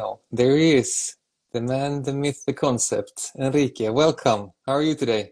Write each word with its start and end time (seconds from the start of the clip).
now. 0.00 0.20
There 0.40 0.56
he 0.56 0.70
is, 0.82 0.92
the 1.52 1.62
man, 1.72 2.02
the 2.08 2.14
myth, 2.22 2.40
the 2.46 2.56
concept. 2.66 3.16
Enrique, 3.38 3.88
welcome. 4.02 4.42
How 4.66 4.74
are 4.78 4.86
you 4.90 4.94
today? 4.94 5.24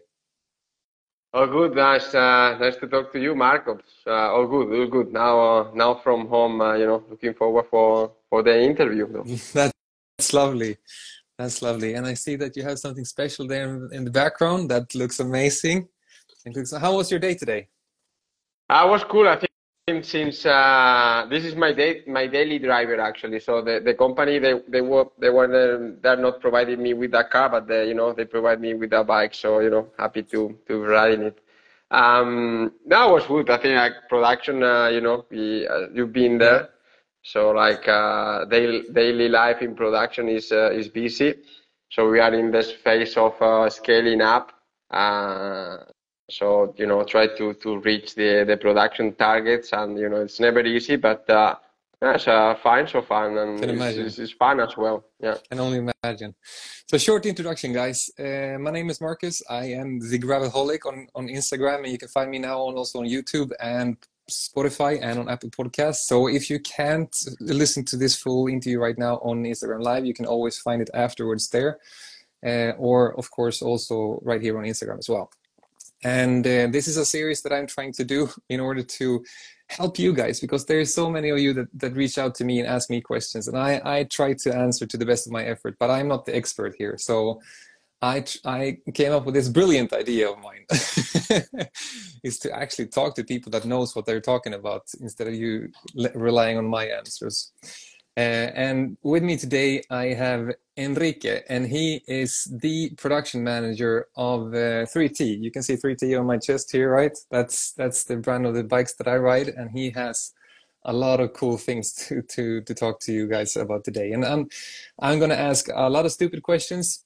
All 1.33 1.47
good. 1.57 1.71
Nice, 1.75 2.09
uh, 2.15 2.57
nice 2.63 2.77
to 2.81 2.87
talk 2.87 3.11
to 3.13 3.19
you, 3.25 3.33
Marcos. 3.35 3.81
Uh, 4.05 4.33
all 4.33 4.47
good, 4.53 4.67
all 4.75 4.89
good. 4.95 5.09
Now, 5.21 5.33
uh, 5.49 5.71
now 5.83 5.91
from 6.03 6.27
home, 6.35 6.55
uh, 6.61 6.73
you 6.79 6.87
know, 6.89 7.03
looking 7.11 7.35
forward 7.41 7.65
for 7.73 8.11
for 8.29 8.39
the 8.47 8.55
interview. 8.69 9.05
That's 9.57 10.33
lovely. 10.41 10.71
That's 11.37 11.61
lovely. 11.67 11.91
And 11.97 12.05
I 12.11 12.15
see 12.25 12.35
that 12.41 12.55
you 12.57 12.63
have 12.69 12.79
something 12.85 13.05
special 13.15 13.47
there 13.47 13.65
in, 13.69 13.89
in 13.97 14.01
the 14.07 14.15
background. 14.21 14.61
That 14.71 14.85
looks 15.01 15.19
amazing. 15.19 15.87
How 16.85 16.93
was 16.97 17.07
your 17.11 17.21
day 17.27 17.35
today? 17.43 17.61
I 18.81 18.83
was 18.93 19.01
cool. 19.11 19.27
I 19.33 19.35
think 19.39 19.48
since 20.03 20.45
uh, 20.45 21.25
this 21.29 21.43
is 21.45 21.55
my 21.55 21.71
day, 21.73 22.03
my 22.07 22.27
daily 22.27 22.59
driver 22.59 22.99
actually. 22.99 23.39
So 23.39 23.61
the, 23.61 23.81
the 23.83 23.93
company 23.93 24.39
they 24.39 24.55
they 24.67 24.81
were 24.81 25.05
they 25.19 25.29
were 25.29 25.47
they're 26.01 26.17
not 26.17 26.39
providing 26.39 26.81
me 26.81 26.93
with 26.93 27.13
a 27.13 27.23
car, 27.23 27.49
but 27.49 27.67
they, 27.67 27.87
you 27.87 27.93
know 27.93 28.13
they 28.13 28.25
provide 28.25 28.59
me 28.61 28.73
with 28.73 28.93
a 28.93 29.03
bike. 29.03 29.33
So 29.33 29.59
you 29.59 29.69
know 29.69 29.87
happy 29.97 30.23
to 30.23 30.57
to 30.67 30.83
ride 30.83 31.13
in 31.13 31.21
it. 31.23 31.39
Um, 31.91 32.73
that 32.87 33.05
was 33.05 33.25
good. 33.25 33.49
I 33.49 33.57
think 33.57 33.75
like 33.75 33.93
production, 34.09 34.61
uh, 34.63 34.89
you 34.89 35.01
know, 35.01 35.25
we, 35.31 35.67
uh, 35.67 35.87
you've 35.93 36.13
been 36.13 36.37
there. 36.37 36.69
So 37.23 37.49
like 37.51 37.87
uh, 37.87 38.45
daily 38.45 38.83
daily 38.93 39.27
life 39.27 39.61
in 39.61 39.75
production 39.75 40.29
is 40.29 40.51
uh, 40.51 40.71
is 40.71 40.87
busy. 40.87 41.35
So 41.91 42.09
we 42.09 42.19
are 42.19 42.33
in 42.33 42.51
this 42.51 42.71
phase 42.71 43.17
of 43.17 43.41
uh, 43.41 43.69
scaling 43.69 44.21
up. 44.21 44.51
So 46.29 46.73
you 46.77 46.87
know 46.87 47.03
try 47.03 47.27
to 47.27 47.53
to 47.53 47.79
reach 47.79 48.15
the 48.15 48.45
the 48.47 48.57
production 48.57 49.15
targets 49.15 49.73
and 49.73 49.97
you 49.97 50.09
know 50.09 50.21
it's 50.21 50.39
never 50.39 50.61
easy 50.61 50.95
but 50.95 51.29
uh 51.29 51.55
it's 52.01 52.27
uh, 52.27 52.55
fine 52.63 52.87
so 52.87 53.01
fun 53.01 53.37
and 53.37 53.61
it's, 53.61 53.97
it's, 53.97 54.19
it's, 54.19 54.31
fun 54.31 54.61
as 54.61 54.77
well. 54.77 55.03
Yeah. 55.19 55.35
Can 55.49 55.59
only 55.59 55.85
imagine. 56.03 56.33
So 56.87 56.97
short 56.97 57.25
introduction 57.25 57.73
guys. 57.73 58.09
Uh, 58.17 58.57
my 58.57 58.71
name 58.71 58.89
is 58.89 59.01
marcus. 59.01 59.41
I 59.49 59.65
am 59.65 59.99
the 59.99 60.17
gravelholic 60.17 60.85
on 60.85 61.07
on 61.13 61.27
instagram 61.27 61.79
and 61.79 61.91
you 61.91 61.97
can 61.97 62.07
find 62.07 62.31
me 62.31 62.39
now 62.39 62.59
on 62.61 62.75
also 62.75 62.99
on 62.99 63.05
youtube 63.05 63.51
and 63.59 63.97
spotify 64.31 64.99
and 65.01 65.19
on 65.19 65.27
apple 65.27 65.49
podcasts. 65.49 66.03
So 66.07 66.27
if 66.27 66.49
you 66.49 66.59
can't 66.59 67.13
listen 67.41 67.83
to 67.85 67.97
this 67.97 68.15
full 68.15 68.47
interview 68.47 68.79
right 68.79 68.97
now 68.97 69.15
on 69.17 69.43
instagram 69.43 69.81
live 69.81 70.05
you 70.05 70.13
can 70.13 70.25
always 70.25 70.57
find 70.57 70.81
it 70.81 70.89
afterwards 70.93 71.49
there 71.49 71.79
uh, 72.45 72.71
or 72.77 73.17
of 73.17 73.29
course 73.31 73.61
also 73.61 74.19
right 74.23 74.41
here 74.41 74.57
on 74.57 74.63
instagram 74.63 74.99
as 74.99 75.09
well 75.09 75.31
and 76.03 76.45
uh, 76.45 76.67
this 76.67 76.87
is 76.87 76.97
a 76.97 77.05
series 77.05 77.41
that 77.41 77.53
I'm 77.53 77.67
trying 77.67 77.93
to 77.93 78.03
do 78.03 78.29
in 78.49 78.59
order 78.59 78.83
to 78.83 79.23
help 79.69 79.99
you 79.99 80.13
guys 80.13 80.39
because 80.39 80.65
there's 80.65 80.93
so 80.93 81.09
many 81.09 81.29
of 81.29 81.37
you 81.37 81.53
that, 81.53 81.67
that 81.75 81.95
reach 81.95 82.17
out 82.17 82.33
to 82.35 82.43
me 82.43 82.59
and 82.59 82.67
ask 82.67 82.89
me 82.89 83.01
questions 83.01 83.47
and 83.47 83.57
I, 83.57 83.81
I 83.85 84.03
try 84.05 84.33
to 84.33 84.55
answer 84.55 84.87
to 84.87 84.97
the 84.97 85.05
best 85.05 85.27
of 85.27 85.33
my 85.33 85.43
effort, 85.43 85.75
but 85.79 85.91
I'm 85.91 86.07
not 86.07 86.25
the 86.25 86.35
expert 86.35 86.73
here. 86.77 86.97
So 86.97 87.39
I, 88.01 88.23
I 88.45 88.77
came 88.93 89.11
up 89.11 89.25
with 89.25 89.35
this 89.35 89.49
brilliant 89.49 89.93
idea 89.93 90.31
of 90.31 90.39
mine 90.39 90.65
is 92.23 92.39
to 92.39 92.51
actually 92.51 92.87
talk 92.87 93.13
to 93.15 93.23
people 93.23 93.51
that 93.51 93.65
knows 93.65 93.95
what 93.95 94.05
they're 94.05 94.21
talking 94.21 94.53
about 94.53 94.83
instead 95.01 95.27
of 95.27 95.35
you 95.35 95.69
relying 96.15 96.57
on 96.57 96.65
my 96.65 96.85
answers. 96.85 97.51
Uh, 98.19 98.51
and 98.53 98.97
with 99.01 99.23
me 99.23 99.37
today, 99.37 99.81
I 99.89 100.07
have 100.07 100.51
Enrique, 100.75 101.41
and 101.47 101.65
he 101.65 102.03
is 102.05 102.51
the 102.51 102.89
production 102.97 103.41
manager 103.45 104.07
of 104.17 104.53
uh, 104.53 104.83
3T. 104.91 105.41
You 105.41 105.49
can 105.51 105.63
see 105.63 105.77
3T 105.77 106.19
on 106.19 106.25
my 106.25 106.37
chest 106.37 106.69
here, 106.69 106.91
right? 106.91 107.17
That's 107.31 107.71
that's 107.71 108.03
the 108.03 108.17
brand 108.17 108.45
of 108.45 108.55
the 108.55 108.65
bikes 108.65 108.93
that 108.95 109.07
I 109.07 109.15
ride, 109.15 109.47
and 109.47 109.71
he 109.71 109.91
has 109.91 110.33
a 110.83 110.91
lot 110.91 111.21
of 111.21 111.31
cool 111.31 111.57
things 111.57 111.93
to 111.93 112.21
to 112.23 112.59
to 112.59 112.73
talk 112.73 112.99
to 113.01 113.13
you 113.13 113.25
guys 113.25 113.55
about 113.55 113.85
today. 113.85 114.11
And 114.11 114.25
I'm 114.25 114.49
I'm 114.99 115.17
gonna 115.17 115.41
ask 115.51 115.69
a 115.73 115.89
lot 115.89 116.05
of 116.05 116.11
stupid 116.11 116.43
questions. 116.43 117.05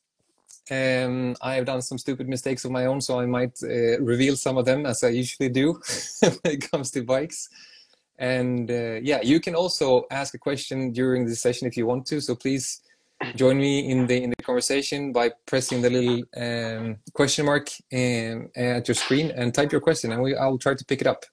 Um, 0.71 1.35
I 1.43 1.53
have 1.57 1.65
done 1.65 1.83
some 1.83 1.99
stupid 1.99 2.27
mistakes 2.27 2.65
of 2.65 2.71
my 2.71 2.87
own, 2.87 3.01
so 3.01 3.19
I 3.19 3.27
might 3.27 3.55
uh, 3.61 4.01
reveal 4.01 4.35
some 4.35 4.57
of 4.57 4.65
them 4.65 4.87
as 4.87 5.03
I 5.03 5.09
usually 5.09 5.49
do 5.49 5.79
when 6.21 6.39
it 6.55 6.71
comes 6.71 6.89
to 6.91 7.03
bikes. 7.03 7.49
And 8.19 8.69
uh, 8.69 8.99
yeah, 9.01 9.21
you 9.21 9.39
can 9.39 9.55
also 9.55 10.05
ask 10.11 10.33
a 10.33 10.37
question 10.37 10.91
during 10.91 11.25
the 11.25 11.35
session 11.35 11.67
if 11.67 11.75
you 11.75 11.85
want 11.85 12.05
to. 12.07 12.21
So 12.21 12.35
please 12.35 12.81
join 13.35 13.57
me 13.57 13.89
in 13.89 14.07
the 14.07 14.21
in 14.23 14.29
the 14.29 14.43
conversation 14.43 15.11
by 15.11 15.31
pressing 15.45 15.81
the 15.81 15.89
little 15.89 16.23
um, 16.37 16.97
question 17.13 17.45
mark 17.45 17.69
um, 17.93 18.49
at 18.55 18.87
your 18.87 18.95
screen 18.95 19.31
and 19.31 19.53
type 19.53 19.71
your 19.71 19.81
question, 19.81 20.11
and 20.11 20.21
we, 20.21 20.35
I'll 20.35 20.57
try 20.57 20.75
to 20.75 20.85
pick 20.85 21.01
it 21.01 21.07
up. 21.07 21.25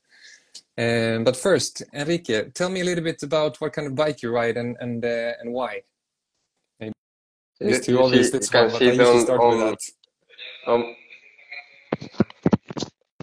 Um, 0.79 1.25
but 1.25 1.37
first, 1.37 1.83
Enrique, 1.93 2.51
tell 2.51 2.71
me 2.71 2.81
a 2.81 2.85
little 2.85 3.05
bit 3.05 3.23
about 3.23 3.61
what 3.61 3.73
kind 3.73 3.87
of 3.87 3.95
bike 3.95 4.23
you 4.23 4.31
ride 4.31 4.57
and 4.57 4.77
and 4.81 5.05
uh, 5.05 5.33
and 5.41 5.53
why. 5.53 5.83
Maybe 7.61 7.75
it's 7.77 7.87
too 7.87 8.01
obvious 8.03 8.31
this 8.31 8.53
one, 8.53 8.71
but 8.71 8.81
I 8.81 8.87
usually 8.87 9.21
start 9.21 9.41
on, 9.41 9.59
with 9.59 9.79
that. 10.67 10.73
Um, 10.73 10.97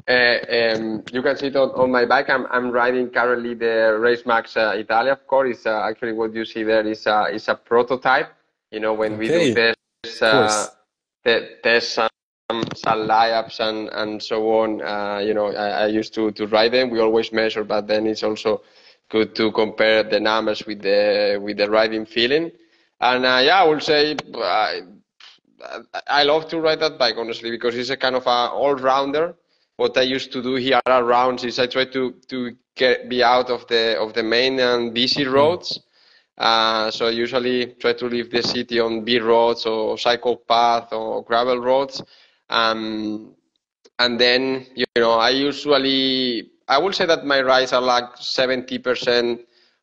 uh, 0.08 0.38
um, 0.50 1.04
you 1.12 1.22
can 1.22 1.36
see 1.36 1.48
it 1.48 1.56
on, 1.56 1.70
on 1.72 1.92
my 1.92 2.06
bike. 2.06 2.30
I'm, 2.30 2.46
I'm 2.50 2.72
riding 2.72 3.10
currently 3.10 3.54
the 3.54 3.98
Racemax 4.00 4.56
uh, 4.56 4.78
Italia. 4.78 5.12
Of 5.12 5.28
course, 5.28 5.58
it's, 5.58 5.66
uh, 5.66 5.82
actually 5.82 6.14
what 6.14 6.34
you 6.34 6.46
see 6.46 6.64
there 6.64 6.88
is 6.88 7.06
uh, 7.08 7.26
is 7.32 7.48
a 7.50 7.56
prototype. 7.56 8.32
You 8.72 8.80
know, 8.80 8.94
when 8.94 9.14
okay. 9.14 9.20
we 9.20 9.28
do 9.28 9.74
tests, 10.04 10.22
uh, 10.22 10.68
tests 11.64 11.94
some, 11.94 12.10
some 12.76 13.00
layups 13.00 13.60
and, 13.60 13.90
and 13.90 14.24
so 14.24 14.50
on, 14.62 14.82
uh, 14.82 15.20
you 15.20 15.34
know, 15.34 15.48
I, 15.48 15.84
I, 15.84 15.88
used 15.88 16.14
to, 16.16 16.32
to 16.32 16.48
ride 16.48 16.72
them. 16.72 16.90
We 16.90 17.00
always 17.00 17.32
measure, 17.34 17.64
but 17.64 17.88
then 17.88 18.08
it's 18.08 18.24
also 18.24 18.62
good 19.10 19.36
to 19.36 19.52
compare 19.52 20.04
the 20.04 20.20
numbers 20.20 20.66
with 20.66 20.82
the 20.82 21.40
with 21.42 21.58
the 21.58 21.70
riding 21.70 22.06
feeling. 22.06 22.52
And 23.02 23.26
uh, 23.26 23.42
yeah, 23.44 23.62
I 23.62 23.68
would 23.68 23.84
say 23.84 24.16
I, 24.36 24.82
I 26.08 26.24
love 26.24 26.48
to 26.50 26.60
ride 26.60 26.80
that 26.80 26.98
bike 26.98 27.16
honestly 27.18 27.52
because 27.52 27.76
it's 27.76 27.90
a 27.90 27.98
kind 27.98 28.16
of 28.16 28.26
a 28.26 28.50
all 28.52 28.76
rounder 28.76 29.36
what 29.78 29.98
I 29.98 30.02
used 30.02 30.32
to 30.34 30.42
do 30.44 30.56
here 30.56 30.82
around 30.86 31.44
is 31.44 31.60
I 31.60 31.68
try 31.68 31.86
to 31.86 32.16
to 32.28 32.56
get 32.76 33.08
be 33.08 33.24
out 33.24 33.50
of 33.50 33.68
the 33.68 33.98
of 34.00 34.14
the 34.14 34.24
main 34.24 34.60
and 34.60 34.94
busy 34.94 35.24
mm-hmm. 35.24 35.34
roads. 35.34 35.80
Uh, 36.38 36.92
so 36.92 37.08
I 37.08 37.12
usually 37.12 37.74
try 37.80 37.94
to 37.94 38.06
leave 38.06 38.30
the 38.30 38.44
city 38.44 38.80
on 38.80 39.04
B 39.04 39.20
roads 39.20 39.66
or 39.66 39.98
cycle 39.98 40.38
path 40.38 40.94
or 40.94 41.24
gravel 41.24 41.58
roads. 41.60 42.04
Um, 42.50 43.34
and 43.98 44.20
then 44.20 44.66
you 44.76 44.86
know 44.96 45.14
I 45.14 45.30
usually 45.30 46.52
I 46.68 46.78
would 46.78 46.94
say 46.96 47.06
that 47.06 47.26
my 47.26 47.42
rides 47.42 47.74
are 47.74 47.82
like 47.82 48.18
70% 48.18 49.40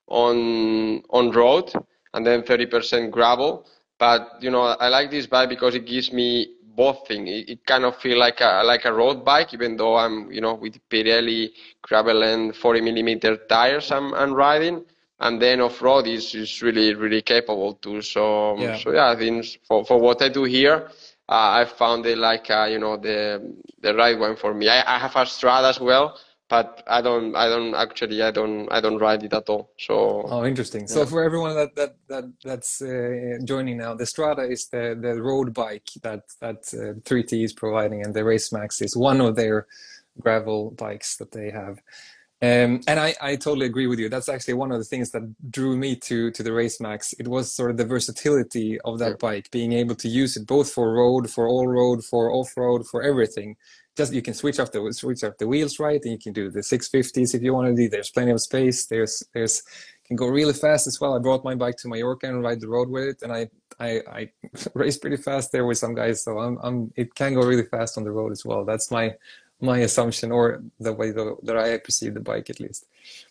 on 0.09 1.03
on 1.11 1.31
road 1.31 1.73
and 2.13 2.27
then 2.27 2.43
30% 2.43 3.11
gravel. 3.11 3.67
But 3.99 4.39
you 4.41 4.51
know 4.51 4.63
I 4.63 4.89
like 4.89 5.11
this 5.11 5.27
bike 5.27 5.49
because 5.49 5.75
it 5.75 5.87
gives 5.87 6.13
me 6.13 6.54
both 6.75 7.07
things. 7.07 7.29
It, 7.29 7.49
it, 7.51 7.67
kind 7.67 7.85
of 7.85 7.97
feel 7.97 8.19
like 8.19 8.41
a 8.41 8.63
like 8.65 8.85
a 8.85 8.93
road 8.93 9.25
bike, 9.25 9.55
even 9.55 9.77
though 9.77 9.97
I'm 9.97 10.31
you 10.31 10.41
know 10.41 10.55
with 10.55 10.77
Pirelli 10.89 11.53
gravel 11.83 12.23
and 12.23 12.55
40 12.55 12.81
millimeter 12.81 13.37
tires 13.37 13.91
I'm, 13.91 14.15
I'm 14.15 14.33
riding. 14.33 14.85
And 15.21 15.41
then 15.41 15.61
off 15.61 15.81
road 15.81 16.07
is, 16.07 16.35
is 16.35 16.61
really 16.61 16.95
really 16.95 17.23
capable 17.23 17.75
too. 17.75 18.03
So 18.03 18.59
yeah. 18.59 18.79
so 18.79 18.93
yeah, 18.93 19.11
I 19.11 19.17
think 19.17 19.47
for, 19.67 19.85
for 19.85 20.01
what 20.01 20.21
I 20.23 20.29
do 20.29 20.45
here, 20.45 20.89
uh, 21.29 21.63
I 21.63 21.65
found 21.65 22.05
it 22.07 22.19
like 22.19 22.51
uh, 22.51 22.67
you 22.71 22.79
know 22.79 22.97
the 22.97 23.55
the 23.81 23.95
right 23.95 24.19
one 24.19 24.37
for 24.37 24.53
me. 24.53 24.69
I, 24.69 24.97
I 24.97 24.99
have 24.99 25.17
a 25.17 25.25
Strada 25.25 25.69
as 25.69 25.81
well, 25.81 26.19
but 26.49 26.83
I 26.87 27.01
don't 27.01 27.35
I 27.35 27.49
don't 27.49 27.75
actually 27.75 28.23
I 28.23 28.31
don't 28.31 28.69
I 28.71 28.81
don't 28.81 28.99
ride 28.99 29.23
it 29.23 29.33
at 29.33 29.49
all. 29.49 29.71
So 29.79 30.25
oh, 30.29 30.45
interesting. 30.45 30.83
Yeah. 30.83 30.87
So 30.89 31.07
for 31.07 31.23
everyone 31.23 31.55
that 31.55 31.75
that 31.77 31.97
that 32.09 32.25
that's 32.45 32.83
uh, 32.83 33.39
joining 33.45 33.79
now, 33.79 33.95
the 33.95 34.07
Strada 34.07 34.43
is 34.43 34.69
the 34.69 34.99
the 35.01 35.21
road 35.21 35.55
bike 35.55 35.89
that 36.03 36.25
that 36.41 36.69
uh, 36.75 37.01
3T 37.01 37.45
is 37.45 37.53
providing, 37.53 38.05
and 38.05 38.15
the 38.15 38.25
Race 38.25 38.53
Max 38.53 38.83
is 38.83 38.97
one 38.97 39.21
of 39.21 39.37
their 39.37 39.67
gravel 40.21 40.73
bikes 40.73 41.17
that 41.17 41.33
they 41.33 41.51
have. 41.51 41.81
Um, 42.43 42.81
and 42.87 43.01
I, 43.01 43.15
I 43.23 43.37
totally 43.37 43.65
agree 43.65 43.87
with 43.87 43.99
you. 43.99 44.09
That's 44.09 44.29
actually 44.29 44.55
one 44.55 44.71
of 44.71 44.79
the 44.79 44.85
things 44.85 45.11
that 45.13 45.23
drew 45.51 45.77
me 45.77 45.97
to 45.97 46.31
to 46.33 46.43
the 46.43 46.53
Race 46.53 46.81
Max. 46.81 47.15
It 47.19 47.29
was 47.29 47.51
sort 47.51 47.71
of 47.71 47.77
the 47.77 47.87
versatility 47.87 48.79
of 48.81 48.99
that 48.99 49.11
yeah. 49.11 49.17
bike, 49.21 49.51
being 49.51 49.73
able 49.73 49.95
to 49.97 50.09
use 50.09 50.37
it 50.37 50.47
both 50.47 50.71
for 50.71 50.93
road, 50.93 51.31
for 51.31 51.47
all 51.49 51.67
road, 51.67 52.05
for 52.05 52.31
off 52.31 52.57
road, 52.57 52.87
for 52.87 53.03
everything 53.03 53.57
just 53.97 54.13
you 54.13 54.23
can 54.23 54.35
switch 54.35 54.59
off 54.59 54.73
the 54.73 54.93
switch 54.93 55.23
off 55.25 55.37
the 55.39 55.47
wheels 55.47 55.79
right 55.79 56.01
and 56.03 56.13
you 56.13 56.19
can 56.19 56.33
do 56.33 56.51
the 56.51 56.61
650s 56.61 57.35
if 57.35 57.43
you 57.43 57.55
want 57.55 57.69
to 57.69 57.75
do 57.75 57.89
there's 57.89 58.11
plenty 58.11 58.31
of 58.31 58.41
space 58.41 58.87
there's 58.87 59.23
there's 59.33 59.63
can 60.07 60.17
go 60.17 60.27
really 60.27 60.53
fast 60.53 60.87
as 60.87 61.01
well 61.01 61.15
i 61.15 61.19
brought 61.19 61.45
my 61.45 61.55
bike 61.55 61.77
to 61.77 61.89
mallorca 61.89 62.27
and 62.27 62.43
ride 62.43 62.61
the 62.61 62.69
road 62.69 62.89
with 62.89 63.05
it 63.05 63.23
and 63.23 63.33
i 63.33 63.49
i, 63.79 64.01
I 64.11 64.31
race 64.75 64.99
pretty 64.99 65.17
fast 65.17 65.53
there 65.53 65.65
with 65.65 65.79
some 65.79 65.95
guys 65.95 66.25
so 66.25 66.39
I'm, 66.39 66.59
I'm 66.63 66.93
it 66.97 67.15
can 67.15 67.35
go 67.35 67.43
really 67.43 67.65
fast 67.65 67.97
on 67.97 68.05
the 68.05 68.13
road 68.13 68.33
as 68.33 68.45
well 68.45 68.65
that's 68.65 68.91
my 68.91 69.15
my 69.61 69.79
assumption 69.79 70.31
or 70.33 70.63
the 70.81 70.93
way 70.93 71.11
the, 71.11 71.37
that 71.43 71.57
i 71.57 71.79
perceive 71.79 72.15
the 72.15 72.21
bike 72.21 72.51
at 72.51 72.61
least 72.61 72.87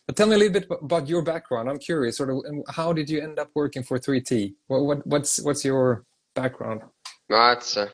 but 0.05 0.15
tell 0.15 0.27
me 0.27 0.35
a 0.35 0.37
little 0.37 0.53
bit 0.53 0.67
about 0.81 1.07
your 1.07 1.21
background 1.21 1.69
i'm 1.69 1.79
curious 1.79 2.17
sort 2.17 2.29
of 2.29 2.43
how 2.69 2.93
did 2.93 3.09
you 3.09 3.21
end 3.21 3.39
up 3.39 3.49
working 3.53 3.83
for 3.83 3.99
3t 3.99 4.53
what, 4.67 4.83
what 4.83 5.07
what's 5.07 5.41
what's 5.41 5.63
your 5.63 6.03
background 6.35 6.81
that's 7.29 7.77
uh, 7.77 7.87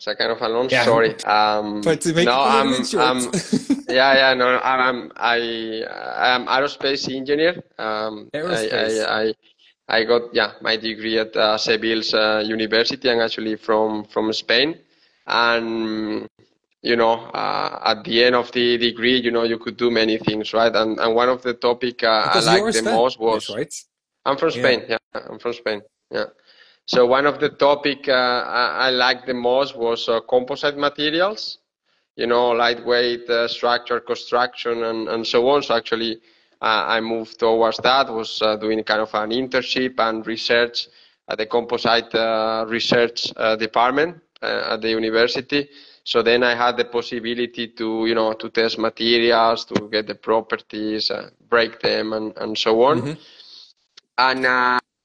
it's 0.00 0.06
a 0.06 0.16
kind 0.16 0.32
of 0.32 0.40
a 0.40 0.48
long 0.48 0.68
yeah. 0.70 0.82
story. 0.82 1.14
Um, 1.26 1.82
but 1.82 2.00
to 2.00 2.14
make 2.14 2.24
no, 2.24 2.40
I'm, 2.40 2.72
I'm, 2.96 3.20
yeah, 3.88 4.14
yeah, 4.14 4.34
no, 4.34 4.58
I'm, 4.58 5.12
I, 5.14 5.84
I'm 6.16 6.46
aerospace 6.46 7.14
engineer. 7.14 7.62
Um, 7.78 8.30
aerospace. 8.32 9.06
I, 9.06 9.34
I, 9.88 9.98
I 9.98 10.04
got 10.04 10.32
yeah 10.32 10.52
my 10.62 10.76
degree 10.76 11.18
at 11.18 11.36
uh, 11.36 11.58
Seville's 11.58 12.14
uh, 12.14 12.42
University. 12.46 13.10
I'm 13.10 13.20
actually 13.20 13.56
from 13.56 14.04
from 14.04 14.32
Spain, 14.32 14.78
and 15.26 16.26
you 16.82 16.96
know 16.96 17.12
uh, 17.12 17.80
at 17.84 18.04
the 18.04 18.24
end 18.24 18.34
of 18.34 18.50
the 18.52 18.78
degree, 18.78 19.18
you 19.20 19.30
know 19.30 19.44
you 19.44 19.58
could 19.58 19.76
do 19.76 19.90
many 19.90 20.18
things, 20.18 20.52
right? 20.52 20.74
And 20.74 20.98
and 20.98 21.14
one 21.14 21.28
of 21.28 21.42
the 21.42 21.54
topic 21.54 22.02
uh, 22.02 22.30
I 22.32 22.40
liked 22.40 22.76
the 22.76 22.82
most 22.82 23.18
was 23.18 23.50
right. 23.50 23.72
I'm 24.24 24.36
from 24.36 24.50
Spain. 24.50 24.84
Yeah. 24.88 24.98
I'm 25.14 25.38
from 25.38 25.52
Spain. 25.54 25.82
Yeah. 26.10 26.26
So 26.86 27.06
one 27.06 27.26
of 27.26 27.40
the 27.40 27.50
topic 27.50 28.08
uh, 28.08 28.12
I, 28.12 28.88
I 28.88 28.90
liked 28.90 29.26
the 29.26 29.34
most 29.34 29.76
was 29.76 30.08
uh, 30.08 30.20
composite 30.20 30.76
materials. 30.76 31.58
You 32.16 32.26
know, 32.26 32.50
lightweight 32.50 33.30
structure 33.48 34.00
construction 34.00 34.84
and 34.84 35.08
and 35.08 35.26
so 35.26 35.48
on. 35.48 35.62
So 35.62 35.76
actually 35.76 36.20
uh, 36.62 36.84
I 36.88 37.00
moved 37.00 37.38
towards 37.38 37.78
that, 37.78 38.12
was 38.12 38.42
uh, 38.42 38.56
doing 38.56 38.82
kind 38.84 39.00
of 39.00 39.14
an 39.14 39.30
internship 39.30 39.98
and 39.98 40.26
research 40.26 40.88
at 41.28 41.38
the 41.38 41.46
composite 41.46 42.14
uh, 42.14 42.66
research 42.68 43.32
department 43.58 44.20
at 44.42 44.82
the 44.82 44.90
university. 44.90 45.68
So 46.10 46.22
then 46.22 46.42
I 46.42 46.56
had 46.56 46.76
the 46.76 46.86
possibility 46.86 47.68
to, 47.68 48.04
you 48.04 48.16
know, 48.16 48.32
to 48.32 48.50
test 48.50 48.78
materials, 48.78 49.64
to 49.66 49.88
get 49.88 50.08
the 50.08 50.16
properties, 50.16 51.08
break 51.48 51.78
them, 51.78 52.12
and, 52.12 52.36
and 52.36 52.58
so 52.58 52.82
on. 52.82 53.00
Mm-hmm. 53.00 53.12
And 54.18 54.46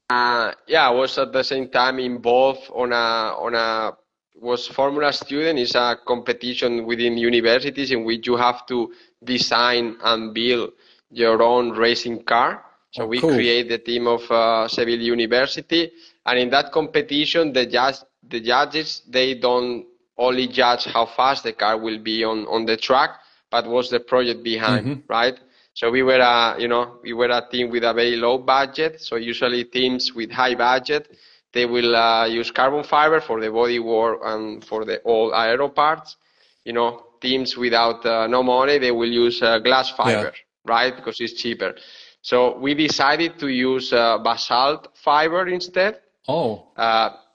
uh, 0.09 0.51
yeah, 0.67 0.89
I 0.89 0.89
was 0.89 1.15
at 1.19 1.31
the 1.31 1.43
same 1.43 1.69
time 1.69 1.99
involved 1.99 2.71
on 2.73 2.91
a 2.91 3.37
on 3.37 3.53
a 3.53 3.95
was 4.41 4.67
Formula 4.67 5.13
Student 5.13 5.59
is 5.59 5.75
a 5.75 5.95
competition 6.07 6.87
within 6.87 7.19
universities 7.19 7.91
in 7.91 8.03
which 8.03 8.25
you 8.25 8.35
have 8.35 8.65
to 8.65 8.91
design 9.23 9.97
and 10.03 10.33
build 10.33 10.71
your 11.11 11.43
own 11.43 11.69
racing 11.69 12.23
car. 12.23 12.65
So 12.89 13.03
oh, 13.03 13.07
we 13.07 13.19
cool. 13.19 13.35
create 13.35 13.69
the 13.69 13.77
team 13.77 14.07
of 14.07 14.23
uh, 14.31 14.67
Seville 14.67 15.01
University, 15.01 15.91
and 16.25 16.39
in 16.39 16.49
that 16.49 16.71
competition, 16.71 17.53
the 17.53 17.67
judge, 17.67 17.97
the 18.27 18.39
judges 18.39 19.03
they 19.07 19.35
don't 19.35 19.85
only 20.17 20.47
judge 20.47 20.85
how 20.85 21.05
fast 21.05 21.43
the 21.43 21.53
car 21.53 21.77
will 21.77 21.99
be 21.99 22.23
on 22.23 22.45
on 22.47 22.65
the 22.65 22.77
track, 22.77 23.11
but 23.51 23.67
what's 23.67 23.89
the 23.89 23.99
project 23.99 24.43
behind, 24.43 24.85
mm-hmm. 24.85 25.01
right? 25.07 25.39
So 25.73 25.91
we 25.91 26.03
were 26.03 26.19
a 26.19 26.55
you 26.59 26.67
know 26.67 26.97
we 27.03 27.13
were 27.13 27.29
a 27.29 27.45
team 27.51 27.69
with 27.69 27.83
a 27.83 27.93
very 27.93 28.15
low 28.15 28.37
budget. 28.37 29.01
So 29.01 29.15
usually 29.15 29.65
teams 29.65 30.13
with 30.13 30.31
high 30.31 30.55
budget 30.55 31.09
they 31.53 31.65
will 31.65 31.95
uh, 31.95 32.25
use 32.25 32.51
carbon 32.51 32.83
fiber 32.83 33.21
for 33.21 33.39
the 33.39 33.47
bodywork 33.47 34.17
and 34.25 34.63
for 34.65 34.83
the 34.83 34.99
all 35.01 35.33
aero 35.33 35.69
parts. 35.69 36.17
You 36.63 36.73
know 36.73 37.03
teams 37.21 37.55
without 37.57 38.05
uh, 38.05 38.27
no 38.27 38.43
money 38.43 38.77
they 38.77 38.91
will 38.91 39.11
use 39.11 39.41
uh, 39.41 39.59
glass 39.59 39.89
fiber. 39.91 40.31
Yeah 40.33 40.41
right? 40.65 40.95
Because 40.95 41.19
it's 41.21 41.33
cheaper. 41.33 41.75
So 42.21 42.57
we 42.57 42.73
decided 42.73 43.39
to 43.39 43.47
use 43.47 43.93
uh, 43.93 44.17
basalt 44.17 44.89
fiber 44.95 45.47
instead. 45.47 45.99
Oh. 46.27 46.67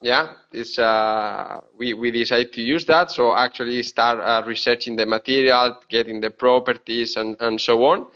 Yeah, 0.02 0.32
it's 0.50 0.78
uh, 0.78 1.60
we 1.76 1.92
we 1.92 2.10
decided 2.10 2.54
to 2.54 2.62
use 2.62 2.86
that. 2.86 3.10
So 3.10 3.36
actually 3.36 3.82
start 3.82 4.18
uh, 4.18 4.42
researching 4.46 4.96
the 4.96 5.04
material, 5.04 5.76
getting 5.90 6.20
the 6.20 6.30
properties, 6.30 7.16
and 7.16 7.36
and 7.40 7.60
so 7.60 7.84
on. 7.84 8.06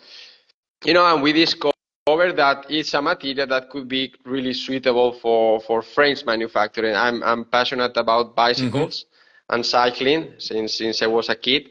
You 0.85 0.95
know, 0.95 1.05
and 1.05 1.23
we 1.23 1.33
discovered 1.33 2.37
that 2.37 2.67
it's 2.71 2.95
a 2.95 3.03
material 3.03 3.47
that 3.49 3.69
could 3.69 3.87
be 3.87 4.15
really 4.25 4.55
suitable 4.55 5.13
for 5.13 5.61
for 5.61 5.83
frames 5.83 6.25
manufacturing. 6.25 6.95
I'm 6.95 7.23
I'm 7.23 7.45
passionate 7.45 7.97
about 7.99 8.35
bicycles 8.35 9.05
mm-hmm. 9.05 9.55
and 9.55 9.67
cycling 9.67 10.33
since 10.39 10.79
since 10.79 11.03
I 11.03 11.07
was 11.07 11.29
a 11.29 11.37
kid. 11.37 11.69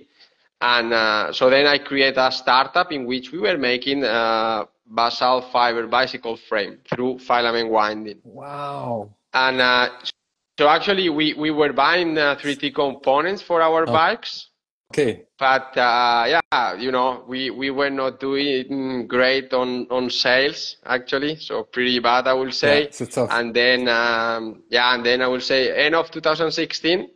And 0.62 0.94
uh, 0.94 1.33
so 1.33 1.50
then 1.50 1.66
I 1.66 1.80
created 1.80 2.19
a 2.19 2.31
startup 2.31 2.92
in 2.92 3.06
which 3.06 3.31
we 3.31 3.39
were 3.39 3.57
making 3.57 4.04
uh, 4.04 4.66
basalt 4.85 5.51
fiber 5.51 5.88
bicycle 5.88 6.38
frame 6.38 6.80
through 6.89 7.19
filament 7.19 7.69
winding. 7.69 8.19
Wow. 8.24 9.09
And 9.33 9.62
uh, 9.62 9.89
so 10.57 10.68
actually 10.68 11.09
we, 11.09 11.33
we 11.33 11.51
were 11.51 11.74
buying 11.74 12.15
3T 12.15 12.71
uh, 12.71 12.75
components 12.75 13.41
for 13.41 13.62
our 13.62 13.83
oh. 13.88 13.91
bikes. 13.91 14.50
Okay. 14.91 15.24
But 15.39 15.75
uh, 15.75 16.39
yeah, 16.51 16.75
you 16.75 16.91
know, 16.91 17.24
we, 17.27 17.50
we 17.50 17.71
were 17.71 17.89
not 17.89 18.19
doing 18.19 19.07
great 19.07 19.51
on, 19.51 19.88
on 19.89 20.12
sales 20.12 20.77
actually, 20.85 21.38
so 21.38 21.63
pretty 21.63 21.97
bad 22.00 22.27
I 22.27 22.33
will 22.33 22.51
say. 22.51 22.89
Yeah, 23.00 23.27
and 23.31 23.56
then 23.56 23.88
um, 23.88 24.63
yeah, 24.69 24.94
and 24.94 25.03
then 25.03 25.24
I 25.24 25.27
will 25.27 25.41
say 25.41 25.75
end 25.75 25.95
of 25.95 26.12
2016, 26.12 27.09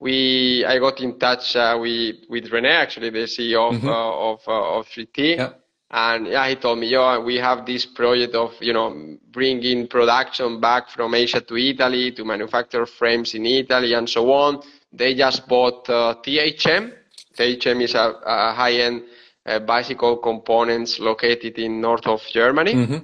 we 0.00 0.64
I 0.64 0.78
got 0.78 1.00
in 1.00 1.18
touch 1.18 1.56
uh, 1.56 1.76
with 1.80 2.16
with 2.28 2.52
Rene, 2.52 2.68
actually 2.68 3.10
the 3.10 3.26
CEO 3.26 3.70
of 3.70 3.80
mm-hmm. 3.80 3.88
uh, 3.88 4.32
of, 4.32 4.40
uh, 4.46 4.78
of 4.78 4.86
3T, 4.86 5.36
yeah. 5.36 5.50
And 5.90 6.26
yeah, 6.26 6.48
he 6.48 6.56
told 6.56 6.78
me, 6.78 6.88
yo, 6.88 7.20
we 7.20 7.36
have 7.36 7.64
this 7.64 7.86
project 7.86 8.34
of 8.34 8.52
you 8.60 8.72
know 8.72 9.16
bringing 9.30 9.88
production 9.88 10.60
back 10.60 10.90
from 10.90 11.14
Asia 11.14 11.40
to 11.40 11.56
Italy 11.56 12.12
to 12.12 12.24
manufacture 12.24 12.86
frames 12.86 13.34
in 13.34 13.46
Italy 13.46 13.94
and 13.94 14.08
so 14.08 14.30
on. 14.32 14.62
They 14.92 15.14
just 15.14 15.48
bought 15.48 15.88
uh, 15.88 16.16
THM. 16.24 16.92
THM 17.36 17.82
is 17.82 17.94
a, 17.94 18.14
a 18.24 18.52
high-end 18.54 19.02
uh, 19.46 19.60
bicycle 19.60 20.16
components 20.16 20.98
located 20.98 21.58
in 21.58 21.80
north 21.80 22.06
of 22.06 22.22
Germany. 22.32 22.74
Mm-hmm. 22.74 22.98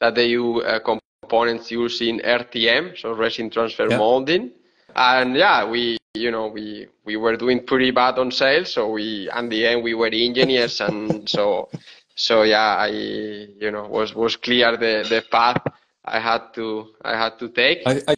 That 0.00 0.14
they 0.14 0.26
use 0.26 0.64
uh, 0.64 0.80
components 0.80 1.70
using 1.70 2.20
RTM, 2.20 2.98
so 2.98 3.14
resin 3.14 3.50
transfer 3.50 3.88
molding 3.88 4.52
and 4.94 5.36
yeah, 5.36 5.68
we 5.68 5.96
you 6.14 6.30
know 6.30 6.46
we 6.46 6.86
we 7.04 7.16
were 7.16 7.36
doing 7.36 7.64
pretty 7.64 7.90
bad 7.90 8.18
on 8.18 8.30
sales, 8.30 8.72
so 8.72 8.90
we 8.90 9.30
in 9.36 9.48
the 9.48 9.66
end 9.66 9.82
we 9.82 9.94
were 9.94 10.08
engineers, 10.08 10.80
and 10.80 11.28
so 11.28 11.68
so 12.14 12.42
yeah, 12.42 12.76
I 12.76 12.88
you 12.88 13.70
know 13.70 13.86
was 13.86 14.14
was 14.14 14.36
clear 14.36 14.76
the 14.76 15.06
the 15.08 15.24
path 15.30 15.62
I 16.04 16.18
had 16.18 16.52
to 16.54 16.88
I 17.02 17.16
had 17.16 17.38
to 17.38 17.48
take. 17.48 17.82
I, 17.86 18.02
I 18.08 18.16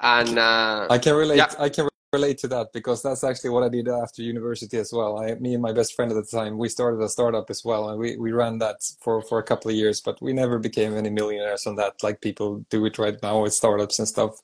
and 0.00 0.38
uh, 0.38 0.86
I 0.90 0.98
can 0.98 1.14
relate. 1.14 1.36
Yeah. 1.36 1.52
I 1.58 1.68
can 1.68 1.88
relate 2.12 2.38
to 2.38 2.48
that 2.48 2.72
because 2.72 3.02
that's 3.02 3.24
actually 3.24 3.50
what 3.50 3.62
I 3.62 3.68
did 3.68 3.88
after 3.88 4.22
university 4.22 4.78
as 4.78 4.92
well. 4.92 5.18
I, 5.18 5.34
me 5.34 5.54
and 5.54 5.62
my 5.62 5.72
best 5.72 5.94
friend 5.94 6.10
at 6.10 6.16
the 6.16 6.36
time, 6.38 6.58
we 6.58 6.68
started 6.68 7.00
a 7.00 7.08
startup 7.08 7.50
as 7.50 7.64
well, 7.64 7.90
and 7.90 7.98
we, 7.98 8.16
we 8.16 8.32
ran 8.32 8.58
that 8.58 8.76
for, 9.00 9.22
for 9.22 9.38
a 9.38 9.42
couple 9.42 9.70
of 9.70 9.76
years, 9.76 10.00
but 10.00 10.20
we 10.22 10.32
never 10.32 10.58
became 10.58 10.94
any 10.94 11.10
millionaires 11.10 11.66
on 11.66 11.76
that 11.76 12.02
like 12.02 12.20
people 12.20 12.64
do 12.70 12.86
it 12.86 12.98
right 12.98 13.20
now 13.22 13.42
with 13.42 13.54
startups 13.54 13.98
and 13.98 14.08
stuff. 14.08 14.40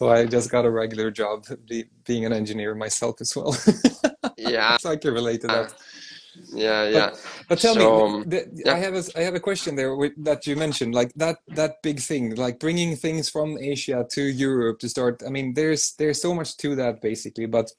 So 0.00 0.08
I 0.08 0.24
just 0.24 0.50
got 0.50 0.64
a 0.64 0.70
regular 0.70 1.10
job 1.10 1.44
be, 1.68 1.84
being 2.06 2.24
an 2.24 2.32
engineer 2.32 2.74
myself 2.74 3.20
as 3.20 3.36
well. 3.36 3.54
yeah. 4.38 4.78
So 4.78 4.92
I 4.92 4.96
can 4.96 5.12
relate 5.12 5.42
to 5.42 5.48
that. 5.48 5.74
Yeah, 6.54 6.88
yeah. 6.88 7.10
But, 7.10 7.20
but 7.50 7.58
tell 7.58 7.74
so, 7.74 8.08
me, 8.08 8.24
the, 8.24 8.48
yeah. 8.64 8.72
I 8.72 8.76
have 8.78 8.94
a 8.94 9.02
I 9.14 9.20
have 9.20 9.34
a 9.34 9.40
question 9.40 9.76
there 9.76 9.94
with, 9.94 10.12
that 10.24 10.46
you 10.46 10.56
mentioned, 10.56 10.94
like 10.94 11.12
that 11.16 11.36
that 11.48 11.82
big 11.82 12.00
thing, 12.00 12.34
like 12.36 12.58
bringing 12.58 12.96
things 12.96 13.28
from 13.28 13.58
Asia 13.58 14.06
to 14.12 14.22
Europe 14.22 14.78
to 14.78 14.88
start. 14.88 15.22
I 15.26 15.28
mean, 15.28 15.52
there's 15.52 15.92
there's 15.98 16.22
so 16.22 16.32
much 16.32 16.56
to 16.58 16.74
that 16.76 17.02
basically, 17.02 17.44
but 17.44 17.70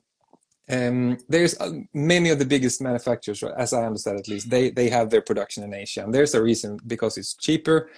um, 0.69 1.17
there's 1.27 1.59
uh, 1.59 1.71
many 1.95 2.29
of 2.29 2.37
the 2.37 2.45
biggest 2.45 2.81
manufacturers, 2.81 3.41
as 3.41 3.73
I 3.73 3.83
understand 3.83 4.19
at 4.19 4.27
least, 4.27 4.51
they 4.51 4.69
they 4.69 4.89
have 4.89 5.09
their 5.09 5.23
production 5.23 5.63
in 5.63 5.73
Asia, 5.73 6.03
and 6.03 6.13
there's 6.13 6.35
a 6.35 6.43
reason 6.43 6.77
because 6.85 7.17
it's 7.17 7.33
cheaper 7.33 7.89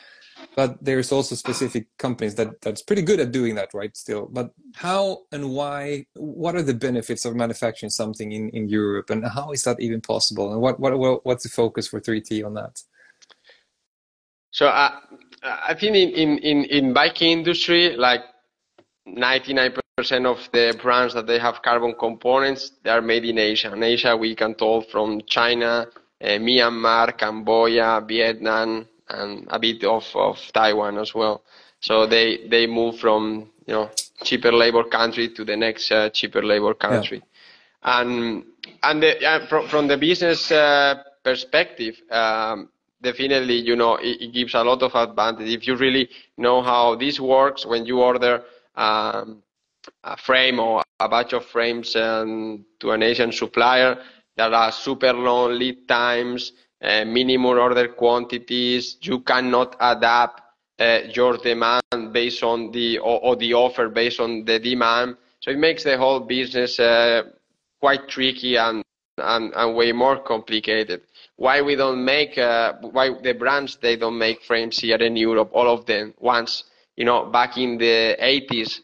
but 0.55 0.83
there's 0.83 1.11
also 1.11 1.35
specific 1.35 1.87
companies 1.97 2.35
that 2.35 2.61
that's 2.61 2.81
pretty 2.81 3.01
good 3.01 3.19
at 3.19 3.31
doing 3.31 3.55
that 3.55 3.73
right 3.73 3.95
still. 3.95 4.27
But 4.31 4.51
how 4.75 5.19
and 5.31 5.51
why 5.51 6.05
what 6.15 6.55
are 6.55 6.61
the 6.61 6.73
benefits 6.73 7.25
of 7.25 7.35
manufacturing 7.35 7.89
something 7.89 8.31
in 8.31 8.49
in 8.49 8.69
europe 8.69 9.09
and 9.09 9.25
how 9.25 9.51
is 9.51 9.63
that 9.63 9.79
even 9.79 10.01
possible? 10.01 10.51
And 10.51 10.61
what 10.61 10.79
what 10.79 11.25
what's 11.25 11.43
the 11.43 11.49
focus 11.49 11.87
for 11.87 11.99
3t 11.99 12.45
on 12.45 12.53
that? 12.55 12.81
So 14.51 14.67
uh, 14.67 14.91
i 15.43 15.73
think 15.73 15.95
in 15.95 16.09
in 16.09 16.37
in, 16.39 16.63
in 16.65 16.93
biking 16.93 17.31
industry 17.31 17.95
like 17.97 18.21
99% 19.07 20.25
of 20.25 20.49
the 20.53 20.79
brands 20.81 21.13
that 21.13 21.27
they 21.27 21.37
have 21.37 21.61
carbon 21.61 21.93
components 21.99 22.71
they 22.83 22.89
are 22.89 23.01
made 23.01 23.25
in 23.25 23.37
asia. 23.37 23.73
In 23.73 23.83
asia 23.83 24.15
we 24.15 24.35
can 24.35 24.55
tell 24.55 24.81
from 24.81 25.21
china 25.27 25.87
uh, 26.21 26.27
myanmar 26.47 27.17
cambodia 27.17 28.01
vietnam 28.07 28.87
and 29.13 29.47
a 29.49 29.59
bit 29.59 29.83
of, 29.83 30.05
of 30.15 30.37
Taiwan 30.53 30.97
as 30.97 31.13
well. 31.13 31.43
So 31.79 32.05
they 32.07 32.47
they 32.47 32.67
move 32.67 32.99
from 32.99 33.49
you 33.65 33.73
know 33.73 33.89
cheaper 34.23 34.51
labor 34.51 34.83
country 34.83 35.29
to 35.29 35.43
the 35.45 35.55
next 35.55 35.91
uh, 35.91 36.09
cheaper 36.09 36.41
labor 36.41 36.73
country, 36.73 37.21
yeah. 37.21 38.01
and 38.01 38.43
and 38.81 39.03
the, 39.03 39.25
uh, 39.25 39.47
from 39.47 39.67
from 39.67 39.87
the 39.87 39.97
business 39.97 40.51
uh, 40.51 40.95
perspective, 41.23 42.01
um, 42.09 42.69
definitely 43.01 43.55
you 43.55 43.75
know 43.75 43.95
it, 43.95 44.21
it, 44.21 44.33
gives 44.33 44.53
a 44.53 44.63
lot 44.63 44.81
of 44.81 44.95
advantage 44.95 45.49
if 45.49 45.67
you 45.67 45.75
really 45.75 46.09
know 46.37 46.61
how 46.61 46.95
this 46.95 47.19
works 47.19 47.65
when 47.65 47.85
you 47.85 48.01
order. 48.01 48.43
Um, 48.75 49.43
a 50.03 50.17
frame 50.17 50.59
or 50.59 50.81
a 50.99 51.09
batch 51.09 51.33
of 51.33 51.45
frames 51.45 51.95
um, 51.95 52.65
to 52.79 52.91
an 52.91 53.03
Asian 53.03 53.31
supplier. 53.31 53.97
There 54.35 54.53
are 54.53 54.71
super 54.71 55.13
long 55.13 55.57
lead 55.59 55.87
times. 55.87 56.53
Uh, 56.83 57.05
minimum 57.05 57.57
order 57.57 57.87
quantities. 57.87 58.97
You 59.01 59.21
cannot 59.21 59.77
adapt 59.79 60.41
uh, 60.77 60.99
your 61.13 61.37
demand 61.37 61.81
based 62.11 62.43
on 62.43 62.71
the 62.71 62.97
or, 62.97 63.21
or, 63.21 63.35
the 63.37 63.53
offer 63.53 63.87
based 63.87 64.19
on 64.19 64.43
the 64.43 64.59
demand. 64.59 65.15
So 65.39 65.51
it 65.51 65.59
makes 65.59 65.85
the 65.85 65.97
whole 65.97 66.19
business 66.19 66.77
uh, 66.81 67.23
quite 67.79 68.09
tricky 68.09 68.57
and 68.57 68.83
and, 69.17 69.53
and 69.55 69.75
way 69.75 69.93
more 69.93 70.19
complicated. 70.19 71.03
Why 71.37 71.61
we 71.61 71.75
don't 71.75 72.03
make, 72.03 72.35
why 72.35 73.11
the 73.21 73.33
brands, 73.37 73.77
they 73.81 73.95
don't 73.95 74.17
make 74.17 74.41
frames 74.43 74.79
here 74.79 74.97
in 74.97 75.15
Europe, 75.15 75.51
all 75.53 75.69
of 75.69 75.85
them, 75.85 76.13
once, 76.19 76.65
you 76.97 77.05
know, 77.05 77.25
back 77.25 77.57
in 77.57 77.77
the 77.77 78.17
80s, 78.19 78.79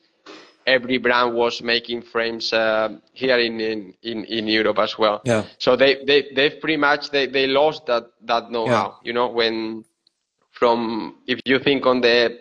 every 0.69 0.99
brand 0.99 1.33
was 1.33 1.61
making 1.61 2.03
frames 2.03 2.53
uh, 2.53 2.89
here 3.13 3.39
in, 3.39 3.59
in, 3.59 3.93
in, 4.03 4.23
in, 4.25 4.47
Europe 4.47 4.79
as 4.79 4.97
well. 4.97 5.21
Yeah. 5.25 5.45
So 5.57 5.75
they, 5.75 6.03
they, 6.05 6.29
they've 6.35 6.59
pretty 6.61 6.77
much, 6.77 7.09
they, 7.09 7.25
they 7.25 7.47
lost 7.47 7.87
that, 7.87 8.03
that 8.25 8.51
know-how, 8.51 8.87
yeah. 8.87 9.07
you 9.07 9.13
know, 9.13 9.27
when 9.27 9.83
from, 10.51 11.17
if 11.27 11.39
you 11.45 11.59
think 11.59 11.85
on 11.85 12.01
the 12.01 12.39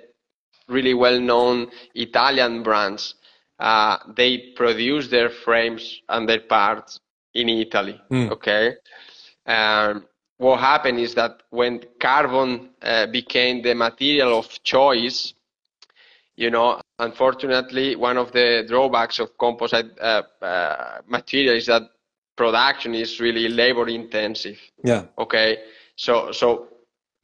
really 0.69 0.95
well-known 0.95 1.69
Italian 1.95 2.63
brands, 2.63 3.15
uh, 3.59 3.97
they 4.17 4.53
produce 4.55 5.09
their 5.09 5.31
frames 5.31 6.03
and 6.09 6.29
their 6.29 6.41
parts 6.41 7.01
in 7.35 7.49
Italy. 7.49 8.01
Mm. 8.11 8.31
Okay. 8.31 8.75
Um, 9.47 10.05
what 10.37 10.61
happened 10.61 11.01
is 11.01 11.15
that 11.15 11.43
when 11.51 11.81
carbon 12.01 12.71
uh, 12.83 13.07
became 13.07 13.63
the 13.63 13.75
material 13.75 14.39
of 14.39 14.63
choice, 14.63 15.35
you 16.37 16.51
know, 16.51 16.81
unfortunately, 16.99 17.97
one 17.97 18.17
of 18.17 18.33
the 18.33 18.65
drawbacks 18.67 19.19
of 19.19 19.37
composite 19.39 19.99
uh, 20.01 20.23
uh, 20.43 21.01
material 21.07 21.57
is 21.57 21.67
that 21.67 21.83
production 22.37 22.95
is 22.95 23.21
really 23.21 23.49
labor 23.49 23.89
intensive. 23.89 24.59
Yeah. 24.85 25.05
Okay. 25.19 25.59
So, 25.97 26.33
so 26.33 26.69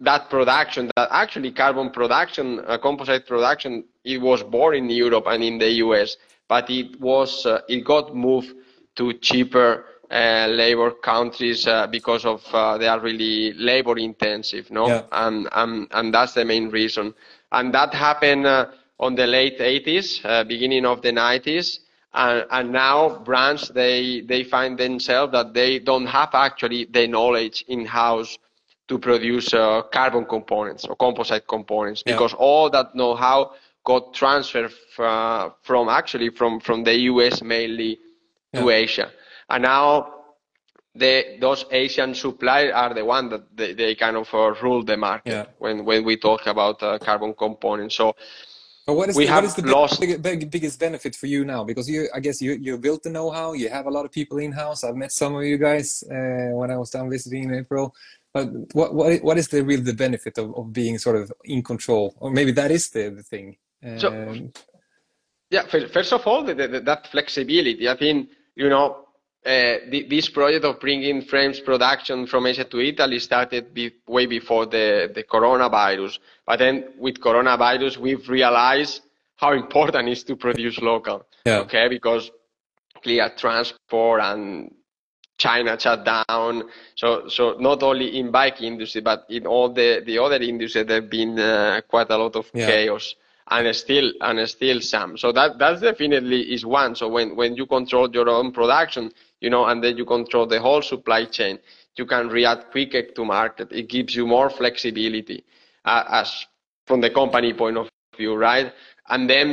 that 0.00 0.28
production, 0.28 0.90
that 0.96 1.08
actually 1.10 1.52
carbon 1.52 1.90
production, 1.90 2.60
uh, 2.66 2.78
composite 2.78 3.26
production, 3.26 3.84
it 4.04 4.20
was 4.20 4.42
born 4.42 4.74
in 4.76 4.90
Europe 4.90 5.24
and 5.28 5.42
in 5.42 5.58
the 5.58 5.70
US, 5.84 6.16
but 6.48 6.68
it 6.70 7.00
was, 7.00 7.46
uh, 7.46 7.60
it 7.68 7.84
got 7.84 8.14
moved 8.14 8.52
to 8.96 9.12
cheaper 9.14 9.86
uh, 10.10 10.46
labor 10.50 10.90
countries 10.90 11.66
uh, 11.66 11.86
because 11.86 12.24
of 12.24 12.42
uh, 12.52 12.76
they 12.78 12.86
are 12.86 13.00
really 13.00 13.52
labor 13.54 13.96
intensive, 13.98 14.70
no? 14.70 14.86
Yeah. 14.86 15.02
And, 15.12 15.48
and, 15.52 15.88
and 15.92 16.12
that's 16.12 16.34
the 16.34 16.44
main 16.44 16.68
reason. 16.68 17.14
And 17.52 17.72
that 17.74 17.94
happened 17.94 18.46
uh, 18.46 18.66
on 18.98 19.14
the 19.14 19.26
late 19.26 19.58
80s, 19.58 20.46
beginning 20.48 20.86
of 20.86 21.02
the 21.02 21.10
90s. 21.10 21.80
And, 22.16 22.46
and, 22.50 22.72
now 22.72 23.18
brands 23.24 23.70
they 23.70 24.20
they 24.20 24.44
find 24.44 24.78
themselves 24.78 25.32
that 25.32 25.52
they 25.52 25.80
don't 25.80 26.06
have 26.06 26.30
actually 26.32 26.84
the 26.84 27.08
knowledge 27.08 27.64
in 27.66 27.84
house 27.84 28.38
to 28.86 28.98
produce 28.98 29.52
uh, 29.54 29.82
carbon 29.92 30.24
components 30.24 30.84
or 30.84 30.94
composite 30.96 31.46
components 31.48 32.02
because 32.02 32.34
all 32.34 32.70
that 32.70 32.94
know-how 32.94 33.52
got 33.84 34.14
transferred 34.14 34.72
uh, 34.98 35.50
from 35.62 35.88
actually 35.88 36.30
from, 36.30 36.60
from 36.60 36.84
the 36.84 36.94
US 37.10 37.42
mainly 37.42 37.98
yeah. 38.52 38.60
to 38.60 38.70
Asia. 38.70 39.10
And 39.48 39.62
now 39.62 40.14
the, 40.94 41.36
those 41.40 41.64
Asian 41.70 42.14
suppliers 42.14 42.72
are 42.74 42.94
the 42.94 43.04
one 43.04 43.28
that 43.30 43.56
they, 43.56 43.74
they 43.74 43.94
kind 43.94 44.16
of 44.16 44.32
uh, 44.32 44.54
rule 44.62 44.82
the 44.84 44.96
market 44.96 45.30
yeah. 45.30 45.46
when, 45.58 45.84
when 45.84 46.04
we 46.04 46.16
talk 46.16 46.46
about 46.46 46.82
uh, 46.82 46.98
carbon 46.98 47.34
components. 47.34 47.96
So 47.96 48.14
but 48.86 48.94
what 48.94 49.08
is 49.08 49.16
we 49.16 49.26
the, 49.26 49.32
what 49.32 49.44
is 49.44 49.54
the 49.54 49.62
lost... 49.62 50.00
big, 50.00 50.22
big, 50.22 50.50
biggest 50.50 50.78
benefit 50.78 51.16
for 51.16 51.26
you 51.26 51.44
now? 51.44 51.64
Because 51.64 51.88
you, 51.88 52.08
I 52.14 52.20
guess 52.20 52.42
you 52.42 52.52
you 52.60 52.76
built 52.76 53.02
the 53.02 53.10
know-how. 53.10 53.54
You 53.54 53.70
have 53.70 53.86
a 53.86 53.90
lot 53.90 54.04
of 54.04 54.12
people 54.12 54.38
in 54.38 54.52
house. 54.52 54.84
I've 54.84 54.96
met 54.96 55.12
some 55.12 55.34
of 55.34 55.44
you 55.44 55.56
guys 55.56 56.04
uh, 56.10 56.50
when 56.52 56.70
I 56.70 56.76
was 56.76 56.90
down 56.90 57.08
visiting 57.08 57.44
in 57.44 57.54
April. 57.54 57.94
But 58.34 58.50
what 58.74 58.94
what 58.94 59.22
what 59.22 59.38
is 59.38 59.48
the 59.48 59.64
real 59.64 59.80
the 59.80 59.94
benefit 59.94 60.36
of, 60.38 60.54
of 60.54 60.72
being 60.72 60.98
sort 60.98 61.16
of 61.16 61.32
in 61.44 61.62
control, 61.62 62.14
or 62.18 62.30
maybe 62.30 62.52
that 62.52 62.70
is 62.70 62.90
the, 62.90 63.10
the 63.10 63.22
thing? 63.22 63.56
Um, 63.82 63.98
so, 63.98 64.34
yeah, 65.50 65.66
first 65.68 66.12
of 66.12 66.26
all, 66.26 66.42
the, 66.42 66.54
the, 66.54 66.80
that 66.80 67.06
flexibility. 67.06 67.88
I 67.88 67.96
think 67.96 68.28
you 68.56 68.68
know 68.68 69.03
uh, 69.46 69.76
the, 69.90 70.06
this 70.08 70.28
project 70.28 70.64
of 70.64 70.80
bringing 70.80 71.20
frames 71.20 71.60
production 71.60 72.26
from 72.26 72.46
Asia 72.46 72.64
to 72.64 72.80
Italy 72.80 73.18
started 73.18 73.74
be, 73.74 73.92
way 74.06 74.24
before 74.24 74.64
the, 74.64 75.10
the 75.14 75.22
coronavirus. 75.22 76.18
But 76.46 76.60
then 76.60 76.94
with 76.98 77.20
coronavirus, 77.20 77.98
we've 77.98 78.26
realized 78.28 79.02
how 79.36 79.52
important 79.52 80.08
it 80.08 80.12
is 80.12 80.24
to 80.24 80.36
produce 80.36 80.78
local. 80.80 81.26
Yeah. 81.44 81.58
Okay, 81.58 81.88
because 81.88 82.30
clear 83.02 83.30
transport 83.36 84.22
and 84.22 84.74
China 85.36 85.78
shut 85.78 86.04
down. 86.04 86.62
So, 86.94 87.28
so 87.28 87.56
not 87.58 87.82
only 87.82 88.18
in 88.18 88.30
bike 88.30 88.62
industry, 88.62 89.02
but 89.02 89.26
in 89.28 89.46
all 89.46 89.72
the, 89.72 90.02
the 90.06 90.18
other 90.18 90.36
industries, 90.36 90.86
there 90.86 91.02
have 91.02 91.10
been 91.10 91.38
uh, 91.38 91.82
quite 91.86 92.10
a 92.10 92.16
lot 92.16 92.34
of 92.36 92.46
yeah. 92.54 92.66
chaos 92.66 93.14
and 93.50 93.76
still, 93.76 94.10
and 94.20 94.48
still 94.48 94.80
some. 94.80 95.18
So 95.18 95.32
that, 95.32 95.58
that's 95.58 95.80
definitely 95.80 96.54
is 96.54 96.64
one. 96.64 96.94
So 96.94 97.08
when, 97.08 97.36
when 97.36 97.56
you 97.56 97.66
control 97.66 98.08
your 98.10 98.28
own 98.28 98.52
production, 98.52 99.12
you 99.44 99.50
know, 99.50 99.66
and 99.66 99.84
then 99.84 99.98
you 99.98 100.06
control 100.06 100.46
the 100.46 100.58
whole 100.58 100.80
supply 100.80 101.26
chain, 101.26 101.58
you 101.96 102.06
can 102.06 102.28
react 102.28 102.70
quicker 102.70 103.02
to 103.02 103.24
market. 103.24 103.68
It 103.70 103.88
gives 103.88 104.16
you 104.16 104.26
more 104.26 104.48
flexibility 104.48 105.44
uh, 105.84 106.04
as 106.08 106.46
from 106.86 107.02
the 107.02 107.10
company 107.10 107.52
point 107.52 107.76
of 107.76 107.88
view, 108.16 108.34
right? 108.34 108.72
And 109.08 109.28
then 109.28 109.48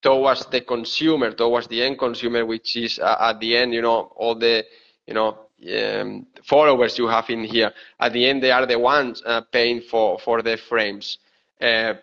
towards 0.00 0.46
the 0.46 0.62
consumer, 0.62 1.32
towards 1.32 1.68
the 1.68 1.82
end 1.82 1.98
consumer, 1.98 2.46
which 2.46 2.76
is 2.76 2.98
uh, 2.98 3.16
at 3.28 3.40
the 3.40 3.56
end, 3.56 3.74
you 3.74 3.82
know, 3.82 4.12
all 4.16 4.34
the 4.34 4.64
you 5.06 5.14
know 5.14 5.38
um, 5.78 6.26
followers 6.44 6.98
you 6.98 7.06
have 7.08 7.28
in 7.30 7.44
here 7.44 7.72
at 8.00 8.12
the 8.12 8.26
end 8.26 8.42
they 8.42 8.50
are 8.50 8.66
the 8.66 8.78
ones 8.78 9.22
uh, 9.24 9.40
paying 9.52 9.80
for 9.80 10.18
for 10.18 10.42
the 10.42 10.56
frames 10.68 11.18
uh, 11.62 11.94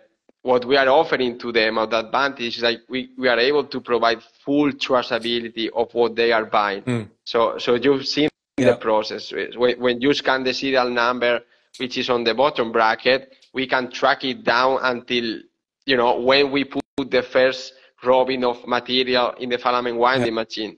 what 0.44 0.66
we 0.66 0.76
are 0.76 0.90
offering 0.90 1.40
to 1.40 1.52
them 1.52 1.78
of 1.78 1.90
the 1.90 2.00
advantage 2.00 2.58
is 2.58 2.64
like 2.64 2.82
we, 2.90 3.10
we 3.18 3.28
are 3.28 3.40
able 3.40 3.64
to 3.64 3.80
provide 3.82 4.22
full 4.46 4.72
traceability 4.74 5.70
of 5.74 5.92
what 5.94 6.16
they 6.16 6.32
are 6.32 6.46
buying. 6.46 6.84
Mm. 6.84 7.10
so 7.24 7.58
so 7.58 7.76
you've 7.76 8.06
seen 8.06 8.30
yeah. 8.58 8.72
the 8.72 8.76
process. 8.76 9.32
When, 9.32 9.80
when 9.80 10.02
you 10.02 10.14
scan 10.14 10.44
the 10.44 10.54
serial 10.54 10.90
number 10.90 11.42
which 11.78 11.98
is 11.98 12.10
on 12.10 12.24
the 12.24 12.36
bottom 12.36 12.72
bracket 12.72 13.34
we 13.54 13.68
can 13.68 13.90
track 13.90 14.24
it 14.26 14.44
down 14.44 14.80
until 14.84 15.40
you 15.86 15.98
know 15.98 16.20
when 16.20 16.52
we 16.52 16.66
put 16.66 17.10
the 17.10 17.24
first 17.24 17.74
roving 18.04 18.44
of 18.44 18.68
material 18.68 19.34
in 19.40 19.50
the 19.50 19.58
filament 19.58 19.98
winding 19.98 20.36
yeah. 20.36 20.44
machine. 20.44 20.78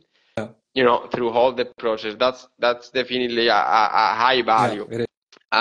You 0.75 0.83
know 0.83 1.07
through 1.07 1.29
all 1.29 1.53
the 1.53 1.65
process. 1.77 2.15
That's 2.19 2.47
that's 2.59 2.89
definitely 2.89 3.47
a, 3.47 3.55
a, 3.55 3.89
a 3.93 4.15
high 4.15 4.41
value 4.41 5.05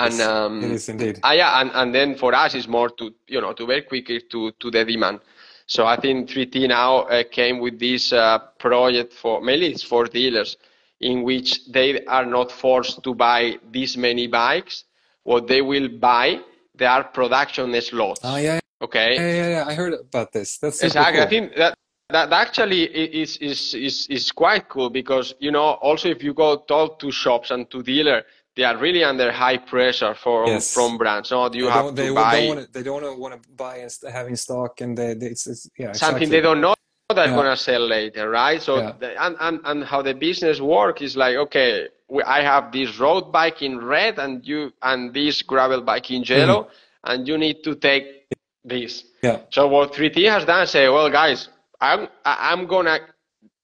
and 0.03 0.21
um, 0.21 0.63
it 0.63 0.71
is 0.71 0.89
indeed. 0.89 1.19
uh, 1.23 1.31
yeah 1.31 1.61
and, 1.61 1.71
and 1.73 1.95
then 1.95 2.15
for 2.15 2.33
us 2.33 2.53
it's 2.55 2.67
more 2.67 2.89
to 2.89 3.13
you 3.27 3.41
know 3.41 3.53
to 3.53 3.65
work 3.65 3.87
quicker 3.87 4.19
to 4.19 4.51
to 4.59 4.71
the 4.71 4.83
demand. 4.85 5.19
So 5.67 5.85
i 5.85 5.99
think 5.99 6.29
3t 6.29 6.67
now 6.67 6.91
uh, 7.03 7.23
came 7.31 7.59
with 7.59 7.79
this 7.79 8.13
uh, 8.13 8.39
project 8.59 9.13
for 9.13 9.41
mainly 9.41 9.67
it's 9.67 9.83
for 9.83 10.05
dealers 10.05 10.57
in 10.99 11.23
which 11.23 11.65
they 11.67 12.05
are 12.05 12.25
not 12.25 12.51
forced 12.51 13.03
to 13.03 13.15
buy 13.15 13.57
this 13.71 13.97
many 13.97 14.27
bikes. 14.27 14.85
What 15.23 15.47
they 15.47 15.61
will 15.61 15.89
buy 15.89 16.39
they 16.75 16.85
are 16.85 17.03
production 17.03 17.81
slots. 17.81 18.21
Oh 18.23 18.37
yeah 18.37 18.59
okay? 18.81 19.15
Yeah, 19.15 19.33
yeah, 19.33 19.49
yeah. 19.55 19.65
i 19.67 19.73
heard 19.73 19.93
about 19.93 20.31
this. 20.31 20.57
That's 20.57 20.83
exactly. 20.83 21.17
Cool. 21.17 21.27
i 21.27 21.29
think 21.29 21.55
that 21.55 21.77
that 22.09 22.31
actually 22.31 22.83
is, 22.83 23.37
is, 23.37 23.73
is, 23.73 24.07
is 24.09 24.31
quite 24.31 24.69
cool 24.69 24.91
because, 24.91 25.33
you 25.39 25.51
know, 25.51 25.69
also 25.81 26.07
if 26.07 26.21
you 26.23 26.33
go 26.33 26.57
talk 26.57 26.99
to 26.99 27.11
shops 27.11 27.49
and 27.49 27.69
to 27.71 27.81
dealer, 27.81 28.23
they 28.55 28.63
are 28.63 28.77
really 28.77 29.03
under 29.03 29.31
high 29.31 29.57
pressure 29.57 30.15
for, 30.15 30.47
yes. 30.47 30.73
from 30.73 30.97
brands. 30.97 31.29
So 31.29 31.51
you 31.53 31.65
they 31.65 31.71
have 31.71 31.87
to 31.87 31.91
they 31.91 32.09
buy. 32.13 32.39
Don't 32.39 32.47
wanna, 32.47 32.67
they 32.71 32.83
don't 32.83 33.19
want 33.19 33.41
to 33.43 33.49
buy 33.49 33.77
and 33.77 33.91
have 34.11 34.27
in 34.27 34.35
stock 34.35 34.81
and 34.81 34.97
they, 34.97 35.13
they 35.13 35.27
it's, 35.27 35.47
it's, 35.47 35.69
yeah, 35.77 35.91
something 35.91 36.23
exactly. 36.23 36.25
they 36.27 36.41
don't 36.41 36.61
know 36.61 36.75
they're 37.13 37.27
yeah. 37.27 37.35
going 37.35 37.45
to 37.45 37.57
sell 37.57 37.85
later, 37.85 38.29
right? 38.29 38.59
So, 38.59 38.77
yeah. 38.77 38.93
the, 38.99 39.23
and, 39.23 39.35
and, 39.39 39.59
and 39.63 39.83
how 39.83 40.01
the 40.01 40.15
business 40.15 40.59
work 40.59 41.03
is 41.03 41.15
like, 41.15 41.35
okay, 41.35 41.89
we, 42.07 42.23
I 42.23 42.41
have 42.41 42.71
this 42.71 42.97
road 42.97 43.31
bike 43.31 43.61
in 43.61 43.77
red 43.77 44.17
and 44.17 44.43
you, 44.43 44.73
and 44.81 45.13
this 45.13 45.43
gravel 45.43 45.81
bike 45.81 46.09
in 46.09 46.23
yellow, 46.23 46.63
mm. 46.63 46.69
and 47.03 47.27
you 47.27 47.37
need 47.37 47.63
to 47.63 47.75
take 47.75 48.25
this. 48.63 49.03
Yeah. 49.21 49.41
So 49.51 49.67
what 49.67 49.93
3T 49.93 50.27
has 50.29 50.45
done, 50.45 50.65
say, 50.65 50.89
well, 50.89 51.09
guys, 51.11 51.49
I'm 51.79 52.07
I'm 52.23 52.67
gonna 52.67 52.99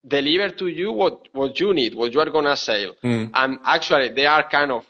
deliver 0.07 0.49
to 0.49 0.67
you 0.67 0.91
what 0.91 1.27
what 1.33 1.59
you 1.59 1.73
need, 1.73 1.95
what 1.95 2.13
you 2.13 2.19
are 2.19 2.29
gonna 2.29 2.55
sell. 2.55 2.95
Mm. 3.03 3.31
And 3.33 3.59
actually, 3.63 4.09
they 4.09 4.25
are 4.25 4.47
kind 4.49 4.71
of 4.71 4.85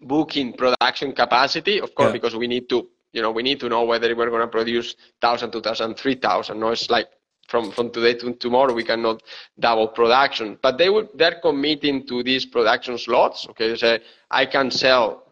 booking 0.00 0.52
production 0.52 1.12
capacity, 1.12 1.80
of 1.80 1.94
course, 1.94 2.08
yeah. 2.08 2.12
because 2.12 2.36
we 2.36 2.46
need 2.46 2.68
to 2.68 2.88
you 3.12 3.22
know 3.22 3.30
we 3.30 3.42
need 3.42 3.60
to 3.60 3.68
know 3.68 3.84
whether 3.84 4.14
we're 4.14 4.30
gonna 4.30 4.48
produce 4.48 4.96
thousand, 5.20 5.50
two 5.52 5.60
thousand, 5.60 5.94
three 5.94 6.16
thousand. 6.16 6.60
No, 6.60 6.70
it's 6.70 6.90
like 6.90 7.08
from 7.48 7.70
from 7.72 7.90
today 7.90 8.14
to 8.14 8.34
tomorrow 8.34 8.72
we 8.74 8.84
cannot 8.84 9.22
double 9.58 9.88
production. 9.88 10.58
But 10.60 10.78
they 10.78 10.90
would 10.90 11.08
they're 11.14 11.40
committing 11.40 12.06
to 12.08 12.22
these 12.22 12.44
production 12.44 12.98
slots. 12.98 13.46
Okay, 13.50 13.68
they 13.70 13.76
say 13.76 14.00
I 14.30 14.46
can 14.46 14.70
sell 14.70 15.24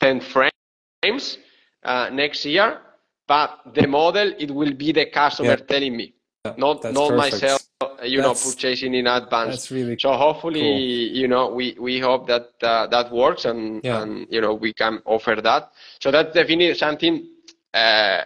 ten 0.00 0.20
frames 0.20 1.38
uh, 1.84 2.10
next 2.12 2.44
year, 2.44 2.80
but 3.26 3.60
the 3.74 3.86
model 3.86 4.34
it 4.38 4.50
will 4.50 4.74
be 4.74 4.92
the 4.92 5.06
customer 5.06 5.56
yeah. 5.58 5.66
telling 5.66 5.96
me 5.96 6.14
not 6.44 6.58
not 6.58 6.82
perfect. 6.82 7.16
myself 7.16 7.62
you 8.02 8.20
that's, 8.20 8.44
know 8.44 8.50
purchasing 8.50 8.94
in 8.94 9.06
advance 9.06 9.50
that's 9.50 9.70
really 9.70 9.96
so 9.98 10.12
hopefully 10.12 10.60
cool. 10.60 11.20
you 11.20 11.28
know 11.28 11.48
we 11.48 11.76
we 11.78 12.00
hope 12.00 12.26
that 12.26 12.48
uh, 12.62 12.86
that 12.88 13.12
works 13.12 13.44
and 13.44 13.80
yeah. 13.84 14.02
and 14.02 14.26
you 14.28 14.40
know 14.40 14.52
we 14.52 14.72
can 14.72 15.00
offer 15.04 15.36
that 15.40 15.70
so 16.00 16.10
that's 16.10 16.34
definitely 16.34 16.74
something 16.74 17.28
uh, 17.74 18.22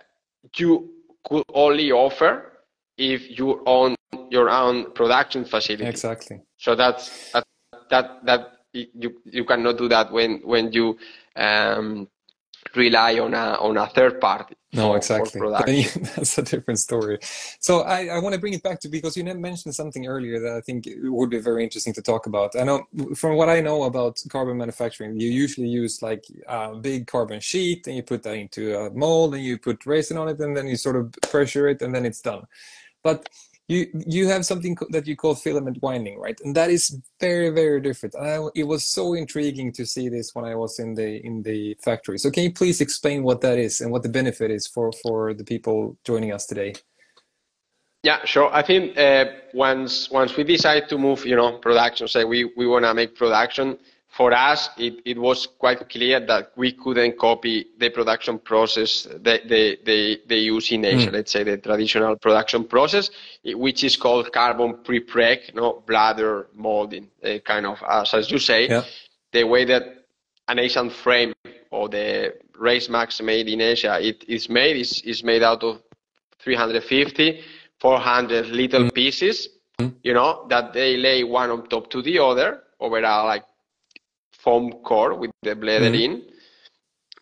you 0.56 0.90
could 1.28 1.44
only 1.52 1.92
offer 1.92 2.52
if 2.96 3.38
you 3.38 3.62
own 3.66 3.94
your 4.30 4.48
own 4.48 4.92
production 4.92 5.44
facility 5.44 5.84
exactly 5.84 6.40
so 6.56 6.74
that's 6.74 7.32
that 7.32 7.44
that, 7.90 8.24
that 8.24 8.52
you 8.72 9.20
you 9.26 9.44
cannot 9.44 9.76
do 9.76 9.88
that 9.88 10.10
when 10.10 10.40
when 10.42 10.72
you 10.72 10.96
um, 11.36 12.08
rely 12.74 13.18
on 13.18 13.34
a 13.34 13.56
on 13.60 13.76
a 13.76 13.86
third 13.86 14.20
party. 14.20 14.54
No, 14.72 14.94
exactly. 14.94 15.40
That's 16.16 16.36
a 16.38 16.42
different 16.42 16.78
story. 16.78 17.18
So 17.60 17.80
I, 17.80 18.06
I 18.06 18.18
want 18.18 18.34
to 18.34 18.40
bring 18.40 18.52
it 18.52 18.62
back 18.62 18.78
to 18.80 18.88
because 18.88 19.16
you 19.16 19.24
mentioned 19.24 19.74
something 19.74 20.06
earlier 20.06 20.38
that 20.40 20.52
I 20.52 20.60
think 20.60 20.86
would 21.02 21.30
be 21.30 21.38
very 21.38 21.64
interesting 21.64 21.94
to 21.94 22.02
talk 22.02 22.26
about. 22.26 22.54
I 22.56 22.64
know 22.64 22.84
from 23.14 23.36
what 23.36 23.48
I 23.48 23.60
know 23.60 23.84
about 23.84 24.22
carbon 24.28 24.58
manufacturing, 24.58 25.18
you 25.18 25.30
usually 25.30 25.68
use 25.68 26.02
like 26.02 26.24
a 26.46 26.74
big 26.74 27.06
carbon 27.06 27.40
sheet 27.40 27.86
and 27.86 27.96
you 27.96 28.02
put 28.02 28.22
that 28.24 28.34
into 28.34 28.76
a 28.78 28.90
mold 28.90 29.34
and 29.34 29.44
you 29.44 29.58
put 29.58 29.86
resin 29.86 30.18
on 30.18 30.28
it 30.28 30.38
and 30.40 30.56
then 30.56 30.66
you 30.66 30.76
sort 30.76 30.96
of 30.96 31.12
pressure 31.22 31.68
it 31.68 31.80
and 31.80 31.94
then 31.94 32.04
it's 32.04 32.20
done. 32.20 32.46
But 33.02 33.28
you 33.68 33.86
you 34.06 34.28
have 34.28 34.46
something 34.46 34.76
that 34.90 35.06
you 35.06 35.16
call 35.16 35.34
filament 35.34 35.78
winding 35.82 36.18
right? 36.18 36.38
And 36.44 36.54
that 36.54 36.70
is 36.70 37.00
very 37.20 37.50
very 37.50 37.80
different. 37.80 38.14
I, 38.16 38.38
it 38.54 38.64
was 38.64 38.84
so 38.84 39.14
intriguing 39.14 39.72
to 39.72 39.84
see 39.84 40.08
this 40.08 40.34
when 40.34 40.44
i 40.44 40.54
was 40.54 40.78
in 40.78 40.94
the 40.94 41.24
in 41.24 41.42
the 41.42 41.76
factory. 41.82 42.18
So 42.18 42.30
can 42.30 42.44
you 42.44 42.52
please 42.52 42.80
explain 42.80 43.22
what 43.22 43.40
that 43.40 43.58
is 43.58 43.80
and 43.80 43.90
what 43.90 44.02
the 44.02 44.08
benefit 44.08 44.50
is 44.50 44.66
for 44.66 44.92
for 45.02 45.34
the 45.34 45.44
people 45.44 45.96
joining 46.04 46.32
us 46.32 46.46
today? 46.46 46.74
Yeah 48.02 48.24
sure. 48.24 48.52
I 48.52 48.62
think 48.62 48.96
uh, 48.96 49.26
once 49.52 50.10
once 50.10 50.36
we 50.36 50.44
decide 50.44 50.88
to 50.88 50.98
move 50.98 51.26
you 51.26 51.36
know 51.36 51.58
production 51.58 52.06
say 52.06 52.24
we 52.24 52.44
we 52.56 52.66
want 52.66 52.84
to 52.84 52.94
make 52.94 53.16
production 53.16 53.78
for 54.16 54.32
us, 54.32 54.70
it, 54.78 55.02
it 55.04 55.18
was 55.18 55.46
quite 55.46 55.88
clear 55.90 56.20
that 56.20 56.52
we 56.56 56.72
couldn't 56.72 57.18
copy 57.18 57.66
the 57.78 57.90
production 57.90 58.38
process 58.38 59.06
that 59.20 59.46
they, 59.46 59.76
they, 59.84 60.18
they 60.26 60.38
use 60.38 60.72
in 60.72 60.86
Asia, 60.86 61.10
mm. 61.10 61.12
let's 61.12 61.32
say 61.32 61.44
the 61.44 61.58
traditional 61.58 62.16
production 62.16 62.64
process, 62.64 63.10
which 63.44 63.84
is 63.84 63.96
called 63.96 64.32
carbon 64.32 64.78
pre-preg, 64.82 65.54
no, 65.54 65.82
bladder 65.86 66.46
molding, 66.54 67.08
uh, 67.22 67.38
kind 67.44 67.66
of, 67.66 67.82
as, 67.88 68.14
as 68.14 68.30
you 68.30 68.38
say, 68.38 68.68
yeah. 68.68 68.84
the 69.32 69.44
way 69.44 69.66
that 69.66 69.82
an 70.48 70.58
Asian 70.60 70.88
frame 70.88 71.34
or 71.70 71.88
the 71.90 72.34
Race 72.58 72.88
Max 72.88 73.20
made 73.20 73.48
in 73.48 73.60
Asia, 73.60 73.98
it 74.00 74.24
is 74.28 74.48
made, 74.48 74.76
is, 74.76 75.02
is 75.02 75.22
made 75.22 75.42
out 75.42 75.62
of 75.62 75.82
350, 76.38 77.42
400 77.80 78.46
little 78.46 78.84
mm. 78.84 78.94
pieces, 78.94 79.48
mm. 79.78 79.92
you 80.02 80.14
know, 80.14 80.46
that 80.48 80.72
they 80.72 80.96
lay 80.96 81.22
one 81.22 81.50
on 81.50 81.68
top 81.68 81.90
to 81.90 82.00
the 82.00 82.18
other 82.18 82.62
over 82.80 82.98
a 82.98 83.24
like 83.24 83.42
foam 84.46 84.70
core 84.84 85.14
with 85.18 85.32
the 85.42 85.56
bladder 85.56 85.90
mm-hmm. 85.90 86.14
in, 86.14 86.22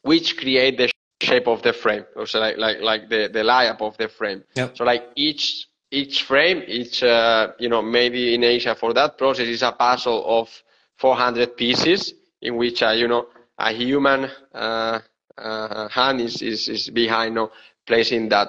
which 0.03 0.37
create 0.37 0.77
the 0.77 0.91
shape 1.23 1.49
of 1.49 1.63
the 1.63 1.73
frame. 1.73 2.05
So 2.27 2.39
like 2.39 2.59
like 2.59 2.81
like 2.81 3.09
the 3.09 3.23
the 3.33 3.43
layup 3.51 3.81
of 3.81 3.97
the 3.97 4.09
frame. 4.09 4.45
Yep. 4.55 4.77
So 4.77 4.85
like 4.85 5.05
each 5.17 5.67
each 5.91 6.25
frame, 6.25 6.63
each 6.67 7.03
uh, 7.03 7.53
you 7.59 7.71
know 7.71 7.81
maybe 7.83 8.35
in 8.35 8.45
Asia 8.45 8.75
for 8.75 8.93
that 8.93 9.17
process 9.17 9.49
is 9.49 9.63
a 9.63 9.73
puzzle 9.73 10.23
of 10.27 10.49
400 10.99 11.57
pieces 11.57 12.13
in 12.43 12.57
which 12.57 12.83
uh, 12.83 12.91
you 12.91 13.09
know 13.09 13.27
a 13.59 13.73
human 13.73 14.29
uh, 14.53 14.99
uh, 15.39 15.89
hand 15.89 16.21
is, 16.21 16.43
is 16.43 16.69
is 16.69 16.91
behind 16.91 17.31
you 17.31 17.41
know, 17.41 17.51
placing 17.87 18.29
that 18.29 18.49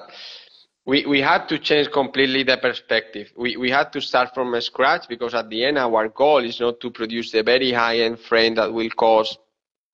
we, 0.86 1.04
we 1.04 1.20
had 1.20 1.48
to 1.48 1.58
change 1.58 1.90
completely 1.90 2.44
the 2.44 2.56
perspective. 2.56 3.32
We, 3.36 3.56
we 3.56 3.70
had 3.70 3.92
to 3.92 4.00
start 4.00 4.32
from 4.32 4.58
scratch 4.60 5.08
because 5.08 5.34
at 5.34 5.50
the 5.50 5.64
end 5.64 5.78
our 5.78 6.08
goal 6.08 6.44
is 6.44 6.60
not 6.60 6.80
to 6.80 6.90
produce 6.90 7.34
a 7.34 7.42
very 7.42 7.72
high-end 7.72 8.20
frame 8.20 8.54
that 8.54 8.72
will 8.72 8.90
cost 8.90 9.38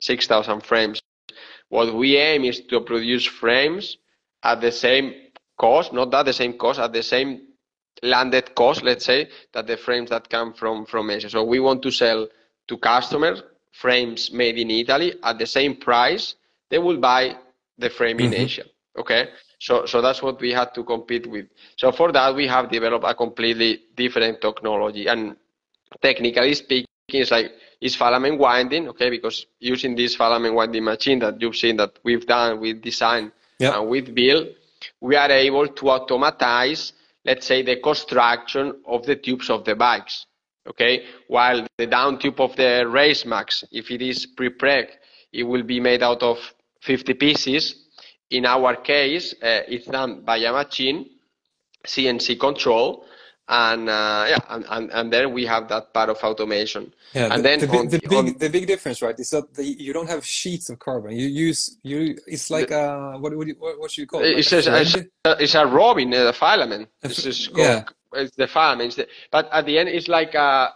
6,000 0.01 0.61
frames. 0.61 1.01
What 1.71 1.95
we 1.95 2.19
aim 2.19 2.45
is 2.45 2.61
to 2.69 2.81
produce 2.81 3.25
frames 3.25 3.97
at 4.43 4.61
the 4.61 4.71
same 4.71 5.15
cost, 5.59 5.93
not 5.95 6.13
at 6.13 6.27
the 6.27 6.33
same 6.33 6.59
cost, 6.59 6.79
at 6.79 6.93
the 6.93 7.03
same 7.03 7.49
landed 8.03 8.55
cost, 8.55 8.83
let's 8.83 9.07
say, 9.07 9.29
that 9.55 9.67
the 9.67 9.79
frames 9.79 10.11
that 10.11 10.29
come 10.29 10.53
from, 10.53 10.85
from 10.85 11.11
Asia. 11.11 11.31
So 11.31 11.43
we 11.43 11.61
want 11.61 11.83
to 11.83 11.91
sell 11.91 12.29
to 12.69 12.77
customers 12.77 13.43
frames 13.73 14.31
made 14.31 14.59
in 14.59 14.71
Italy 14.71 15.15
at 15.23 15.39
the 15.39 15.47
same 15.47 15.75
price 15.77 16.35
they 16.69 16.79
will 16.79 16.99
buy 16.99 17.37
the 17.79 17.91
frame 17.91 18.19
mm-hmm. 18.19 18.33
in 18.33 18.41
Asia. 18.41 18.65
Okay. 18.99 19.29
So, 19.63 19.87
so 19.87 20.03
that's 20.03 20.21
what 20.21 20.41
we 20.41 20.51
had 20.51 20.75
to 20.75 20.83
compete 20.83 21.25
with. 21.25 21.47
So 21.77 21.93
for 21.93 22.11
that, 22.11 22.35
we 22.35 22.49
have 22.49 22.69
developed 22.69 23.05
a 23.07 23.15
completely 23.15 23.83
different 23.97 24.41
technology. 24.41 25.07
And 25.07 25.37
technically 26.03 26.55
speaking, 26.55 26.87
it's 27.09 27.31
like 27.31 27.53
it's 27.81 27.95
filament 27.95 28.41
winding, 28.41 28.89
okay? 28.89 29.09
Because 29.09 29.47
using 29.61 29.95
this 29.95 30.17
filament 30.17 30.57
winding 30.57 30.83
machine 30.83 31.21
that 31.21 31.41
you've 31.41 31.55
seen 31.55 31.77
that 31.77 31.97
we've 32.03 32.27
done 32.27 32.61
with 32.61 32.83
design 32.83 33.31
yep. 33.61 33.75
and 33.77 33.89
with 33.89 34.13
build, 34.13 34.49
we 35.01 35.15
are 35.15 35.31
able 35.31 35.69
to 35.69 35.91
automatize, 35.91 36.93
let's 37.25 37.47
say, 37.47 37.63
the 37.63 37.77
construction 37.77 38.83
of 38.85 39.07
the 39.07 39.15
tubes 39.15 39.49
of 39.49 39.65
the 39.65 39.77
bikes. 39.77 40.27
Okay, 40.67 41.05
while 41.29 41.65
the 41.79 41.87
down 41.87 42.19
tube 42.19 42.41
of 42.41 42.57
the 42.57 42.85
Race 42.89 43.25
Max, 43.25 43.63
if 43.71 43.93
it 43.93 44.03
is 44.03 44.27
pre-preg, 44.27 44.89
it 45.33 45.45
will 45.45 45.63
be 45.63 45.79
made 45.79 46.03
out 46.03 46.23
of 46.25 46.39
50 46.81 47.15
pieces 47.15 47.82
in 48.33 48.47
our 48.47 48.77
case, 48.77 49.35
uh, 49.43 49.61
it's 49.69 49.87
done 49.87 50.23
by 50.23 50.39
a 50.39 50.53
machine, 50.53 51.11
CNC 51.87 52.41
control, 52.41 53.05
and 53.47 53.89
uh, 53.89 54.25
yeah, 54.29 54.39
and, 54.49 54.65
and, 54.71 54.91
and 54.91 55.13
then 55.13 55.33
we 55.35 55.45
have 55.45 55.69
that 55.69 55.93
part 55.93 56.09
of 56.09 56.17
automation. 56.25 56.93
Yeah, 57.13 57.35
and 57.35 57.45
the, 57.45 57.49
then 57.49 57.61
the, 57.61 57.69
on, 57.69 57.89
the 57.89 57.99
big 57.99 58.13
on, 58.15 58.39
the 58.39 58.49
big 58.49 58.67
difference, 58.67 59.03
right, 59.03 59.19
is 59.19 59.31
that 59.31 59.53
the, 59.53 59.65
you 59.65 59.93
don't 59.93 60.09
have 60.09 60.25
sheets 60.25 60.71
of 60.71 60.79
carbon. 60.79 61.13
You 61.13 61.27
use 61.27 61.77
you. 61.83 62.17
It's 62.27 62.51
like 62.51 62.69
the, 62.69 62.81
a 62.81 63.19
what 63.19 63.37
would 63.37 63.49
you, 63.49 63.57
what, 63.59 63.79
what 63.79 63.91
should 63.91 64.03
you 64.03 64.07
call 64.07 64.23
it? 64.23 64.39
It's, 64.39 64.51
like 64.51 64.67
a, 64.67 64.81
it's, 64.81 64.95
a, 64.95 65.07
it's 65.39 65.55
a 65.55 65.67
roving, 65.67 66.15
a 66.15 66.33
filament. 66.33 66.89
It's, 67.03 67.27
it's 67.27 67.51
yeah. 67.55 67.85
it's 68.15 68.35
the 68.37 68.47
filament. 68.47 68.87
It's 68.89 68.97
the, 68.97 69.09
but 69.31 69.51
at 69.53 69.67
the 69.67 69.79
end, 69.79 69.91
it's 69.91 70.09
like 70.09 70.35
a 70.35 70.71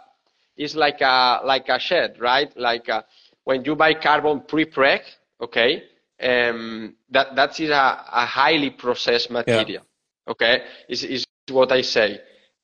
it's 0.55 0.75
like 0.75 1.01
a 1.01 1.41
like 1.43 1.69
a 1.69 1.79
shed, 1.79 2.17
right? 2.19 2.55
Like 2.55 2.87
a, 2.87 3.03
when 3.45 3.65
you 3.65 3.75
buy 3.75 3.95
carbon 3.95 4.41
pre-preg, 4.41 5.01
okay 5.41 5.83
um, 6.21 6.95
that 7.09 7.35
that 7.35 7.59
is 7.59 7.69
a, 7.69 8.05
a 8.11 8.25
highly 8.25 8.71
processed 8.71 9.29
material. 9.31 9.83
Yeah. 9.83 10.31
Okay, 10.31 10.63
is 10.89 11.03
is 11.03 11.25
what 11.49 11.71
I 11.71 11.81
say. 11.81 12.19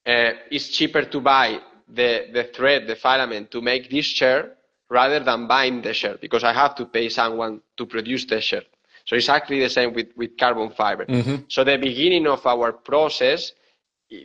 Uh, 0.06 0.32
it's 0.52 0.70
cheaper 0.70 1.04
to 1.04 1.22
buy 1.22 1.60
the 1.88 2.28
the 2.34 2.44
thread, 2.54 2.88
the 2.88 2.96
filament 2.96 3.52
to 3.52 3.62
make 3.62 3.90
this 3.90 4.06
shirt 4.06 4.58
rather 4.90 5.20
than 5.20 5.48
buying 5.48 5.82
the 5.82 5.94
shirt 5.94 6.22
because 6.22 6.44
I 6.44 6.54
have 6.54 6.76
to 6.76 6.86
pay 6.86 7.10
someone 7.10 7.62
to 7.78 7.86
produce 7.86 8.26
the 8.26 8.42
shirt. 8.42 8.66
So 9.06 9.16
it's 9.16 9.26
exactly 9.26 9.60
the 9.60 9.70
same 9.70 9.94
with, 9.94 10.10
with 10.16 10.38
carbon 10.38 10.70
fiber. 10.70 11.06
Mm-hmm. 11.06 11.36
So 11.50 11.64
the 11.64 11.78
beginning 11.78 12.28
of 12.28 12.46
our 12.46 12.72
process, 12.72 13.52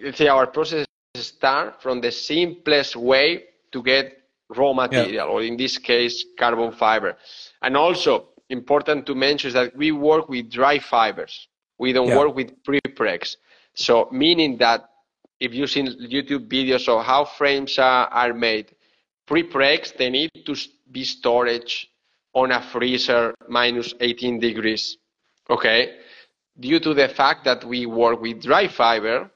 let's 0.03 0.19
say 0.19 0.29
our 0.29 0.47
process 0.47 0.87
start 1.17 1.83
from 1.83 2.01
the 2.01 2.13
simplest 2.13 2.95
way 2.97 3.45
to 3.73 3.83
get 3.83 4.19
raw 4.55 4.73
material, 4.73 5.27
yeah. 5.27 5.33
or 5.33 5.43
in 5.43 5.57
this 5.57 5.79
case, 5.79 6.25
carbon 6.39 6.73
fiber. 6.73 7.17
And 7.61 7.77
also, 7.77 8.29
important 8.51 9.07
to 9.07 9.15
mention 9.15 9.49
is 9.49 9.55
that 9.55 9.77
we 9.77 9.93
work 9.93 10.29
with 10.29 10.51
dry 10.51 10.79
fibers. 10.79 11.49
We 11.79 11.93
don't 11.93 12.09
yeah. 12.09 12.19
work 12.19 12.35
with 12.35 12.63
pre-pregs. 12.65 13.37
So 13.75 14.09
meaning 14.11 14.57
that 14.59 14.89
if 15.41 15.55
you've 15.55 15.71
seen 15.71 15.87
YouTube 15.87 16.49
videos 16.49 16.89
of 16.89 17.05
how 17.05 17.25
frames 17.25 17.79
are, 17.79 18.09
are 18.09 18.35
made, 18.35 18.75
pre-pregs, 19.27 19.93
they 19.97 20.11
need 20.11 20.31
to 20.45 20.57
be 20.91 21.05
storage 21.05 21.89
on 22.35 22.51
a 22.51 22.61
freezer 22.61 23.35
minus 23.49 23.95
18 24.01 24.41
degrees. 24.41 24.99
Okay? 25.49 25.97
Due 26.59 26.81
to 26.81 26.95
the 26.95 27.09
fact 27.09 27.45
that 27.45 27.65
we 27.65 27.87
work 27.87 28.21
with 28.21 28.43
dry 28.43 28.67
fiber, 28.67 29.31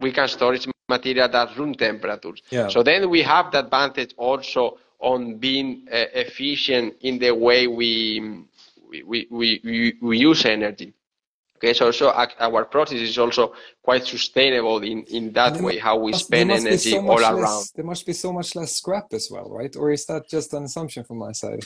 we 0.00 0.12
can 0.12 0.28
storage 0.28 0.66
material 0.88 1.34
at 1.34 1.56
room 1.58 1.74
temperature. 1.74 2.32
Yeah. 2.50 2.68
So 2.68 2.82
then 2.82 3.10
we 3.10 3.22
have 3.22 3.50
the 3.52 3.60
advantage 3.60 4.14
also 4.16 4.78
on 4.98 5.36
being 5.36 5.86
uh, 5.90 6.06
efficient 6.14 6.94
in 7.00 7.18
the 7.18 7.30
way 7.30 7.66
we, 7.66 8.44
we, 8.90 9.26
we, 9.30 9.60
we, 9.62 9.98
we 10.00 10.18
use 10.18 10.44
energy. 10.44 10.92
Okay, 11.56 11.72
so, 11.72 11.90
so 11.90 12.10
our 12.10 12.66
process 12.66 12.98
is 12.98 13.16
also 13.16 13.54
quite 13.82 14.04
sustainable 14.04 14.82
in, 14.82 15.04
in 15.04 15.32
that 15.32 15.58
way, 15.58 15.78
how 15.78 15.96
we 15.96 16.12
spend 16.12 16.50
energy 16.50 16.98
all 16.98 17.18
around. 17.18 17.64
There 17.74 17.84
must 17.84 18.04
be 18.04 18.12
so 18.12 18.30
much 18.30 18.54
less 18.54 18.76
scrap 18.76 19.06
as 19.12 19.30
well, 19.30 19.48
right? 19.50 19.74
Or 19.74 19.90
is 19.90 20.04
that 20.06 20.28
just 20.28 20.52
an 20.52 20.64
assumption 20.64 21.04
from 21.04 21.18
my 21.18 21.32
side? 21.32 21.64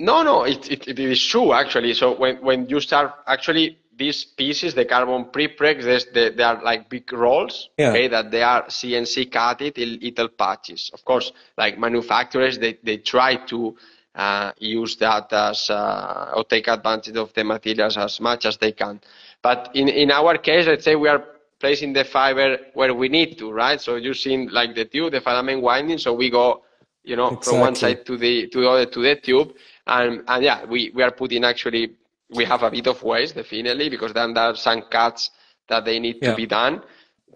No, 0.00 0.22
no, 0.22 0.42
it, 0.42 0.70
it, 0.70 0.88
it 0.88 0.98
is 0.98 1.24
true 1.24 1.52
actually. 1.52 1.94
So 1.94 2.16
when, 2.16 2.36
when 2.42 2.68
you 2.68 2.80
start 2.80 3.12
actually 3.26 3.78
these 3.96 4.24
pieces, 4.24 4.74
the 4.74 4.84
carbon 4.84 5.26
pre-pregs, 5.32 5.84
they, 6.12 6.30
they 6.30 6.42
are 6.42 6.62
like 6.62 6.88
big 6.88 7.10
rolls, 7.12 7.70
yeah. 7.78 7.90
okay, 7.90 8.08
that 8.08 8.30
they 8.30 8.42
are 8.42 8.64
CNC 8.64 9.32
cutted 9.32 9.78
in 9.78 9.98
little 10.00 10.28
patches. 10.28 10.90
Of 10.92 11.04
course, 11.04 11.32
like 11.56 11.78
manufacturers, 11.78 12.58
they, 12.58 12.78
they 12.82 12.98
try 12.98 13.36
to 13.46 13.76
uh, 14.14 14.52
use 14.58 14.96
that 14.96 15.32
as, 15.32 15.70
uh, 15.70 16.32
or 16.36 16.44
take 16.44 16.68
advantage 16.68 17.16
of 17.16 17.32
the 17.34 17.44
materials 17.44 17.96
as 17.96 18.20
much 18.20 18.44
as 18.44 18.56
they 18.58 18.72
can. 18.72 19.00
But 19.42 19.70
in, 19.74 19.88
in 19.88 20.10
our 20.10 20.36
case, 20.38 20.66
let's 20.66 20.84
say 20.84 20.96
we 20.96 21.08
are 21.08 21.24
placing 21.58 21.92
the 21.92 22.04
fiber 22.04 22.58
where 22.74 22.94
we 22.94 23.08
need 23.08 23.38
to, 23.38 23.50
right? 23.50 23.80
So 23.80 23.96
using 23.96 24.50
like 24.50 24.74
the 24.74 24.84
tube, 24.84 25.12
the 25.12 25.20
filament 25.20 25.62
winding, 25.62 25.98
so 25.98 26.12
we 26.12 26.30
go, 26.30 26.62
you 27.02 27.16
know, 27.16 27.28
exactly. 27.28 27.50
from 27.52 27.60
one 27.60 27.74
side 27.74 28.04
to 28.06 28.16
the 28.16 28.48
to 28.48 28.60
the 28.60 28.68
other 28.68 28.86
to 28.86 29.00
the 29.02 29.16
tube, 29.16 29.52
and 29.86 30.22
and 30.26 30.44
yeah, 30.44 30.64
we 30.64 30.90
we 30.94 31.02
are 31.02 31.12
putting 31.12 31.44
actually 31.44 31.92
we 32.34 32.44
have 32.44 32.62
a 32.62 32.70
bit 32.70 32.86
of 32.86 33.02
waste 33.02 33.34
definitely 33.34 33.88
because 33.88 34.12
then 34.12 34.34
there 34.34 34.44
are 34.44 34.56
some 34.56 34.82
cuts 34.90 35.30
that 35.68 35.84
they 35.84 35.98
need 35.98 36.18
yeah. 36.20 36.30
to 36.30 36.36
be 36.36 36.46
done. 36.46 36.82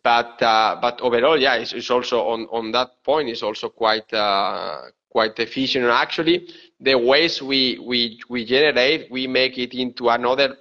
But 0.03 0.41
uh, 0.43 0.79
but 0.81 1.01
overall, 1.03 1.39
yeah, 1.39 1.57
it's, 1.57 1.73
it's, 1.75 1.91
also 1.91 2.21
on 2.29 2.47
on 2.51 2.73
that 2.73 3.05
point 3.05 3.29
is 3.29 3.43
also 3.43 3.69
quite 3.69 4.11
uh, 4.15 4.81
quite 5.11 5.39
efficient. 5.39 5.85
And 5.85 5.93
actually, 5.93 6.49
the 6.81 6.97
waste 6.97 7.43
we, 7.43 7.79
we, 7.79 8.21
we 8.29 8.45
generate, 8.45 9.11
we 9.11 9.27
make 9.27 9.59
it 9.59 9.75
into 9.75 10.09
another 10.09 10.57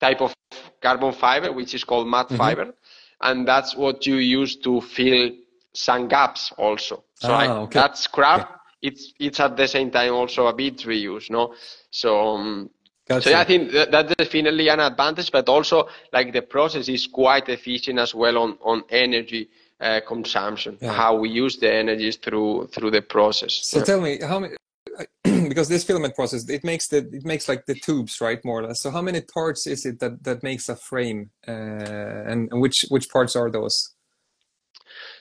type 0.00 0.20
of 0.20 0.34
carbon 0.80 1.12
fiber, 1.12 1.52
which 1.52 1.74
is 1.74 1.82
called 1.82 2.06
matte 2.06 2.28
mm-hmm. 2.28 2.36
fiber. 2.36 2.74
And 3.20 3.48
that's 3.48 3.74
what 3.74 4.06
you 4.06 4.16
use 4.16 4.56
to 4.56 4.80
fill 4.80 5.30
some 5.72 6.06
gaps 6.06 6.52
also. 6.56 7.04
So 7.14 7.32
ah, 7.32 7.58
okay. 7.62 7.80
that 7.80 7.96
scrap, 7.96 8.40
okay. 8.40 8.54
it's, 8.82 9.12
it's 9.18 9.40
at 9.40 9.56
the 9.56 9.66
same 9.66 9.90
time 9.90 10.12
also 10.12 10.46
a 10.46 10.54
bit 10.54 10.78
reuse, 10.78 11.30
no? 11.30 11.54
So, 11.90 12.20
um, 12.20 12.70
Gotcha. 13.08 13.22
So 13.22 13.30
yeah, 13.30 13.40
I 13.40 13.44
think 13.44 13.72
that, 13.72 13.90
that's 13.90 14.14
definitely 14.16 14.68
an 14.68 14.80
advantage, 14.80 15.32
but 15.32 15.48
also 15.48 15.88
like 16.12 16.32
the 16.32 16.42
process 16.42 16.88
is 16.88 17.06
quite 17.06 17.48
efficient 17.48 17.98
as 17.98 18.14
well 18.14 18.36
on, 18.36 18.58
on 18.62 18.84
energy 18.90 19.48
uh, 19.80 20.00
consumption, 20.06 20.76
yeah. 20.80 20.92
how 20.92 21.16
we 21.16 21.30
use 21.30 21.56
the 21.56 21.72
energies 21.72 22.16
through 22.16 22.68
through 22.72 22.90
the 22.90 23.02
process. 23.02 23.60
So 23.62 23.78
yeah. 23.78 23.84
tell 23.84 24.00
me 24.00 24.18
how 24.20 24.40
many 24.40 24.54
because 25.48 25.68
this 25.68 25.84
filament 25.84 26.14
process 26.14 26.48
it 26.48 26.64
makes 26.64 26.88
the 26.88 26.98
it 26.98 27.24
makes 27.24 27.48
like 27.48 27.64
the 27.66 27.74
tubes 27.74 28.20
right 28.20 28.44
more 28.44 28.60
or 28.60 28.66
less. 28.66 28.82
So 28.82 28.90
how 28.90 29.00
many 29.00 29.22
parts 29.22 29.66
is 29.66 29.86
it 29.86 30.00
that 30.00 30.22
that 30.24 30.42
makes 30.42 30.68
a 30.68 30.76
frame, 30.76 31.30
uh, 31.46 31.52
and, 31.52 32.50
and 32.52 32.60
which 32.60 32.84
which 32.90 33.08
parts 33.08 33.36
are 33.36 33.50
those? 33.50 33.94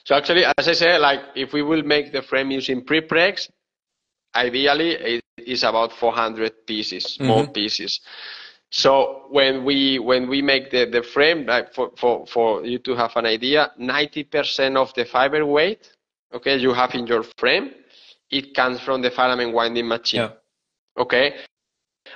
So 0.03 0.15
actually, 0.15 0.43
as 0.43 0.67
I 0.67 0.73
said, 0.73 0.99
like 0.99 1.19
if 1.35 1.53
we 1.53 1.61
will 1.61 1.83
make 1.83 2.11
the 2.11 2.21
frame 2.21 2.51
using 2.51 2.83
prepregs, 2.83 3.49
ideally 4.35 5.21
is 5.37 5.63
about 5.63 5.93
400 5.93 6.65
pieces, 6.65 7.03
small 7.03 7.43
mm-hmm. 7.43 7.51
pieces. 7.51 7.99
So 8.69 9.27
when 9.29 9.63
we 9.63 9.97
when 9.97 10.27
we 10.27 10.41
make 10.41 10.71
the, 10.71 10.85
the 10.85 11.01
frame, 11.01 11.45
like 11.45 11.73
for, 11.73 11.91
for, 11.97 12.25
for 12.27 12.65
you 12.65 12.79
to 12.79 12.95
have 12.95 13.15
an 13.15 13.25
idea, 13.25 13.71
90% 13.79 14.75
of 14.75 14.93
the 14.93 15.05
fiber 15.05 15.45
weight, 15.45 15.89
okay, 16.33 16.57
you 16.57 16.73
have 16.73 16.93
in 16.93 17.07
your 17.07 17.23
frame, 17.37 17.71
it 18.29 18.53
comes 18.53 18.81
from 18.81 19.01
the 19.01 19.09
filament 19.09 19.53
winding 19.53 19.87
machine. 19.87 20.21
Yeah. 20.21 20.31
Okay. 20.97 21.35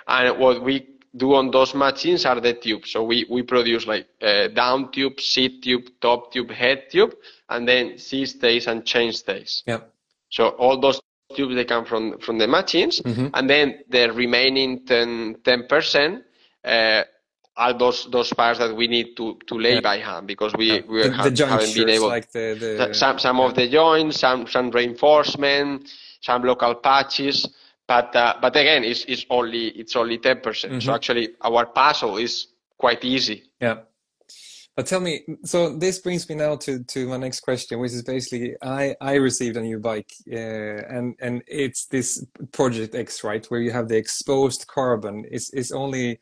And 0.08 0.38
what 0.40 0.62
we 0.62 0.88
do 1.16 1.36
on 1.36 1.52
those 1.52 1.74
machines 1.74 2.26
are 2.26 2.40
the 2.40 2.54
tubes. 2.54 2.92
So 2.92 3.04
we, 3.04 3.26
we 3.30 3.44
produce 3.44 3.86
like 3.86 4.08
uh, 4.22 4.48
down 4.50 4.92
tube, 4.92 5.20
seat 5.20 5.64
tube, 5.64 5.84
top 6.02 6.32
tube, 6.32 6.50
head 6.50 6.84
tube, 6.90 7.14
and 7.50 7.68
then 7.68 7.98
seat 7.98 8.28
stays 8.28 8.68
and 8.68 8.86
chain 8.86 9.12
stays. 9.12 9.64
Yeah. 9.66 9.82
So 10.30 10.50
all 10.50 10.80
those 10.80 11.02
tubes 11.36 11.56
they 11.56 11.66
come 11.66 11.86
from 11.86 12.18
from 12.20 12.38
the 12.38 12.48
machines, 12.48 13.02
mm-hmm. 13.02 13.28
and 13.34 13.50
then 13.50 13.80
the 13.90 14.12
remaining 14.12 14.86
10 14.86 15.38
percent 15.68 16.24
uh, 16.64 17.04
are 17.58 17.74
those 17.78 18.08
those 18.12 18.34
parts 18.34 18.60
that 18.60 18.76
we 18.76 18.88
need 18.88 19.16
to, 19.18 19.38
to 19.48 19.56
lay 19.56 19.76
yeah. 19.76 19.82
by 19.82 19.98
hand 19.98 20.28
because 20.28 20.54
we, 20.56 20.72
yeah. 20.72 20.80
we 20.88 21.04
the, 21.04 21.12
have, 21.12 21.36
the 21.36 21.46
haven't 21.46 21.76
been 21.76 21.90
able 21.90 22.08
like 22.08 22.32
the, 22.32 22.56
the, 22.60 22.94
some 22.94 23.20
some 23.20 23.38
yeah. 23.38 23.46
of 23.46 23.56
the 23.56 23.68
joints, 23.70 24.20
some 24.20 24.48
some 24.48 24.72
reinforcement, 24.72 25.90
some 26.22 26.44
local 26.44 26.76
patches. 26.76 27.48
But 27.88 28.16
uh, 28.16 28.36
but 28.42 28.56
again, 28.56 28.84
it's, 28.84 29.04
it's 29.06 29.26
only 29.30 29.68
it's 29.70 29.96
only 29.96 30.18
ten 30.18 30.40
percent. 30.40 30.74
Mm-hmm. 30.74 30.82
So 30.82 30.94
actually, 30.94 31.30
our 31.42 31.66
puzzle 31.66 32.18
is 32.18 32.48
quite 32.78 33.04
easy. 33.04 33.44
Yeah. 33.60 33.80
But 34.78 34.88
tell 34.88 35.02
me, 35.02 35.26
so 35.44 35.78
this 35.78 36.00
brings 36.00 36.28
me 36.30 36.36
now 36.36 36.56
to, 36.56 36.82
to 36.84 37.08
my 37.08 37.18
next 37.18 37.42
question, 37.42 37.80
which 37.80 37.92
is 37.92 38.04
basically 38.04 38.56
I, 38.62 38.96
I 39.02 39.16
received 39.16 39.58
a 39.58 39.62
new 39.62 39.80
bike, 39.80 40.12
uh, 40.32 40.36
and 40.36 41.16
and 41.20 41.44
it's 41.46 41.86
this 41.88 42.26
Project 42.54 42.96
X, 42.96 43.24
right, 43.24 43.46
where 43.48 43.60
you 43.60 43.72
have 43.72 43.90
the 43.90 43.98
exposed 43.98 44.68
carbon. 44.68 45.26
It's 45.30 45.52
it's 45.52 45.74
only 45.74 46.22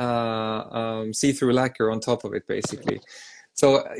uh, 0.00 0.62
um, 0.70 1.12
see-through 1.12 1.52
lacquer 1.52 1.90
on 1.90 2.00
top 2.00 2.24
of 2.24 2.32
it, 2.32 2.46
basically. 2.46 2.98
So, 3.62 3.76
uh, 3.76 3.94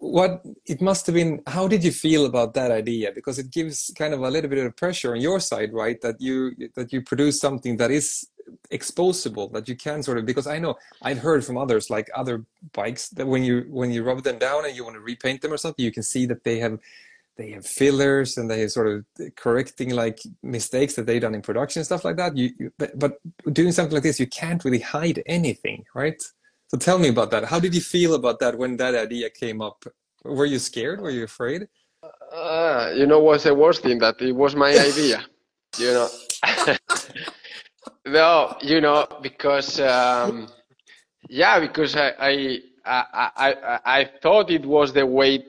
what 0.00 0.42
it 0.66 0.80
must 0.80 1.06
have 1.06 1.14
been? 1.14 1.40
How 1.46 1.68
did 1.68 1.84
you 1.84 1.92
feel 1.92 2.26
about 2.26 2.52
that 2.54 2.72
idea? 2.72 3.12
Because 3.12 3.38
it 3.38 3.48
gives 3.52 3.92
kind 3.96 4.12
of 4.12 4.20
a 4.22 4.28
little 4.28 4.50
bit 4.50 4.66
of 4.66 4.74
pressure 4.74 5.12
on 5.12 5.20
your 5.20 5.38
side, 5.38 5.72
right? 5.72 6.00
That 6.00 6.20
you 6.20 6.36
that 6.74 6.92
you 6.92 7.00
produce 7.00 7.38
something 7.38 7.76
that 7.76 7.92
is 7.92 8.26
exposable 8.72 9.52
that 9.52 9.68
you 9.68 9.76
can 9.76 10.02
sort 10.02 10.18
of 10.18 10.26
because 10.26 10.46
i 10.46 10.58
know 10.58 10.74
i've 11.00 11.16
heard 11.16 11.42
from 11.42 11.56
others 11.56 11.88
like 11.88 12.10
other 12.14 12.44
bikes 12.74 13.08
that 13.08 13.26
when 13.26 13.42
you 13.42 13.64
when 13.70 13.90
you 13.90 14.04
rub 14.04 14.22
them 14.22 14.38
down 14.38 14.66
and 14.66 14.76
you 14.76 14.84
want 14.84 14.94
to 14.94 15.00
repaint 15.00 15.40
them 15.40 15.50
or 15.50 15.56
something 15.56 15.82
you 15.82 15.90
can 15.90 16.02
see 16.02 16.26
that 16.26 16.44
they 16.44 16.58
have 16.58 16.78
they 17.36 17.52
have 17.52 17.64
fillers 17.64 18.36
and 18.36 18.50
they 18.50 18.68
sort 18.68 18.86
of 18.86 19.34
correcting 19.34 19.90
like 19.90 20.20
mistakes 20.42 20.94
that 20.94 21.06
they've 21.06 21.22
done 21.22 21.34
in 21.34 21.40
production 21.40 21.80
and 21.80 21.86
stuff 21.86 22.04
like 22.04 22.16
that. 22.16 22.36
You, 22.36 22.50
you 22.58 22.70
but, 22.78 22.96
but, 22.96 23.18
doing 23.52 23.72
something 23.72 23.94
like 23.94 24.04
this, 24.04 24.20
you 24.20 24.28
can't 24.28 24.64
really 24.64 24.78
hide 24.78 25.20
anything, 25.26 25.84
right? 25.94 26.22
So 26.74 26.78
tell 26.78 26.98
me 26.98 27.06
about 27.06 27.30
that. 27.30 27.44
How 27.44 27.60
did 27.60 27.72
you 27.72 27.80
feel 27.80 28.14
about 28.14 28.40
that 28.40 28.58
when 28.58 28.76
that 28.78 28.96
idea 28.96 29.30
came 29.30 29.62
up? 29.62 29.84
Were 30.24 30.44
you 30.44 30.58
scared? 30.58 31.00
Were 31.00 31.10
you 31.10 31.22
afraid? 31.22 31.68
Uh, 32.32 32.90
you 32.96 33.06
know 33.06 33.20
what's 33.20 33.44
the 33.44 33.54
worst 33.54 33.82
thing? 33.82 34.00
That 34.00 34.20
it 34.20 34.32
was 34.32 34.56
my 34.56 34.76
idea. 34.76 35.24
you 35.78 35.92
know. 35.92 36.08
no, 38.06 38.56
you 38.60 38.80
know 38.80 39.06
because 39.22 39.78
um, 39.78 40.48
yeah, 41.28 41.60
because 41.60 41.94
I 41.94 42.08
I, 42.18 42.60
I 42.84 43.30
I 43.36 43.80
I 43.84 44.10
thought 44.20 44.50
it 44.50 44.66
was 44.66 44.92
the 44.92 45.06
way 45.06 45.44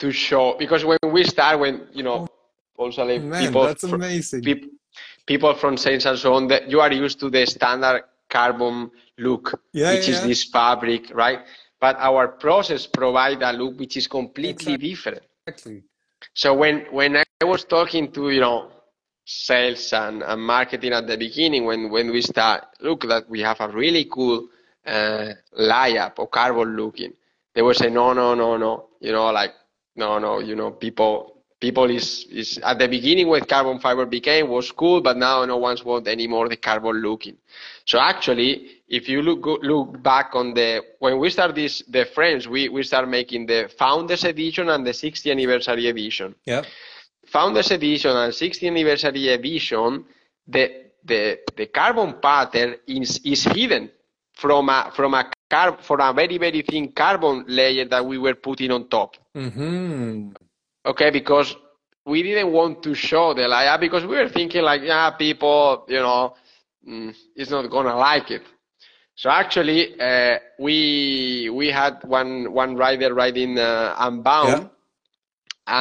to 0.00 0.10
show 0.10 0.56
because 0.58 0.84
when 0.84 0.98
we 1.12 1.22
start 1.22 1.60
when 1.60 1.86
you 1.92 2.02
know 2.02 2.26
also 2.76 3.04
like 3.04 3.22
Man, 3.22 3.46
people 3.46 3.62
that's 3.62 3.84
amazing. 3.84 4.42
People, 4.42 4.70
people 5.24 5.54
from 5.54 5.76
sales 5.76 6.04
and 6.06 6.18
so 6.18 6.34
on 6.34 6.48
that 6.48 6.68
you 6.68 6.80
are 6.80 6.90
used 6.90 7.20
to 7.20 7.30
the 7.30 7.46
standard 7.46 8.02
carbon 8.38 8.90
look 9.18 9.44
yeah, 9.72 9.92
which 9.92 10.08
yeah. 10.08 10.14
is 10.14 10.22
this 10.28 10.44
fabric 10.56 11.02
right 11.14 11.40
but 11.80 11.96
our 12.08 12.24
process 12.28 12.86
provide 12.86 13.40
a 13.42 13.52
look 13.52 13.78
which 13.78 13.96
is 13.96 14.06
completely 14.06 14.74
exactly. 14.74 14.88
different 14.88 15.22
exactly. 15.46 15.82
so 16.34 16.48
when 16.62 16.74
when 16.98 17.16
i 17.16 17.44
was 17.44 17.64
talking 17.64 18.10
to 18.16 18.30
you 18.30 18.40
know 18.40 18.70
sales 19.26 19.92
and, 19.92 20.22
and 20.22 20.40
marketing 20.40 20.92
at 20.92 21.06
the 21.06 21.16
beginning 21.16 21.64
when 21.64 21.90
when 21.90 22.10
we 22.10 22.20
start 22.20 22.60
look 22.80 23.00
that 23.12 23.28
we 23.28 23.40
have 23.40 23.60
a 23.60 23.68
really 23.68 24.04
cool 24.16 24.48
uh, 24.86 25.28
layup 25.58 26.18
or 26.18 26.28
carbon 26.28 26.76
looking 26.76 27.12
they 27.54 27.62
were 27.62 27.74
saying 27.74 27.94
no 27.94 28.12
no 28.12 28.34
no 28.34 28.56
no 28.56 28.72
you 29.00 29.12
know 29.12 29.30
like 29.30 29.52
no, 29.96 30.18
no, 30.18 30.40
you 30.40 30.56
know, 30.56 30.70
people 30.70 31.33
people 31.64 31.88
is 31.90 32.26
is 32.40 32.58
at 32.70 32.76
the 32.78 32.88
beginning 32.96 33.26
when 33.32 33.42
carbon 33.54 33.78
fiber 33.78 34.06
became 34.18 34.46
was 34.56 34.70
cool, 34.80 35.00
but 35.00 35.16
now 35.16 35.36
no 35.46 35.56
one's 35.68 35.82
want 35.90 36.06
anymore 36.06 36.46
the 36.54 36.60
carbon 36.68 36.96
looking. 37.06 37.36
So 37.90 37.96
actually, 38.12 38.50
if 38.98 39.08
you 39.08 39.18
look 39.28 39.40
look 39.70 40.02
back 40.02 40.28
on 40.40 40.46
the 40.58 40.70
when 41.04 41.14
we 41.22 41.30
start 41.30 41.54
this 41.54 41.74
the 41.96 42.04
frames, 42.16 42.42
we 42.54 42.68
we 42.68 42.82
start 42.82 43.08
making 43.08 43.46
the 43.46 43.60
founders 43.82 44.24
edition 44.24 44.68
and 44.68 44.86
the 44.88 44.94
60th 45.04 45.30
anniversary 45.36 45.86
edition. 45.88 46.34
Yeah. 46.44 46.62
Founders 47.34 47.70
edition 47.70 48.14
and 48.22 48.32
60th 48.32 48.68
anniversary 48.74 49.28
edition, 49.38 50.04
the 50.54 50.64
the 51.10 51.20
the 51.58 51.66
carbon 51.78 52.10
pattern 52.20 52.70
is 52.86 53.20
is 53.32 53.42
hidden 53.56 53.90
from 54.34 54.68
a 54.68 54.92
from 54.96 55.14
a 55.14 55.22
carb 55.52 55.80
for 55.80 55.98
a 56.08 56.12
very 56.12 56.36
very 56.38 56.62
thin 56.62 56.92
carbon 56.92 57.44
layer 57.48 57.86
that 57.94 58.04
we 58.04 58.16
were 58.18 58.36
putting 58.46 58.70
on 58.70 58.82
top. 58.88 59.10
Mm-hmm. 59.34 60.43
Okay, 60.86 61.10
because 61.10 61.56
we 62.06 62.22
didn't 62.22 62.52
want 62.52 62.82
to 62.82 62.94
show 62.94 63.32
the 63.34 63.48
layer 63.48 63.78
because 63.78 64.04
we 64.04 64.16
were 64.16 64.28
thinking 64.28 64.62
like, 64.62 64.82
yeah, 64.82 65.10
people, 65.10 65.84
you 65.88 66.00
know, 66.00 66.34
mm, 66.86 67.14
it's 67.34 67.50
not 67.50 67.68
gonna 67.70 67.96
like 67.96 68.30
it. 68.30 68.42
So 69.16 69.30
actually, 69.30 69.98
uh, 70.00 70.38
we 70.58 71.48
we 71.52 71.68
had 71.70 72.02
one 72.04 72.52
one 72.52 72.76
rider 72.76 73.14
riding 73.14 73.58
uh, 73.58 73.94
Unbound, 73.98 74.64
yeah. 74.64 74.68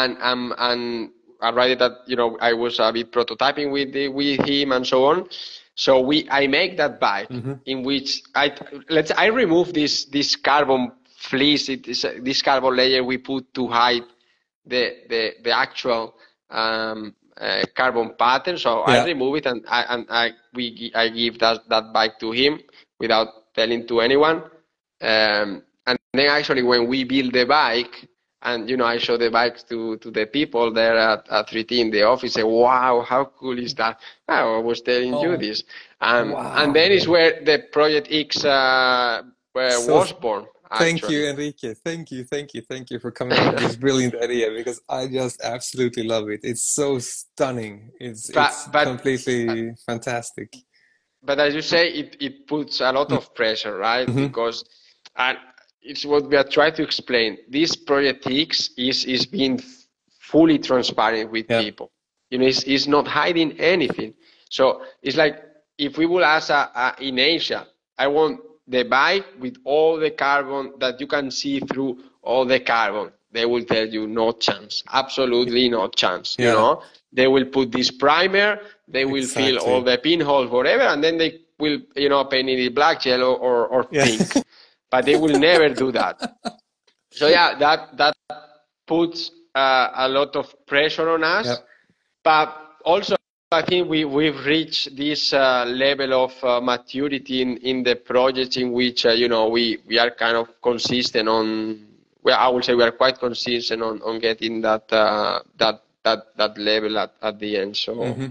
and 0.01 0.17
um 0.21 0.53
and 0.57 1.09
a 1.41 1.51
rider 1.53 1.75
that 1.75 1.91
you 2.07 2.15
know 2.15 2.37
I 2.39 2.53
was 2.53 2.79
a 2.79 2.91
bit 2.93 3.11
prototyping 3.11 3.71
with 3.71 3.91
the, 3.93 4.07
with 4.07 4.39
him 4.47 4.71
and 4.71 4.85
so 4.85 5.05
on. 5.05 5.27
So 5.75 5.99
we 5.99 6.27
I 6.29 6.47
make 6.47 6.77
that 6.77 6.99
bike 6.99 7.29
mm-hmm. 7.29 7.53
in 7.65 7.83
which 7.83 8.21
I 8.35 8.53
let's 8.89 9.11
I 9.11 9.25
remove 9.25 9.73
this 9.73 10.05
this 10.05 10.35
carbon 10.35 10.91
fleece, 11.17 11.69
it 11.69 11.87
is 11.87 12.05
this 12.21 12.41
carbon 12.41 12.75
layer 12.75 13.03
we 13.03 13.17
put 13.17 13.53
to 13.55 13.67
hide 13.67 14.03
the 14.65 14.97
the 15.09 15.31
the 15.43 15.51
actual 15.51 16.15
um, 16.49 17.15
uh, 17.39 17.63
carbon 17.75 18.13
pattern. 18.17 18.57
So 18.57 18.83
yeah. 18.87 19.01
I 19.01 19.05
remove 19.05 19.37
it 19.37 19.45
and 19.45 19.63
I 19.67 19.85
and 19.89 20.05
I 20.09 20.31
we 20.53 20.91
I 20.95 21.09
give 21.09 21.39
that 21.39 21.67
that 21.69 21.93
bike 21.93 22.19
to 22.19 22.31
him 22.31 22.59
without 22.99 23.53
telling 23.53 23.87
to 23.87 24.01
anyone. 24.01 24.43
Um, 25.01 25.63
and 25.85 25.97
then 26.13 26.29
actually 26.29 26.63
when 26.63 26.87
we 26.87 27.03
build 27.03 27.33
the 27.33 27.45
bike, 27.45 28.07
and 28.43 28.69
you 28.69 28.77
know 28.77 28.85
I 28.85 28.97
show 28.97 29.17
the 29.17 29.29
bikes 29.29 29.63
to 29.63 29.97
to 29.97 30.11
the 30.11 30.25
people 30.25 30.71
there 30.71 30.97
at, 30.97 31.27
at 31.29 31.47
3T 31.47 31.71
in 31.79 31.91
the 31.91 32.03
office. 32.03 32.33
Say, 32.33 32.43
wow, 32.43 33.01
how 33.07 33.25
cool 33.25 33.57
is 33.57 33.73
that? 33.75 33.99
Oh, 34.27 34.57
I 34.57 34.59
was 34.59 34.81
telling 34.81 35.13
oh, 35.13 35.23
you 35.23 35.37
this, 35.37 35.63
um, 36.01 36.31
wow. 36.31 36.63
and 36.63 36.75
then 36.75 36.91
is 36.91 37.07
where 37.07 37.41
the 37.43 37.65
Project 37.71 38.07
X 38.11 38.45
uh, 38.45 39.23
so, 39.55 39.93
was 39.95 40.13
born. 40.13 40.45
Thank 40.77 41.09
you, 41.09 41.27
Enrique. 41.27 41.73
Thank 41.73 42.11
you, 42.11 42.23
thank 42.23 42.53
you, 42.53 42.61
thank 42.61 42.89
you 42.89 42.99
for 42.99 43.11
coming 43.11 43.37
up 43.37 43.55
with 43.55 43.63
this 43.63 43.75
brilliant 43.85 44.15
idea 44.15 44.49
because 44.51 44.81
I 44.89 45.07
just 45.07 45.41
absolutely 45.43 46.03
love 46.03 46.29
it. 46.29 46.39
It's 46.43 46.65
so 46.73 46.99
stunning. 46.99 47.91
It's, 47.99 48.31
but, 48.31 48.49
it's 48.49 48.67
but, 48.69 48.85
completely 48.85 49.69
uh, 49.69 49.73
fantastic. 49.85 50.55
But 51.21 51.39
as 51.39 51.53
you 51.53 51.61
say, 51.61 51.89
it, 51.89 52.17
it 52.19 52.47
puts 52.47 52.81
a 52.81 52.91
lot 52.91 53.11
of 53.11 53.33
pressure, 53.35 53.77
right? 53.77 54.07
Mm-hmm. 54.07 54.27
Because 54.27 54.65
and 55.15 55.37
it's 55.81 56.05
what 56.05 56.29
we 56.29 56.35
are 56.35 56.43
trying 56.43 56.73
to 56.75 56.83
explain. 56.83 57.37
This 57.49 57.75
project 57.75 58.27
X 58.27 58.69
is 58.77 59.05
is 59.05 59.25
being 59.25 59.61
fully 60.19 60.57
transparent 60.57 61.31
with 61.31 61.45
yeah. 61.49 61.61
people. 61.61 61.91
You 62.29 62.39
know, 62.39 62.45
it's, 62.45 62.63
he's 62.63 62.87
not 62.87 63.07
hiding 63.07 63.59
anything. 63.59 64.13
So 64.49 64.81
it's 65.01 65.17
like 65.17 65.43
if 65.77 65.97
we 65.97 66.05
will 66.05 66.23
ask 66.23 66.49
a, 66.49 66.71
a, 66.75 66.95
in 66.99 67.19
Asia, 67.19 67.67
I 67.97 68.07
want 68.07 68.39
the 68.67 68.83
bike 68.83 69.25
with 69.39 69.57
all 69.65 69.97
the 69.97 70.11
carbon 70.11 70.73
that 70.79 70.99
you 70.99 71.07
can 71.07 71.31
see 71.31 71.59
through 71.59 71.99
all 72.21 72.45
the 72.45 72.59
carbon. 72.59 73.11
They 73.31 73.45
will 73.45 73.65
tell 73.65 73.87
you 73.87 74.07
no 74.07 74.31
chance, 74.31 74.83
absolutely 74.91 75.67
no 75.69 75.87
chance. 75.89 76.35
Yeah. 76.37 76.49
You 76.49 76.53
know, 76.53 76.83
they 77.11 77.27
will 77.27 77.45
put 77.45 77.71
this 77.71 77.91
primer, 77.91 78.59
they 78.87 79.05
will 79.05 79.23
exactly. 79.23 79.57
fill 79.57 79.59
all 79.59 79.81
the 79.81 79.97
pinholes, 79.97 80.49
whatever, 80.51 80.83
and 80.83 81.03
then 81.03 81.17
they 81.17 81.39
will, 81.59 81.79
you 81.95 82.09
know, 82.09 82.25
paint 82.25 82.49
it 82.49 82.75
black, 82.75 83.05
yellow, 83.05 83.33
or, 83.33 83.67
or 83.67 83.87
yeah. 83.91 84.05
pink. 84.05 84.21
but 84.91 85.05
they 85.05 85.15
will 85.15 85.39
never 85.39 85.69
do 85.69 85.91
that. 85.91 86.21
So 87.11 87.27
yeah, 87.27 87.57
that 87.59 87.97
that 87.97 88.15
puts 88.87 89.31
uh, 89.55 89.89
a 89.95 90.09
lot 90.09 90.35
of 90.35 90.53
pressure 90.65 91.09
on 91.09 91.23
us. 91.23 91.59
But 92.23 92.55
also, 92.85 93.15
I 93.53 93.63
think 93.63 93.89
we, 93.89 94.03
we've 94.05 94.45
reached 94.45 94.95
this 94.95 95.31
uh, 95.33 95.65
level 95.67 96.25
of 96.25 96.43
uh, 96.43 96.59
maturity 96.59 97.41
in, 97.41 97.57
in 97.57 97.83
the 97.83 97.95
project 97.95 98.57
in 98.57 98.71
which, 98.71 99.05
uh, 99.05 99.11
you 99.11 99.29
know, 99.29 99.47
we, 99.47 99.79
we 99.87 99.99
are 99.99 100.11
kind 100.11 100.35
of 100.35 100.49
consistent 100.61 101.29
on, 101.29 101.85
well, 102.23 102.37
I 102.39 102.47
would 102.49 102.65
say 102.65 102.73
we 102.73 102.83
are 102.83 102.91
quite 102.91 103.19
consistent 103.19 103.81
on, 103.81 104.01
on 104.01 104.19
getting 104.19 104.61
that, 104.61 104.91
uh, 104.91 105.41
that, 105.57 105.83
that, 106.03 106.35
that 106.37 106.57
level 106.57 106.97
at, 106.97 107.13
at 107.21 107.39
the 107.39 107.57
end. 107.57 107.77
So, 107.77 107.95
mm-hmm. 107.95 108.27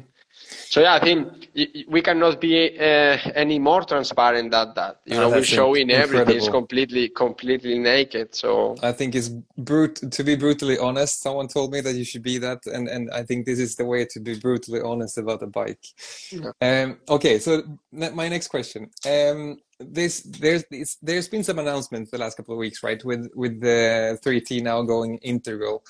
So 0.52 0.80
yeah, 0.80 0.94
I 0.94 1.00
think 1.00 1.50
we 1.88 2.00
cannot 2.00 2.40
be 2.40 2.78
uh, 2.78 3.18
any 3.34 3.58
more 3.58 3.82
transparent 3.84 4.50
than 4.50 4.72
that. 4.74 5.00
You 5.04 5.16
know, 5.16 5.28
we're 5.28 5.44
showing 5.44 5.90
incredible. 5.90 6.20
everything. 6.20 6.36
It's 6.36 6.48
completely, 6.48 7.08
completely 7.08 7.78
naked. 7.78 8.34
So 8.34 8.76
I 8.82 8.92
think 8.92 9.14
it's 9.14 9.28
brute 9.58 9.96
to 10.10 10.24
be 10.24 10.36
brutally 10.36 10.78
honest. 10.78 11.22
Someone 11.22 11.48
told 11.48 11.72
me 11.72 11.80
that 11.80 11.94
you 11.94 12.04
should 12.04 12.22
be 12.22 12.38
that, 12.38 12.66
and 12.66 12.88
and 12.88 13.10
I 13.10 13.22
think 13.22 13.46
this 13.46 13.58
is 13.58 13.76
the 13.76 13.84
way 13.84 14.06
to 14.06 14.20
be 14.20 14.38
brutally 14.38 14.80
honest 14.80 15.18
about 15.18 15.42
a 15.42 15.46
bike. 15.46 15.84
Yeah. 16.30 16.52
Um, 16.60 16.98
okay, 17.08 17.38
so 17.38 17.62
my 17.92 18.28
next 18.28 18.48
question. 18.48 18.90
Um, 19.06 19.58
this 19.78 20.22
there's 20.22 20.64
there's 21.02 21.28
been 21.28 21.44
some 21.44 21.58
announcements 21.58 22.10
the 22.10 22.18
last 22.18 22.36
couple 22.36 22.54
of 22.54 22.58
weeks, 22.58 22.82
right? 22.82 23.02
With 23.04 23.30
with 23.34 23.60
the 23.60 24.18
3T 24.24 24.62
now 24.62 24.82
going 24.82 25.18
integral, 25.18 25.84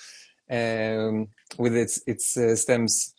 um, 0.51 1.29
with 1.59 1.77
its 1.77 2.03
its 2.07 2.37
uh, 2.37 2.57
stems 2.57 3.12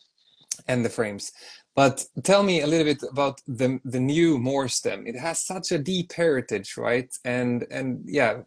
and 0.68 0.84
the 0.84 0.90
frames. 0.90 1.32
But 1.76 2.06
tell 2.24 2.44
me 2.44 2.62
a 2.62 2.68
little 2.68 2.86
bit 2.86 3.04
about 3.10 3.42
the 3.48 3.80
the 3.84 4.00
new 4.00 4.38
More 4.38 4.68
stem. 4.68 5.08
It 5.08 5.18
has 5.18 5.40
such 5.40 5.72
a 5.72 5.80
deep 5.80 6.14
heritage, 6.14 6.78
right? 6.78 7.12
And 7.26 7.66
and 7.72 8.04
yeah, 8.06 8.42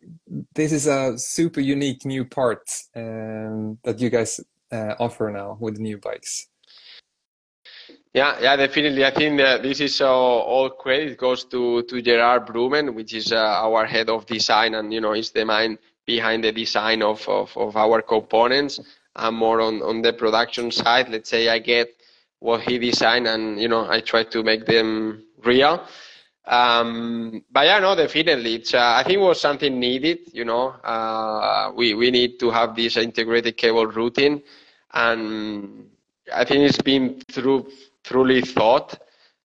this 0.55 0.73
is 0.73 0.87
a 0.87 1.19
super 1.19 1.61
unique 1.61 2.05
new 2.05 2.25
part 2.25 2.71
um, 2.95 3.79
that 3.83 4.01
you 4.01 4.11
guys 4.11 4.41
uh, 4.71 4.95
offer 5.01 5.31
now 5.31 5.57
with 5.61 5.79
new 5.79 5.99
bikes. 5.99 6.49
Yeah, 8.15 8.39
yeah, 8.41 8.57
definitely. 8.57 9.05
I 9.05 9.11
think 9.11 9.41
uh, 9.41 9.59
this 9.59 9.81
is 9.81 10.01
uh, 10.01 10.09
all 10.09 10.71
credit 10.71 11.19
goes 11.19 11.45
to 11.47 11.83
to 11.83 12.01
Gerard 12.01 12.47
Vroomen, 12.47 12.95
which 12.95 13.13
is 13.13 13.33
uh, 13.33 13.37
our 13.37 13.87
head 13.87 14.09
of 14.09 14.25
design, 14.27 14.75
and 14.75 14.93
you 14.93 15.01
know, 15.01 15.15
is 15.15 15.33
the 15.33 15.45
mind 15.45 15.79
behind 16.07 16.45
the 16.45 16.53
design 16.53 17.03
of, 17.03 17.29
of, 17.29 17.55
of 17.57 17.77
our 17.77 18.01
components. 18.01 18.81
I'm 19.17 19.35
more 19.35 19.61
on, 19.61 19.83
on 19.83 20.03
the 20.03 20.13
production 20.13 20.71
side. 20.71 21.09
Let's 21.09 21.29
say 21.29 21.49
I 21.49 21.59
get 21.59 21.96
what 22.41 22.63
he 22.63 22.79
designed 22.79 23.27
and 23.27 23.61
you 23.61 23.69
know 23.69 23.91
I 23.91 24.01
try 24.01 24.25
to 24.25 24.43
make 24.43 24.67
them 24.67 25.25
real. 25.45 25.87
Um, 26.47 27.43
but 27.51 27.67
yeah, 27.67 27.81
no, 27.81 27.97
definitely. 27.97 28.55
It's, 28.57 28.73
uh, 28.73 28.95
I 28.97 29.03
think 29.03 29.17
it 29.17 29.23
was 29.23 29.41
something 29.41 29.81
needed, 29.81 30.21
you 30.33 30.45
know, 30.45 30.69
uh, 30.85 31.73
we, 31.75 31.95
we 31.95 32.11
need 32.11 32.39
to 32.39 32.51
have 32.51 32.77
this 32.77 32.97
integrated 32.97 33.57
cable 33.57 33.87
routing 33.87 34.43
and 34.95 35.89
I 36.33 36.45
think 36.45 36.69
it's 36.69 36.81
been 36.81 37.21
through, 37.31 37.71
truly 38.05 38.43
thought. 38.43 38.97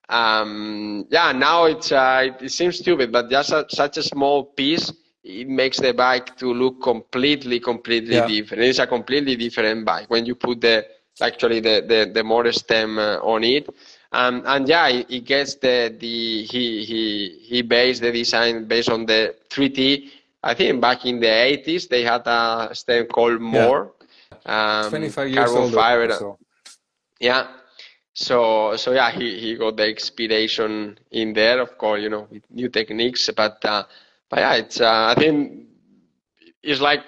Um, 0.10 1.08
yeah, 1.10 1.32
now 1.32 1.65
it's, 1.65 1.91
uh, 1.91 2.21
it, 2.25 2.45
it, 2.45 2.51
seems 2.51 2.77
stupid, 2.80 3.12
but 3.12 3.30
just 3.30 3.51
a, 3.51 3.65
such 3.69 3.97
a 3.97 4.04
small 4.04 4.43
piece, 4.43 4.91
it 5.23 5.47
makes 5.47 5.80
the 5.80 5.93
bike 5.93 6.36
to 6.38 6.54
look 6.54 6.84
completely, 6.84 7.60
completely 7.60 8.15
yeah. 8.15 8.27
different. 8.27 8.63
It's 8.63 8.80
a 8.80 8.86
completely 8.86 9.36
different 9.38 9.86
bike 9.86 10.10
when 10.10 10.25
you 10.25 10.36
put 10.36 10.62
the, 10.62 10.86
actually 11.22 11.60
the, 11.60 11.84
the, 11.88 12.12
the 12.14 12.24
more 12.24 12.52
stem 12.52 12.98
uh, 12.98 13.18
on 13.18 13.44
it. 13.44 13.70
Um, 14.12 14.44
and 14.46 14.68
yeah, 14.68 14.90
he, 14.90 15.22
gets 15.22 15.56
the, 15.56 15.96
the 15.98 16.44
he, 16.44 16.84
he, 16.84 17.40
he 17.42 17.62
based 17.62 18.02
the 18.02 18.12
design 18.12 18.66
based 18.66 18.90
on 18.90 19.06
the 19.06 19.36
3T. 19.50 20.10
I 20.44 20.54
think 20.54 20.82
back 20.82 21.06
in 21.06 21.20
the 21.20 21.28
80s, 21.28 21.88
they 21.88 22.04
had 22.04 22.24
a 22.26 22.70
stem 22.74 23.06
called 23.06 23.40
More. 23.40 23.94
Yeah. 24.46 24.82
Um, 24.84 24.90
25 24.90 25.30
years 25.30 25.52
old. 25.52 25.74
Fiber. 25.74 26.14
So. 26.14 26.38
Yeah. 27.20 27.48
So, 28.14 28.76
so 28.76 28.92
yeah, 28.92 29.12
he, 29.12 29.40
he 29.40 29.56
got 29.56 29.78
the 29.78 29.90
inspiration 29.90 31.00
in 31.12 31.32
there, 31.34 31.62
of 31.62 31.78
course, 31.78 32.02
you 32.02 32.10
know, 32.10 32.28
with 32.30 32.44
new 32.50 32.68
techniques. 32.68 33.30
But, 33.36 33.64
uh, 33.64 33.84
but 34.30 34.40
yeah, 34.40 34.54
it's, 34.56 34.82
uh, 34.82 35.14
I 35.16 35.20
think 35.20 35.68
it's 36.62 36.82
like 36.82 37.04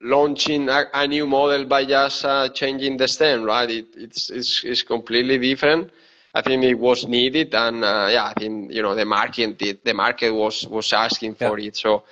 launching 0.00 0.68
a, 0.68 0.84
a, 0.92 1.06
new 1.06 1.26
model 1.26 1.64
by 1.64 1.84
just 1.84 2.24
uh, 2.24 2.48
changing 2.48 2.96
the 2.96 3.08
stem, 3.08 3.42
right? 3.42 3.70
It, 3.70 3.86
it's, 3.96 4.30
it's, 4.30 4.62
it's 4.64 4.82
completely 4.82 5.38
different. 5.38 5.90
I 6.34 6.42
think 6.42 6.64
it 6.64 6.74
was 6.74 7.06
needed, 7.06 7.54
and 7.54 7.84
uh, 7.84 8.08
yeah, 8.10 8.24
I 8.24 8.34
think 8.34 8.72
you 8.72 8.82
know 8.82 8.96
the 8.96 9.04
market 9.04 9.56
did, 9.56 9.84
the 9.84 9.94
market 9.94 10.32
was 10.32 10.66
was 10.66 10.92
asking 10.92 11.36
for 11.36 11.60
yeah. 11.60 11.68
it, 11.68 11.76
so 11.76 12.02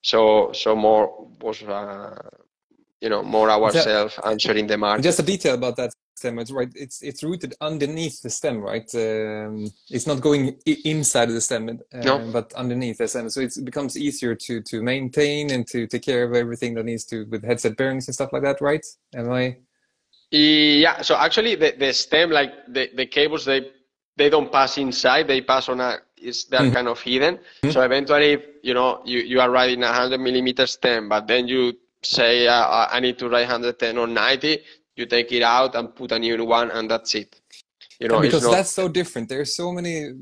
so 0.00 0.52
so 0.52 0.76
more 0.76 1.26
was 1.40 1.60
uh, 1.64 2.16
you 3.00 3.08
know 3.08 3.24
more 3.24 3.50
ourselves 3.50 4.20
answering 4.24 4.68
the 4.68 4.78
market. 4.78 5.02
Just 5.02 5.18
a 5.18 5.24
detail 5.24 5.54
about 5.54 5.74
that 5.76 5.92
stem, 6.14 6.38
it's 6.38 6.50
right. 6.50 6.70
It's 6.74 7.02
it's 7.02 7.22
rooted 7.22 7.54
underneath 7.60 8.22
the 8.22 8.30
stem, 8.30 8.60
right? 8.60 8.88
Um, 8.94 9.70
it's 9.90 10.06
not 10.06 10.20
going 10.20 10.56
inside 10.84 11.28
of 11.28 11.34
the 11.34 11.40
stem, 11.40 11.68
uh, 11.68 11.98
no. 11.98 12.30
but 12.32 12.52
underneath 12.54 12.98
the 12.98 13.08
stem. 13.08 13.28
So 13.30 13.40
it 13.40 13.54
becomes 13.64 13.96
easier 13.96 14.34
to 14.34 14.60
to 14.62 14.82
maintain 14.82 15.50
and 15.50 15.66
to 15.68 15.86
take 15.86 16.02
care 16.02 16.24
of 16.24 16.34
everything 16.34 16.74
that 16.74 16.84
needs 16.84 17.04
to 17.06 17.24
with 17.30 17.44
headset 17.44 17.76
bearings 17.76 18.08
and 18.08 18.14
stuff 18.14 18.32
like 18.32 18.42
that, 18.42 18.60
right? 18.60 18.84
Am 19.14 19.32
I? 19.32 19.56
Yeah. 20.30 21.02
So 21.02 21.16
actually, 21.16 21.56
the, 21.56 21.74
the 21.78 21.92
stem, 21.92 22.30
like 22.30 22.52
the, 22.68 22.90
the 22.94 23.06
cables, 23.06 23.44
they 23.44 23.70
they 24.16 24.30
don't 24.30 24.50
pass 24.50 24.78
inside. 24.78 25.28
They 25.28 25.40
pass 25.40 25.68
on 25.68 25.80
a 25.80 25.98
is 26.16 26.44
they're 26.44 26.60
mm. 26.60 26.72
kind 26.72 26.88
of 26.88 27.00
hidden. 27.00 27.38
Mm. 27.64 27.72
So 27.72 27.82
eventually, 27.82 28.38
you 28.62 28.74
know, 28.74 29.02
you, 29.04 29.20
you 29.20 29.40
are 29.40 29.50
riding 29.50 29.82
a 29.82 29.92
hundred 29.92 30.20
millimeter 30.20 30.66
stem, 30.66 31.08
but 31.08 31.26
then 31.26 31.48
you 31.48 31.74
say 32.02 32.46
uh, 32.46 32.86
I 32.90 33.00
need 33.00 33.18
to 33.18 33.28
ride 33.28 33.48
110 33.48 33.98
or 33.98 34.06
90 34.06 34.58
you 34.96 35.06
take 35.06 35.32
it 35.32 35.42
out 35.42 35.74
and 35.74 35.94
put 35.94 36.12
a 36.12 36.18
new 36.18 36.44
one 36.44 36.70
and 36.70 36.90
that's 36.90 37.14
it 37.14 37.40
you 38.00 38.08
know 38.08 38.20
because 38.20 38.42
not... 38.42 38.52
that's 38.52 38.72
so 38.72 38.88
different 38.88 39.28
there's 39.28 39.54
so 39.54 39.72
many 39.72 40.12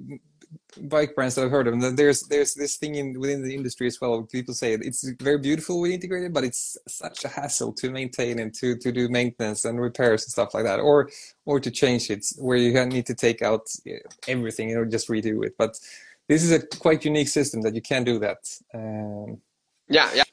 bike 0.82 1.14
brands 1.14 1.34
that 1.34 1.44
I've 1.44 1.50
heard 1.50 1.68
of. 1.68 1.96
There's 1.96 2.22
there's 2.24 2.54
this 2.54 2.76
thing 2.76 2.94
in 2.96 3.18
within 3.18 3.42
the 3.42 3.54
industry 3.54 3.86
as 3.86 4.00
well. 4.00 4.22
People 4.22 4.54
say 4.54 4.74
it's 4.74 5.08
very 5.20 5.38
beautiful 5.38 5.80
when 5.80 5.92
integrated, 5.92 6.32
but 6.32 6.44
it's 6.44 6.76
such 6.88 7.24
a 7.24 7.28
hassle 7.28 7.72
to 7.74 7.90
maintain 7.90 8.38
and 8.38 8.54
to 8.54 8.76
to 8.76 8.92
do 8.92 9.08
maintenance 9.08 9.64
and 9.64 9.80
repairs 9.80 10.24
and 10.24 10.32
stuff 10.32 10.54
like 10.54 10.64
that, 10.64 10.80
or 10.80 11.10
or 11.44 11.60
to 11.60 11.70
change 11.70 12.10
it 12.10 12.26
where 12.38 12.56
you 12.56 12.72
need 12.86 13.06
to 13.06 13.14
take 13.14 13.42
out 13.42 13.68
everything 14.28 14.74
or 14.76 14.84
just 14.84 15.08
redo 15.08 15.44
it. 15.44 15.54
But 15.58 15.78
this 16.28 16.42
is 16.42 16.52
a 16.52 16.64
quite 16.78 17.04
unique 17.04 17.28
system 17.28 17.62
that 17.62 17.74
you 17.74 17.82
can 17.82 18.04
do 18.04 18.18
that. 18.20 18.38
Um, 18.74 19.38
yeah, 19.88 20.08
yeah. 20.14 20.24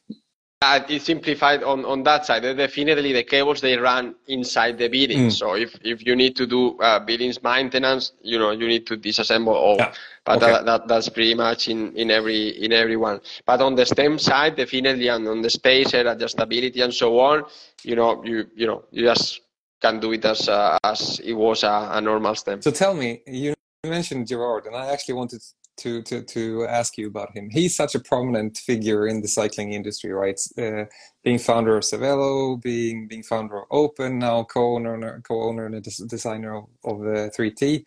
Uh, 0.64 0.80
it's 0.90 1.06
simplified 1.06 1.62
on, 1.62 1.86
on 1.86 2.02
that 2.02 2.26
side. 2.26 2.42
Definitely, 2.42 3.14
the 3.14 3.24
cables 3.24 3.62
they 3.62 3.78
run 3.78 4.16
inside 4.28 4.80
the 4.80 4.88
building. 4.88 5.28
Mm. 5.28 5.32
So 5.32 5.56
if, 5.56 5.78
if 5.84 6.04
you 6.04 6.16
need 6.16 6.36
to 6.36 6.48
do 6.48 6.80
uh, 6.80 7.00
bearings 7.00 7.44
maintenance, 7.44 8.14
you 8.24 8.40
know 8.40 8.50
you 8.50 8.68
need 8.68 8.88
to 8.88 8.98
disassemble 8.98 9.54
all. 9.54 9.76
Yeah. 9.78 9.94
But 10.26 10.42
okay. 10.42 10.52
that, 10.52 10.66
that, 10.66 10.88
that's 10.88 11.10
pretty 11.10 11.36
much 11.36 11.70
in, 11.70 11.96
in 11.96 12.10
every 12.10 12.50
in 12.64 12.74
every 12.74 12.98
one. 12.98 13.22
But 13.46 13.62
on 13.62 13.76
the 13.76 13.86
stem 13.86 14.18
side, 14.18 14.56
definitely, 14.56 15.10
and 15.10 15.28
on 15.28 15.44
the 15.44 15.50
spacer 15.52 16.04
adjustability 16.04 16.84
and 16.84 16.92
so 16.92 17.20
on, 17.20 17.44
you 17.84 17.96
know 17.96 18.24
you 18.24 18.48
you 18.56 18.66
know 18.66 18.84
you 18.90 19.04
just 19.04 19.42
can 19.80 20.00
do 20.00 20.12
it 20.14 20.26
as 20.26 20.50
uh, 20.50 20.80
as 20.84 21.20
it 21.24 21.34
was 21.34 21.62
a, 21.62 21.90
a 21.92 22.02
normal 22.02 22.34
stem. 22.34 22.64
So 22.64 22.72
tell 22.72 22.96
me, 22.96 23.22
you 23.28 23.54
mentioned 23.86 24.28
Gerard, 24.28 24.66
and 24.66 24.76
I 24.76 24.88
actually 24.88 25.14
wanted 25.14 25.44
to 25.78 26.02
to 26.04 26.24
to 26.24 26.66
ask 26.66 26.98
you 26.98 27.08
about 27.08 27.36
him. 27.36 27.50
He's 27.50 27.76
such 27.76 27.96
a 27.96 28.00
prominent 28.00 28.58
figure 28.58 29.08
in 29.08 29.22
the 29.22 29.28
cycling 29.28 29.74
industry, 29.74 30.12
right? 30.12 30.40
Uh, 30.58 30.86
being 31.24 31.40
founder 31.40 31.78
of 31.78 31.84
Cervelo, 31.84 32.62
being 32.62 33.08
being 33.08 33.24
founder 33.24 33.60
of 33.60 33.68
Open, 33.72 34.20
now 34.20 34.44
co-owner 34.44 35.22
co-owner 35.22 35.66
and 35.68 35.84
designer 36.08 36.56
of, 36.58 36.66
of 36.84 37.02
uh, 37.02 37.30
3T. 37.30 37.84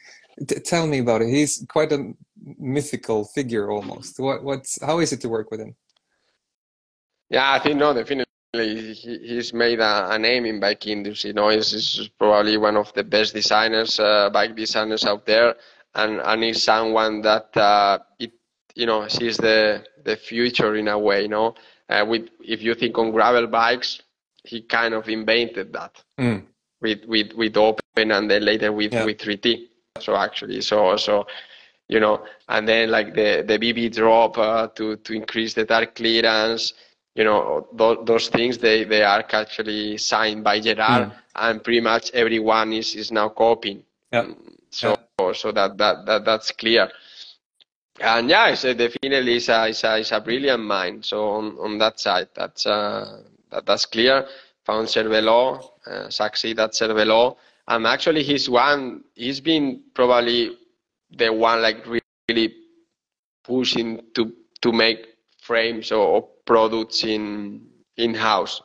T- 0.49 0.61
tell 0.61 0.87
me 0.87 1.01
about 1.01 1.23
it. 1.23 1.29
He's 1.29 1.65
quite 1.69 1.93
a 1.93 2.13
mythical 2.59 3.25
figure 3.25 3.71
almost. 3.71 4.19
What 4.19 4.43
what's 4.43 4.83
how 4.83 5.01
is 5.01 5.13
it 5.13 5.21
to 5.23 5.29
work 5.29 5.51
with 5.51 5.61
him? 5.61 5.75
Yeah, 7.29 7.53
I 7.53 7.59
think 7.59 7.77
no, 7.77 7.95
definitely. 7.95 8.27
He, 8.53 9.19
he's 9.23 9.53
made 9.55 9.79
a, 9.79 10.11
a, 10.11 10.19
name 10.19 10.45
in 10.45 10.59
bike 10.59 10.85
industry. 10.89 11.29
You 11.29 11.35
know, 11.35 11.51
he's, 11.51 11.71
he's, 11.71 12.09
probably 12.19 12.57
one 12.57 12.77
of 12.77 12.93
the 12.95 13.05
best 13.05 13.33
designers, 13.33 14.01
uh, 14.01 14.29
bike 14.31 14.57
designers 14.57 15.05
out 15.05 15.25
there 15.25 15.55
and 15.95 16.21
and 16.21 16.45
is 16.45 16.63
someone 16.63 17.23
that 17.23 17.57
uh, 17.57 17.99
it 18.19 18.33
you 18.75 18.87
know 18.87 19.09
sees 19.09 19.37
the 19.37 19.85
the 20.05 20.17
future 20.17 20.75
in 20.77 20.89
a 20.89 20.99
way. 20.99 21.23
You 21.23 21.29
know, 21.29 21.55
uh, 21.89 22.05
with 22.07 22.29
if 22.41 22.63
you 22.63 22.75
think 22.75 22.99
on 22.99 23.11
gravel 23.11 23.47
bikes, 23.47 24.01
he 24.45 24.63
kind 24.63 24.95
of 24.95 25.09
invented 25.09 25.73
that. 25.73 26.03
Mm. 26.19 26.45
with 26.81 27.05
with 27.07 27.33
with 27.35 27.57
open 27.57 28.11
and 28.11 28.31
then 28.31 28.45
later 28.45 28.73
with 28.73 28.93
yeah. 28.93 29.05
with 29.05 29.19
3T. 29.19 29.69
So 30.01 30.17
actually, 30.17 30.61
so 30.61 30.97
so 30.97 31.27
you 31.89 32.01
know, 32.01 32.25
and 32.49 32.67
then 32.67 32.91
like 32.91 33.15
the 33.15 33.45
the 33.47 33.59
BB 33.59 33.95
drop 33.95 34.39
uh, 34.39 34.69
to 34.69 34.97
to 34.97 35.13
increase 35.13 35.55
the 35.55 35.65
tire 35.65 35.87
clearance. 35.87 36.73
You 37.15 37.25
know, 37.25 37.67
th- 37.77 37.99
those 38.05 38.29
things 38.29 38.59
they 38.59 38.85
they 38.85 39.03
are 39.03 39.25
actually 39.33 39.99
signed 39.99 40.45
by 40.45 40.61
Gerard, 40.61 41.11
mm. 41.11 41.13
and 41.35 41.63
pretty 41.63 41.81
much 41.81 42.11
everyone 42.13 42.73
is 42.73 42.95
is 42.95 43.11
now 43.11 43.29
copying. 43.29 43.83
Yeah. 44.13 44.29
So 44.71 44.91
yeah. 44.91 44.97
So 45.33 45.53
that 45.53 45.77
that 45.79 46.07
that 46.07 46.25
that's 46.25 46.53
clear. 46.53 46.91
And 48.01 48.31
yeah, 48.31 48.49
it's 48.49 48.63
definitely 48.63 49.37
is 49.37 49.49
a, 49.51 49.67
is 49.67 49.85
a, 49.85 49.97
is 49.97 50.13
a 50.13 50.21
brilliant 50.21 50.65
mind. 50.65 51.05
So 51.05 51.29
on, 51.31 51.57
on 51.59 51.79
that 51.79 52.01
side, 52.01 52.29
that's 52.35 52.65
uh, 52.67 53.23
that, 53.51 53.67
that's 53.67 53.85
clear. 53.87 54.27
Found 54.65 54.89
Cervelo, 54.89 55.71
uh, 55.87 56.09
succeed 56.09 56.59
at 56.61 56.73
Cervelo, 56.73 57.37
and 57.69 57.87
actually 57.87 58.23
he's 58.23 58.49
one. 58.49 59.05
He's 59.15 59.41
been 59.41 59.83
probably 59.95 60.57
the 61.11 61.29
one 61.33 61.61
like 61.61 61.85
really 61.87 62.55
pushing 63.45 64.01
to 64.15 64.33
to 64.63 64.73
make 64.73 65.07
frames 65.43 65.93
or, 65.93 66.07
or 66.07 66.29
products 66.47 67.05
in 67.05 67.67
in 67.97 68.15
house. 68.15 68.63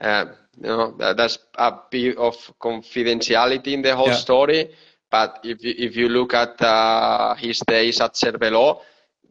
Uh, 0.00 0.26
you 0.56 0.68
know 0.68 0.94
that, 0.98 1.16
that's 1.16 1.38
a 1.56 1.72
bit 1.90 2.16
of 2.16 2.34
confidentiality 2.60 3.72
in 3.74 3.82
the 3.82 3.94
whole 3.94 4.08
yeah. 4.08 4.16
story. 4.16 4.70
But 5.12 5.40
if 5.44 5.62
you, 5.62 5.74
if 5.76 5.94
you 5.94 6.08
look 6.08 6.32
at 6.32 6.60
uh, 6.62 7.34
his 7.34 7.60
days 7.60 8.00
at 8.00 8.14
Cervelo, 8.14 8.80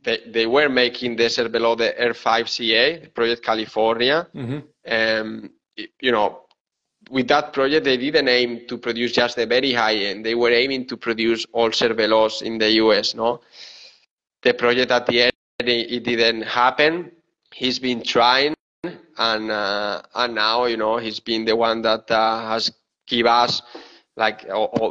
they, 0.04 0.20
they 0.28 0.46
were 0.46 0.70
making 0.70 1.16
the 1.16 1.24
Cervelo 1.24 1.76
the 1.76 1.96
R5CA, 2.00 3.12
Project 3.16 3.44
California. 3.44 4.28
Mm-hmm. 4.36 4.60
Um, 4.88 5.50
you 6.00 6.12
know, 6.12 6.42
with 7.10 7.28
that 7.30 7.52
project, 7.52 7.86
they 7.86 7.98
didn't 7.98 8.28
aim 8.28 8.68
to 8.68 8.78
produce 8.78 9.14
just 9.14 9.38
the 9.38 9.48
very 9.48 9.74
high 9.74 9.96
end. 9.96 10.24
They 10.24 10.36
were 10.36 10.52
aiming 10.52 10.86
to 10.90 10.98
produce 10.98 11.48
all 11.52 11.72
Cervelos 11.72 12.44
in 12.44 12.60
the 12.60 12.70
US. 12.84 13.16
No, 13.16 13.42
the 14.44 14.54
project 14.54 14.92
at 14.92 15.08
the 15.08 15.24
end 15.24 15.32
it 15.60 16.04
didn't 16.04 16.44
happen. 16.44 17.12
He's 17.52 17.80
been 17.80 18.04
trying, 18.04 18.54
and 19.18 19.52
uh, 19.52 20.04
and 20.14 20.36
now 20.36 20.66
you 20.66 20.78
know 20.78 20.98
he's 20.98 21.20
been 21.20 21.44
the 21.46 21.56
one 21.56 21.82
that 21.82 22.10
uh, 22.12 22.50
has 22.50 22.72
give 23.08 23.26
us, 23.26 23.62
like 24.22 24.48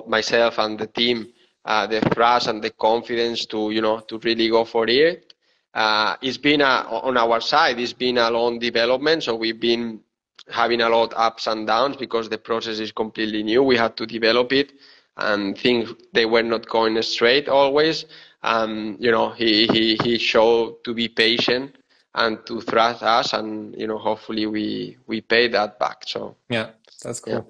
myself 0.07 0.59
and 0.59 0.79
the 0.79 0.89
team, 0.89 1.29
uh, 1.65 1.87
the 1.87 2.01
thrust 2.13 2.49
and 2.49 2.61
the 2.63 2.71
confidence 2.71 3.47
to 3.47 3.71
you 3.71 3.81
know 3.81 4.01
to 4.01 4.19
really 4.19 4.49
go 4.49 4.65
for 4.65 4.87
it. 4.89 5.35
Uh, 5.73 6.17
it's 6.21 6.37
been 6.37 6.61
a, 6.61 6.75
on 7.09 7.17
our 7.17 7.41
side. 7.41 7.79
It's 7.79 7.93
been 7.93 8.19
a 8.19 8.31
long 8.31 8.59
development, 8.59 9.23
so 9.23 9.37
we've 9.37 9.61
been 9.61 10.01
having 10.51 10.81
a 10.81 10.89
lot 10.89 11.15
ups 11.17 11.47
and 11.47 11.67
downs 11.67 11.97
because 11.97 12.29
the 12.29 12.39
process 12.39 12.81
is 12.81 12.91
completely 12.93 13.43
new. 13.43 13.63
We 13.63 13.77
had 13.77 13.97
to 13.99 14.07
develop 14.07 14.53
it, 14.53 14.73
and 15.17 15.57
things 15.57 15.95
they 16.13 16.27
were 16.27 16.43
not 16.43 16.69
going 16.69 17.01
straight 17.03 17.49
always. 17.49 18.07
Um, 18.43 18.97
you 18.99 19.13
know, 19.13 19.31
he, 19.31 19.67
he 19.69 19.85
he 20.03 20.19
showed 20.19 20.83
to 20.85 20.95
be 20.95 21.09
patient 21.09 21.77
and 22.15 22.45
to 22.47 22.63
trust 22.63 23.03
us, 23.03 23.33
and 23.33 23.75
you 23.79 23.87
know, 23.87 23.99
hopefully 23.99 24.47
we 24.47 24.97
we 25.07 25.21
pay 25.21 25.47
that 25.49 25.79
back. 25.79 25.99
So 26.07 26.37
yeah, 26.49 26.71
that's 27.03 27.21
cool. 27.21 27.35
Yeah. 27.35 27.43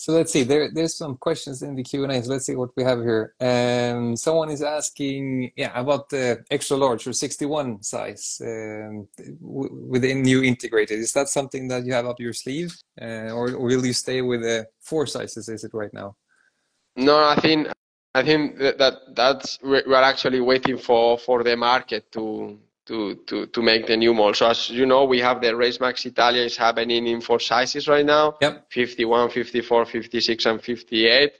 So 0.00 0.12
let's 0.12 0.32
see. 0.32 0.44
There, 0.44 0.70
there's 0.72 0.96
some 0.96 1.16
questions 1.16 1.62
in 1.62 1.74
the 1.74 1.82
Q 1.82 2.04
and 2.04 2.12
A. 2.12 2.22
So 2.22 2.30
let's 2.30 2.46
see 2.46 2.54
what 2.54 2.70
we 2.76 2.84
have 2.84 3.00
here. 3.00 3.34
Um, 3.40 4.16
someone 4.16 4.48
is 4.48 4.62
asking, 4.62 5.50
yeah, 5.56 5.72
about 5.74 6.08
the 6.08 6.44
extra 6.52 6.76
large 6.76 7.04
or 7.08 7.12
61 7.12 7.82
size 7.82 8.40
um, 8.44 9.08
within 9.40 10.22
new 10.22 10.44
integrated. 10.44 11.00
Is 11.00 11.12
that 11.14 11.28
something 11.28 11.66
that 11.68 11.84
you 11.84 11.92
have 11.94 12.06
up 12.06 12.20
your 12.20 12.32
sleeve, 12.32 12.76
uh, 13.02 13.32
or, 13.32 13.50
or, 13.50 13.66
will 13.66 13.84
you 13.84 13.92
stay 13.92 14.22
with 14.22 14.42
the 14.42 14.68
four 14.80 15.04
sizes? 15.04 15.48
Is 15.48 15.64
it 15.64 15.74
right 15.74 15.92
now? 15.92 16.14
No, 16.94 17.18
I 17.18 17.34
think 17.40 17.66
I 18.14 18.22
think 18.22 18.58
that, 18.58 18.78
that 18.78 18.94
that's 19.16 19.58
we're 19.64 19.94
actually 19.94 20.40
waiting 20.40 20.78
for 20.78 21.18
for 21.18 21.42
the 21.42 21.56
market 21.56 22.12
to 22.12 22.56
to, 22.88 23.16
to, 23.26 23.46
to 23.46 23.62
make 23.62 23.86
the 23.86 23.96
new 23.96 24.14
mold. 24.14 24.36
So 24.36 24.48
as 24.48 24.70
you 24.70 24.86
know, 24.86 25.04
we 25.04 25.20
have 25.20 25.42
the 25.42 25.54
Race 25.54 25.78
Max 25.78 26.04
Italia 26.06 26.42
is 26.42 26.56
happening 26.56 27.06
in 27.06 27.20
four 27.20 27.38
sizes 27.38 27.86
right 27.86 28.04
now. 28.04 28.36
Yep. 28.40 28.66
51, 28.70 29.30
54, 29.30 29.84
56, 29.84 30.46
and 30.46 30.62
58. 30.62 31.32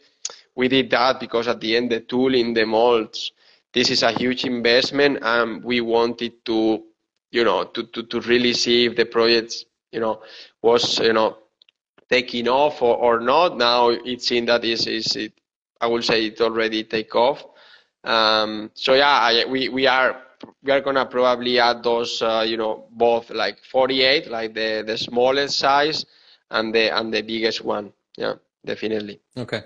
We 0.54 0.68
did 0.68 0.90
that 0.90 1.18
because 1.18 1.48
at 1.48 1.61
the 1.61 1.74
end, 1.76 1.90
the 1.90 2.00
tool 2.00 2.34
in 2.34 2.52
the 2.52 2.66
molds, 2.66 3.32
this 3.72 3.90
is 3.90 4.02
a 4.02 4.12
huge 4.12 4.44
investment 4.44 5.20
and 5.22 5.64
we 5.64 5.80
wanted 5.80 6.44
to, 6.44 6.84
you 7.30 7.44
know, 7.44 7.64
to, 7.64 7.84
to, 7.84 8.02
to 8.02 8.20
really 8.20 8.52
see 8.52 8.84
if 8.84 8.96
the 8.96 9.06
project, 9.06 9.64
you 9.90 10.00
know, 10.00 10.20
was, 10.61 10.98
you 10.98 11.14
know, 11.14 11.38
taking 12.11 12.48
off 12.48 12.82
or, 12.82 12.96
or 12.96 13.20
not. 13.20 13.56
Now 13.56 13.88
it's 13.88 14.30
in 14.32 14.44
that 14.46 14.64
is, 14.64 14.87
is 14.87 15.16
it, 15.16 15.32
I 15.80 15.87
will 15.87 16.02
say 16.02 16.26
it 16.26 16.40
already 16.42 16.84
take 16.84 17.14
off. 17.14 17.42
Um, 18.04 18.70
so 18.74 18.92
yeah, 18.94 19.08
I, 19.08 19.44
we, 19.48 19.70
we 19.70 19.87
are 19.87 20.27
we 20.62 20.72
are 20.72 20.81
gonna 20.81 21.07
probably 21.07 21.59
add 21.59 21.83
those, 21.83 22.22
uh, 22.22 22.44
you 22.46 22.57
know, 22.57 22.87
both 22.92 23.31
like 23.31 23.59
48, 23.64 24.31
like 24.31 24.55
the 24.55 24.83
the 24.87 24.96
smallest 24.96 25.59
size, 25.59 26.07
and 26.51 26.74
the 26.74 26.96
and 26.96 27.12
the 27.12 27.22
biggest 27.22 27.64
one. 27.64 27.92
Yeah, 28.16 28.35
definitely. 28.64 29.20
Okay. 29.37 29.62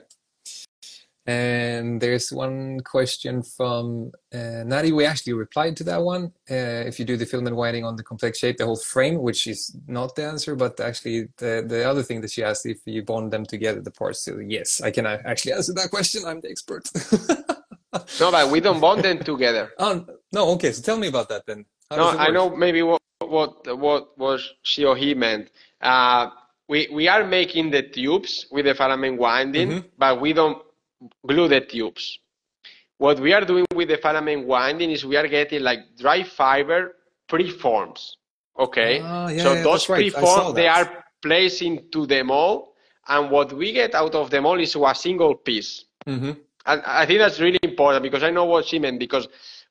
And 1.25 2.01
there's 2.01 2.33
one 2.33 2.81
question 2.81 3.45
from 3.45 4.11
uh, 4.35 4.67
Nadi. 4.67 4.91
We 4.91 5.05
actually 5.05 5.35
replied 5.35 5.77
to 5.77 5.85
that 5.85 6.03
one. 6.03 6.33
Uh, 6.51 6.83
if 6.91 6.99
you 6.99 7.05
do 7.05 7.17
the 7.17 7.27
filament 7.27 7.55
winding 7.55 7.85
on 7.85 7.95
the 7.95 8.03
complex 8.03 8.39
shape, 8.39 8.57
the 8.57 8.65
whole 8.65 8.77
frame, 8.77 9.23
which 9.23 9.47
is 9.47 9.77
not 9.87 10.17
the 10.17 10.25
answer, 10.25 10.57
but 10.57 10.81
actually 10.81 11.29
the, 11.37 11.65
the 11.65 11.89
other 11.89 12.03
thing 12.03 12.23
that 12.23 12.33
she 12.33 12.43
asked, 12.43 12.67
if 12.67 12.79
you 12.87 13.05
bond 13.05 13.33
them 13.33 13.47
together, 13.47 13.81
the 13.81 13.93
parts. 13.93 14.25
So 14.25 14.39
yes, 14.39 14.81
I 14.81 14.91
can 14.91 15.07
actually 15.07 15.53
answer 15.53 15.73
that 15.75 15.91
question. 15.91 16.25
I'm 16.27 16.41
the 16.41 16.51
expert. 16.51 16.91
no, 18.19 18.33
but 18.33 18.51
we 18.51 18.59
don't 18.59 18.81
bond 18.81 19.05
them 19.05 19.21
together. 19.21 19.71
Oh 19.79 20.05
no, 20.33 20.51
okay. 20.51 20.73
So 20.73 20.83
tell 20.83 20.99
me 20.99 21.09
about 21.09 21.29
that 21.29 21.47
then. 21.47 21.65
How 21.91 21.97
no, 21.97 22.09
I 22.19 22.31
know 22.31 22.55
maybe 22.55 22.83
what 22.83 23.03
what 23.21 23.79
what 23.79 24.19
was 24.19 24.55
she 24.63 24.85
or 24.85 24.97
he 24.97 25.15
meant. 25.15 25.51
Uh, 25.81 26.31
we 26.69 26.89
we 26.93 27.09
are 27.09 27.25
making 27.25 27.71
the 27.71 27.83
tubes 27.83 28.47
with 28.51 28.65
the 28.65 28.75
filament 28.75 29.19
winding, 29.19 29.69
mm-hmm. 29.69 29.89
but 29.99 30.21
we 30.21 30.33
don't 30.33 30.63
glue 31.27 31.49
the 31.49 31.61
tubes. 31.61 32.19
What 32.99 33.19
we 33.21 33.33
are 33.33 33.45
doing 33.45 33.67
with 33.75 33.89
the 33.89 33.99
filament 33.99 34.47
winding 34.47 34.91
is 34.91 35.05
we 35.05 35.17
are 35.17 35.29
getting 35.29 35.63
like 35.63 35.81
dry 35.99 36.23
fiber 36.23 36.97
preforms. 37.29 38.17
Okay, 38.59 39.01
ah, 39.03 39.29
yeah, 39.29 39.43
so 39.43 39.53
yeah, 39.55 39.63
those 39.63 39.89
right. 39.89 40.13
preforms 40.13 40.55
they 40.55 40.69
are 40.69 41.05
placed 41.21 41.63
into 41.63 42.07
the 42.07 42.23
mold, 42.23 42.69
and 43.09 43.31
what 43.31 43.53
we 43.53 43.73
get 43.73 43.95
out 43.95 44.15
of 44.15 44.31
the 44.31 44.41
mold 44.41 44.61
is 44.61 44.77
a 44.77 44.95
single 44.95 45.35
piece. 45.35 45.85
Mm-hmm. 46.07 46.33
And 46.67 46.83
I 46.87 47.07
think 47.07 47.19
that's 47.19 47.41
really 47.41 47.59
important 47.63 48.03
because 48.03 48.23
I 48.23 48.31
know 48.31 48.45
what 48.45 48.67
she 48.67 48.79
meant 48.79 48.99
because 49.01 49.27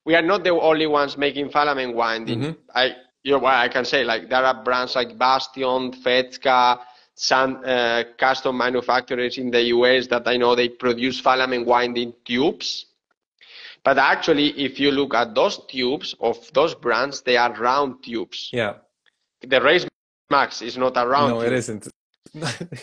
we 0.06 0.16
are 0.16 0.22
not 0.22 0.44
the 0.44 0.52
only 0.52 0.88
ones 0.88 1.18
making 1.18 1.50
filament 1.50 1.96
winding. 1.96 2.40
Mm-hmm. 2.40 2.52
I 2.76 2.96
you 3.24 3.34
know 3.34 3.40
what 3.40 3.54
I 3.54 3.68
can 3.68 3.86
say 3.86 4.04
like 4.04 4.30
there 4.30 4.44
are 4.44 4.64
brands 4.64 4.96
like 4.96 5.18
Bastion, 5.18 5.92
Festka, 5.92 6.80
some 7.16 7.62
uh, 7.66 8.04
custom 8.18 8.58
manufacturers 8.58 9.38
in 9.38 9.52
the 9.52 9.62
US 9.76 10.08
that 10.08 10.28
I 10.28 10.38
know 10.38 10.56
they 10.56 10.70
produce 10.70 11.20
filament 11.20 11.68
winding 11.68 12.14
tubes. 12.26 12.88
But 13.84 13.98
actually, 13.98 14.50
if 14.60 14.80
you 14.80 14.92
look 14.92 15.16
at 15.16 15.34
those 15.34 15.60
tubes 15.68 16.16
of 16.20 16.38
those 16.54 16.76
brands, 16.76 17.22
they 17.22 17.38
are 17.38 17.52
round 17.54 18.04
tubes. 18.04 18.50
Yeah. 18.54 18.74
The 19.42 19.60
Race 19.60 19.88
Max 20.30 20.62
is 20.62 20.78
not 20.78 20.98
a 20.98 21.08
round. 21.08 21.34
No, 21.34 21.42
tube. 21.42 21.52
it 21.52 21.58
isn't. 21.58 21.88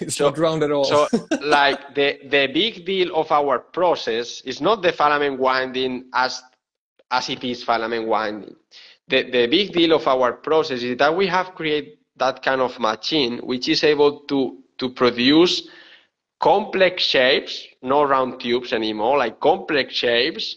it's 0.00 0.16
so, 0.16 0.26
not 0.26 0.38
round 0.38 0.62
at 0.64 0.72
all. 0.72 0.85
so, 0.85 1.07
like 1.42 1.94
the 1.94 2.18
the 2.28 2.48
big 2.52 2.85
deal 2.85 3.14
of 3.14 3.31
our 3.33 3.59
process 3.59 4.40
is 4.42 4.61
not 4.61 4.83
the 4.83 4.92
filament 4.92 5.38
winding 5.38 6.04
as 6.14 6.42
as 7.10 7.28
it 7.28 7.42
is 7.44 7.62
filament 7.64 8.06
winding. 8.06 8.54
The 9.08 9.22
the 9.30 9.46
big 9.46 9.72
deal 9.72 9.92
of 9.94 10.06
our 10.06 10.32
process 10.32 10.82
is 10.82 10.96
that 10.98 11.16
we 11.16 11.26
have 11.26 11.54
created 11.54 11.98
that 12.16 12.42
kind 12.42 12.60
of 12.60 12.78
machine 12.78 13.38
which 13.38 13.68
is 13.68 13.84
able 13.84 14.20
to 14.28 14.58
to 14.78 14.90
produce 14.90 15.68
complex 16.40 17.02
shapes, 17.02 17.66
no 17.82 18.04
round 18.04 18.40
tubes 18.40 18.72
anymore, 18.72 19.18
like 19.18 19.40
complex 19.40 19.94
shapes, 19.94 20.56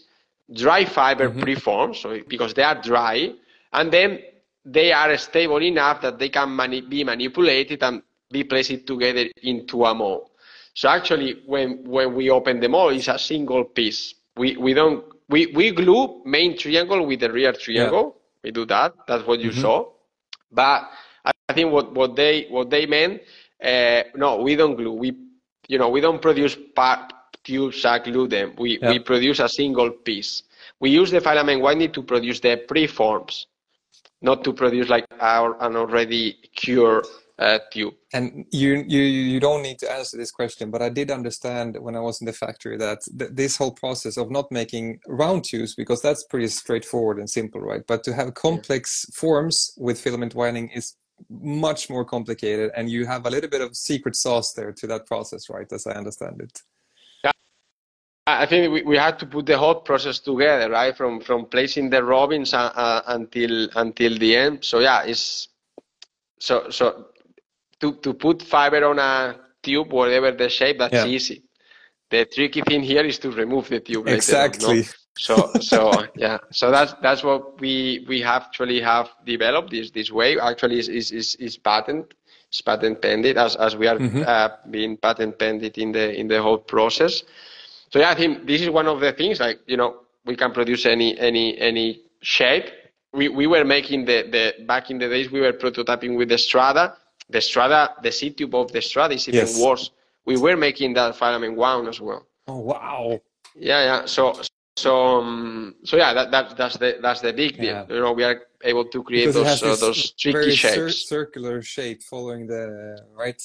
dry 0.52 0.84
fiber 0.84 1.28
mm-hmm. 1.28 1.40
preforms, 1.40 1.96
so 1.96 2.18
because 2.28 2.54
they 2.54 2.62
are 2.62 2.80
dry, 2.80 3.32
and 3.72 3.92
then 3.92 4.20
they 4.64 4.92
are 4.92 5.16
stable 5.16 5.60
enough 5.62 6.00
that 6.02 6.18
they 6.18 6.28
can 6.28 6.50
mani- 6.50 6.82
be 6.82 7.02
manipulated 7.02 7.82
and 7.82 8.02
be 8.30 8.44
placed 8.44 8.86
together 8.86 9.26
into 9.42 9.84
a 9.84 9.94
mold. 9.94 10.30
So 10.74 10.88
actually, 10.88 11.42
when 11.46 11.84
when 11.84 12.14
we 12.14 12.30
open 12.30 12.60
the 12.60 12.68
mold, 12.68 12.94
it's 12.94 13.08
a 13.08 13.18
single 13.18 13.64
piece. 13.64 14.14
We 14.36 14.56
we 14.56 14.72
don't 14.74 15.04
we, 15.28 15.46
we 15.46 15.72
glue 15.72 16.22
main 16.24 16.56
triangle 16.56 17.06
with 17.06 17.20
the 17.20 17.32
rear 17.32 17.52
triangle. 17.52 18.16
Yeah. 18.16 18.20
We 18.44 18.50
do 18.50 18.66
that. 18.66 18.94
That's 19.06 19.26
what 19.26 19.40
you 19.40 19.50
mm-hmm. 19.50 19.60
saw. 19.60 19.88
But 20.50 20.90
I 21.24 21.52
think 21.52 21.72
what, 21.72 21.92
what 21.94 22.16
they 22.16 22.46
what 22.50 22.70
they 22.70 22.86
meant. 22.86 23.22
Uh, 23.62 24.02
no, 24.16 24.42
we 24.42 24.56
don't 24.56 24.76
glue. 24.76 24.92
We 24.92 25.16
you 25.68 25.78
know 25.78 25.88
we 25.88 26.00
don't 26.00 26.20
produce 26.20 26.56
part 26.74 27.12
tubes 27.44 27.84
and 27.84 28.04
glue 28.04 28.28
them. 28.28 28.54
We 28.58 28.78
yeah. 28.80 28.90
we 28.90 28.98
produce 28.98 29.38
a 29.40 29.48
single 29.48 29.90
piece. 29.90 30.42
We 30.80 30.90
use 30.90 31.10
the 31.10 31.20
filament 31.20 31.62
winding 31.62 31.92
to 31.92 32.02
produce 32.02 32.40
the 32.40 32.64
preforms, 32.68 33.46
not 34.20 34.42
to 34.44 34.52
produce 34.52 34.88
like 34.88 35.06
our, 35.20 35.56
an 35.62 35.76
already 35.76 36.38
cured 36.54 37.06
uh, 37.42 37.58
tube. 37.70 37.94
And 38.12 38.46
you, 38.52 38.84
you 38.86 39.02
you 39.02 39.40
don't 39.40 39.62
need 39.62 39.78
to 39.80 39.90
answer 39.90 40.16
this 40.16 40.30
question, 40.30 40.70
but 40.70 40.82
I 40.82 40.88
did 40.88 41.10
understand 41.10 41.76
when 41.80 41.96
I 41.96 42.00
was 42.00 42.20
in 42.20 42.26
the 42.26 42.32
factory 42.32 42.76
that 42.78 43.00
th 43.18 43.30
this 43.42 43.56
whole 43.60 43.74
process 43.84 44.14
of 44.22 44.26
not 44.30 44.46
making 44.60 44.84
round 45.22 45.40
tubes 45.50 45.74
because 45.74 46.00
that's 46.02 46.24
pretty 46.32 46.48
straightforward 46.48 47.18
and 47.18 47.28
simple, 47.28 47.60
right? 47.60 47.84
But 47.92 48.00
to 48.04 48.12
have 48.18 48.28
complex 48.48 48.82
yeah. 49.04 49.20
forms 49.20 49.56
with 49.86 50.02
filament 50.04 50.34
winding 50.34 50.66
is 50.78 50.86
much 51.66 51.82
more 51.94 52.04
complicated, 52.14 52.68
and 52.76 52.84
you 52.94 53.02
have 53.12 53.22
a 53.26 53.30
little 53.34 53.50
bit 53.56 53.62
of 53.66 53.70
secret 53.90 54.14
sauce 54.24 54.52
there 54.56 54.72
to 54.80 54.86
that 54.92 55.02
process, 55.12 55.42
right? 55.54 55.70
As 55.72 55.86
I 55.86 55.94
understand 56.02 56.36
it. 56.46 56.54
Yeah 57.24 57.32
I 58.26 58.46
think 58.46 58.72
we, 58.72 58.82
we 58.82 58.96
had 58.96 59.18
to 59.18 59.26
put 59.26 59.46
the 59.46 59.58
whole 59.58 59.80
process 59.90 60.20
together, 60.20 60.70
right? 60.70 60.96
From 60.96 61.20
from 61.20 61.40
placing 61.46 61.90
the 61.90 62.02
rovings 62.14 62.50
uh, 62.54 62.72
uh, 62.84 63.02
until 63.18 63.68
until 63.84 64.12
the 64.24 64.36
end. 64.44 64.64
So 64.70 64.78
yeah, 64.88 65.00
it's 65.12 65.48
so 66.38 66.70
so 66.70 67.06
to 67.82 67.96
to 67.96 68.14
put 68.14 68.42
fiber 68.42 68.84
on 68.86 68.98
a 68.98 69.36
tube, 69.62 69.92
whatever 69.92 70.32
the 70.32 70.48
shape, 70.48 70.78
that's 70.78 70.94
yeah. 70.94 71.06
easy. 71.06 71.42
The 72.10 72.24
tricky 72.26 72.62
thing 72.62 72.82
here 72.82 73.04
is 73.04 73.18
to 73.20 73.30
remove 73.30 73.68
the 73.68 73.80
tube. 73.80 74.08
Exactly. 74.08 74.76
Later, 74.76 74.88
no? 74.88 74.98
So 75.18 75.52
so 75.60 75.92
yeah, 76.16 76.38
so 76.50 76.70
that's 76.70 76.94
that's 77.02 77.22
what 77.22 77.60
we 77.60 78.04
we 78.08 78.22
actually 78.24 78.80
have 78.80 79.10
developed 79.26 79.70
this 79.70 79.90
this 79.90 80.10
way. 80.10 80.38
Actually, 80.40 80.78
is 80.78 80.88
is 80.88 81.12
is, 81.12 81.34
is 81.36 81.58
patent. 81.58 82.14
It's 82.48 82.62
patent 82.62 83.02
pending 83.02 83.36
as 83.36 83.56
as 83.56 83.76
we 83.76 83.86
are 83.88 83.98
mm-hmm. 83.98 84.22
uh, 84.26 84.48
being 84.70 84.96
patent 84.96 85.38
pending 85.38 85.72
in 85.76 85.92
the 85.92 86.18
in 86.18 86.28
the 86.28 86.40
whole 86.40 86.58
process. 86.58 87.24
So 87.90 87.98
yeah, 87.98 88.10
I 88.10 88.14
think 88.14 88.46
this 88.46 88.62
is 88.62 88.70
one 88.70 88.86
of 88.86 89.00
the 89.00 89.12
things. 89.12 89.40
Like 89.40 89.60
you 89.66 89.76
know, 89.76 90.00
we 90.24 90.34
can 90.34 90.52
produce 90.52 90.86
any 90.86 91.18
any 91.18 91.58
any 91.58 92.00
shape. 92.22 92.70
We 93.12 93.28
we 93.28 93.46
were 93.46 93.64
making 93.64 94.06
the 94.06 94.22
the 94.30 94.64
back 94.64 94.90
in 94.90 94.98
the 94.98 95.08
days 95.08 95.30
we 95.30 95.40
were 95.40 95.52
prototyping 95.52 96.16
with 96.16 96.30
the 96.30 96.38
Strada. 96.38 96.96
The 97.32 97.40
Strada, 97.40 97.94
the 98.02 98.12
seat 98.12 98.36
tube 98.36 98.54
of 98.54 98.70
the 98.72 98.82
Strada 98.82 99.14
is 99.14 99.28
even 99.28 99.40
yes. 99.40 99.60
worse. 99.60 99.90
We 100.24 100.36
were 100.36 100.56
making 100.56 100.94
that 100.94 101.16
filament 101.16 101.56
wound 101.56 101.88
as 101.88 102.00
well. 102.00 102.26
Oh 102.46 102.58
wow! 102.58 103.20
Yeah, 103.56 103.84
yeah. 103.84 104.06
So 104.06 104.40
so 104.76 104.92
um, 105.18 105.74
so 105.84 105.96
yeah, 105.96 106.14
that, 106.14 106.30
that 106.30 106.56
that's 106.56 106.76
the 106.76 106.98
that's 107.02 107.20
the 107.20 107.32
big 107.32 107.56
deal. 107.56 107.64
Yeah. 107.64 107.86
You 107.88 108.00
know, 108.00 108.12
we 108.12 108.24
are 108.24 108.42
able 108.62 108.84
to 108.84 109.02
create 109.02 109.26
because 109.26 109.60
those 109.60 109.82
uh, 109.82 109.86
those 109.86 110.12
tricky 110.12 110.54
shapes. 110.54 110.74
Cir- 110.74 110.90
circular 111.16 111.62
shape 111.62 112.02
following 112.02 112.46
the 112.46 112.98
right 113.14 113.40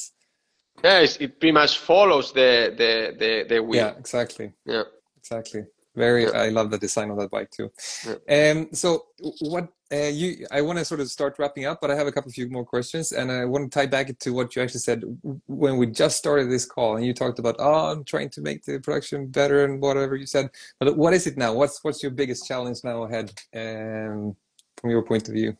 yeah, 0.83 0.99
it 0.99 1.39
pretty 1.39 1.51
much 1.51 1.79
follows 1.79 2.31
the 2.33 2.73
the 2.77 3.15
the, 3.17 3.45
the 3.49 3.63
wheel. 3.63 3.87
Yeah, 3.87 3.97
exactly. 3.97 4.53
Yeah, 4.65 4.83
exactly. 5.17 5.65
Very, 5.97 6.23
yeah. 6.25 6.43
I 6.45 6.49
love 6.49 6.69
the 6.69 6.77
design 6.77 7.09
of 7.09 7.17
that 7.17 7.31
bike 7.31 7.49
too. 7.49 7.71
Yeah. 8.05 8.51
Um, 8.51 8.69
so 8.71 9.07
what 9.39 9.69
uh, 9.91 10.11
you, 10.21 10.45
I 10.51 10.61
want 10.61 10.77
to 10.77 10.85
sort 10.85 10.99
of 10.99 11.09
start 11.09 11.37
wrapping 11.39 11.65
up, 11.65 11.79
but 11.81 11.89
I 11.89 11.95
have 11.95 12.05
a 12.05 12.11
couple 12.11 12.29
of 12.29 12.35
few 12.35 12.47
more 12.49 12.63
questions, 12.63 13.13
and 13.13 13.31
I 13.31 13.45
want 13.45 13.71
to 13.71 13.79
tie 13.79 13.87
back 13.87 14.15
to 14.19 14.29
what 14.31 14.55
you 14.55 14.61
actually 14.61 14.81
said 14.81 15.03
when 15.47 15.77
we 15.77 15.87
just 15.87 16.17
started 16.17 16.51
this 16.51 16.65
call, 16.65 16.97
and 16.97 17.05
you 17.05 17.13
talked 17.13 17.39
about, 17.39 17.55
oh, 17.57 17.91
I'm 17.91 18.03
trying 18.03 18.29
to 18.31 18.41
make 18.41 18.63
the 18.63 18.79
production 18.79 19.27
better 19.27 19.65
and 19.65 19.81
whatever 19.81 20.15
you 20.15 20.27
said. 20.27 20.49
But 20.79 20.95
what 20.95 21.13
is 21.13 21.25
it 21.25 21.35
now? 21.35 21.53
What's 21.53 21.83
what's 21.83 22.03
your 22.03 22.11
biggest 22.11 22.47
challenge 22.47 22.83
now 22.83 23.03
ahead, 23.03 23.33
um, 23.55 24.35
from 24.77 24.89
your 24.91 25.01
point 25.01 25.27
of 25.29 25.33
view? 25.33 25.57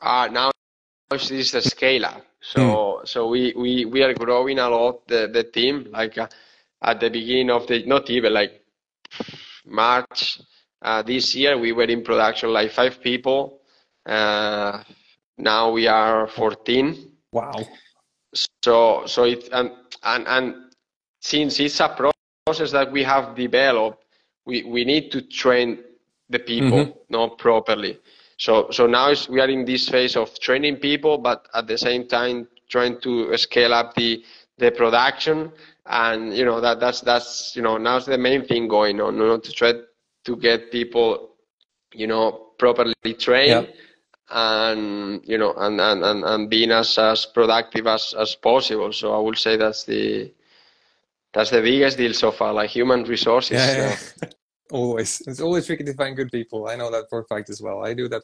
Uh, 0.00 0.28
now 0.30 0.52
this 1.10 1.32
is 1.32 1.50
the 1.50 1.62
scale 1.62 2.06
up. 2.06 2.24
So 2.40 2.60
mm. 2.60 3.08
so 3.08 3.28
we, 3.28 3.52
we 3.56 3.84
we 3.86 4.02
are 4.04 4.14
growing 4.14 4.60
a 4.60 4.68
lot 4.68 5.08
the 5.08 5.26
the 5.26 5.42
team 5.42 5.88
like 5.90 6.16
uh, 6.16 6.28
at 6.80 7.00
the 7.00 7.10
beginning 7.10 7.50
of 7.50 7.66
the 7.66 7.84
not 7.86 8.08
even 8.08 8.32
like 8.32 8.62
March 9.68 10.40
uh, 10.82 11.02
this 11.02 11.34
year 11.34 11.58
we 11.58 11.72
were 11.72 11.84
in 11.84 12.02
production 12.02 12.52
like 12.52 12.70
five 12.70 13.00
people. 13.00 13.60
Uh, 14.06 14.82
now 15.36 15.70
we 15.70 15.86
are 15.86 16.28
14. 16.28 17.12
Wow. 17.32 17.66
So 18.62 19.04
so 19.06 19.24
it 19.24 19.48
and 19.52 19.72
and 20.02 20.26
and 20.26 20.54
since 21.20 21.60
it's 21.60 21.80
a 21.80 21.88
process 21.88 22.70
that 22.72 22.92
we 22.92 23.02
have 23.02 23.34
developed, 23.34 24.04
we 24.46 24.62
we 24.64 24.84
need 24.84 25.10
to 25.12 25.22
train 25.22 25.78
the 26.30 26.38
people 26.38 26.78
mm-hmm. 26.78 26.98
not 27.08 27.38
properly. 27.38 27.98
So, 28.38 28.68
so 28.70 28.86
now 28.86 29.12
we 29.28 29.40
are 29.40 29.48
in 29.48 29.64
this 29.64 29.88
phase 29.88 30.16
of 30.16 30.38
training 30.38 30.76
people, 30.76 31.18
but 31.18 31.48
at 31.54 31.66
the 31.66 31.76
same 31.76 32.06
time 32.06 32.46
trying 32.68 33.00
to 33.00 33.36
scale 33.36 33.74
up 33.74 33.94
the 33.94 34.22
the 34.58 34.70
production. 34.70 35.52
And 35.88 36.36
you 36.36 36.44
know 36.44 36.60
that 36.60 36.80
that's 36.80 37.00
that's 37.00 37.56
you 37.56 37.62
know 37.62 37.78
now's 37.78 38.06
the 38.06 38.18
main 38.18 38.44
thing 38.44 38.68
going 38.68 39.00
on. 39.00 39.16
You 39.16 39.26
know, 39.26 39.38
to 39.38 39.52
try 39.52 39.72
to 40.24 40.36
get 40.36 40.70
people, 40.70 41.30
you 41.94 42.06
know, 42.06 42.50
properly 42.58 42.94
trained. 43.18 43.68
Yeah. 43.68 43.74
And 44.30 45.26
you 45.26 45.38
know, 45.38 45.54
and, 45.56 45.80
and, 45.80 46.04
and, 46.04 46.22
and 46.22 46.50
being 46.50 46.70
as, 46.70 46.98
as 46.98 47.24
productive 47.24 47.86
as, 47.86 48.14
as 48.18 48.34
possible. 48.34 48.92
So 48.92 49.14
I 49.14 49.18
would 49.18 49.38
say 49.38 49.56
that's 49.56 49.84
the 49.84 50.30
that's 51.32 51.48
the 51.48 51.62
biggest 51.62 51.96
deal 51.96 52.12
so 52.12 52.30
far, 52.30 52.52
like 52.52 52.68
human 52.68 53.04
resources. 53.04 53.52
Yeah, 53.52 53.96
yeah. 54.22 54.28
always 54.70 55.22
it's 55.26 55.40
always 55.40 55.66
tricky 55.66 55.84
to 55.84 55.94
find 55.94 56.16
good 56.16 56.30
people 56.30 56.68
i 56.68 56.76
know 56.76 56.90
that 56.90 57.08
for 57.08 57.20
a 57.20 57.24
fact 57.24 57.48
as 57.50 57.60
well 57.60 57.84
i 57.84 57.94
do 57.94 58.08
that 58.08 58.22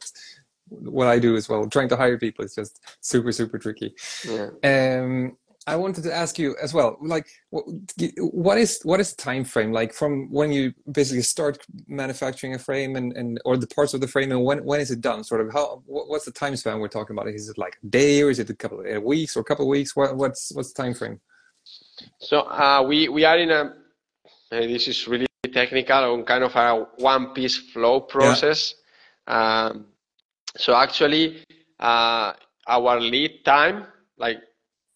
what 0.69 1.07
i 1.07 1.19
do 1.19 1.35
as 1.35 1.49
well 1.49 1.67
trying 1.67 1.89
to 1.89 1.95
hire 1.95 2.17
people 2.17 2.45
is 2.45 2.55
just 2.55 2.81
super 3.01 3.31
super 3.31 3.57
tricky 3.57 3.93
yeah. 4.27 4.49
um 4.63 5.35
i 5.67 5.75
wanted 5.75 6.03
to 6.03 6.13
ask 6.13 6.37
you 6.37 6.55
as 6.61 6.73
well 6.73 6.97
like 7.01 7.27
what 7.51 8.57
is 8.57 8.79
what 8.83 8.99
is 8.99 9.13
time 9.15 9.43
frame 9.43 9.71
like 9.71 9.93
from 9.93 10.31
when 10.31 10.51
you 10.51 10.73
basically 10.91 11.21
start 11.21 11.65
manufacturing 11.87 12.53
a 12.53 12.59
frame 12.59 12.95
and, 12.95 13.15
and 13.17 13.39
or 13.45 13.57
the 13.57 13.67
parts 13.67 13.93
of 13.93 14.01
the 14.01 14.07
frame 14.07 14.31
and 14.31 14.43
when 14.43 14.63
when 14.65 14.79
is 14.79 14.91
it 14.91 15.01
done? 15.01 15.23
Sort 15.23 15.41
of 15.41 15.51
how 15.53 15.81
what's 15.85 16.25
the 16.25 16.31
time 16.31 16.55
span 16.55 16.79
we're 16.79 16.87
talking 16.87 17.15
about? 17.15 17.27
Is 17.27 17.49
it 17.49 17.57
like 17.57 17.77
a 17.83 17.87
day 17.87 18.21
or 18.21 18.29
is 18.29 18.39
it 18.39 18.49
a 18.49 18.55
couple 18.55 18.79
of 18.85 19.03
weeks 19.03 19.35
or 19.35 19.41
a 19.41 19.43
couple 19.43 19.65
of 19.65 19.69
weeks? 19.69 19.95
What, 19.95 20.15
what's 20.15 20.51
what's 20.53 20.73
the 20.73 20.81
time 20.81 20.93
frame 20.93 21.19
so 22.19 22.41
uh, 22.41 22.83
we 22.87 23.07
we 23.07 23.23
are 23.25 23.37
in 23.37 23.51
a 23.51 23.73
this 24.51 24.87
is 24.87 25.07
really 25.07 25.27
technical 25.53 26.13
on 26.13 26.23
kind 26.23 26.43
of 26.43 26.55
a 26.55 26.85
one 26.97 27.33
piece 27.33 27.57
flow 27.57 28.01
process. 28.01 28.75
Yeah. 29.27 29.65
Um, 29.65 29.87
so 30.57 30.75
actually, 30.75 31.43
uh, 31.79 32.33
our 32.67 32.99
lead 32.99 33.43
time, 33.43 33.87
like 34.17 34.37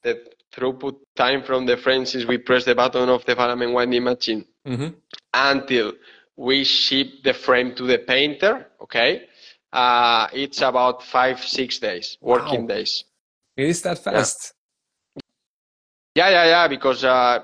the 0.04 0.24
throughput 0.54 0.98
time 1.16 1.44
from 1.44 1.66
the 1.66 1.78
frame 1.78 2.06
since 2.06 2.26
we 2.26 2.38
press 2.38 2.66
the 2.66 2.76
button 2.76 3.10
of 3.10 3.26
the 3.26 3.36
filament 3.36 3.74
winding 3.74 4.04
machine 4.04 4.46
mm-hmm. 4.66 4.88
until 5.34 5.94
we 6.36 6.64
ship 6.64 7.08
the 7.24 7.34
frame 7.34 7.76
to 7.76 7.84
the 7.84 8.00
painter, 8.00 8.68
okay, 8.82 9.28
uh, 9.74 10.28
it's 10.34 10.62
about 10.62 11.04
five, 11.04 11.44
six 11.44 11.80
days, 11.80 12.18
working 12.22 12.62
wow. 12.62 12.76
days. 12.76 13.04
It 13.58 13.68
is 13.68 13.82
that 13.82 14.00
fast? 14.00 14.54
Yeah, 16.16 16.30
yeah, 16.30 16.30
yeah, 16.30 16.46
yeah 16.46 16.68
because 16.68 17.04
uh, 17.04 17.40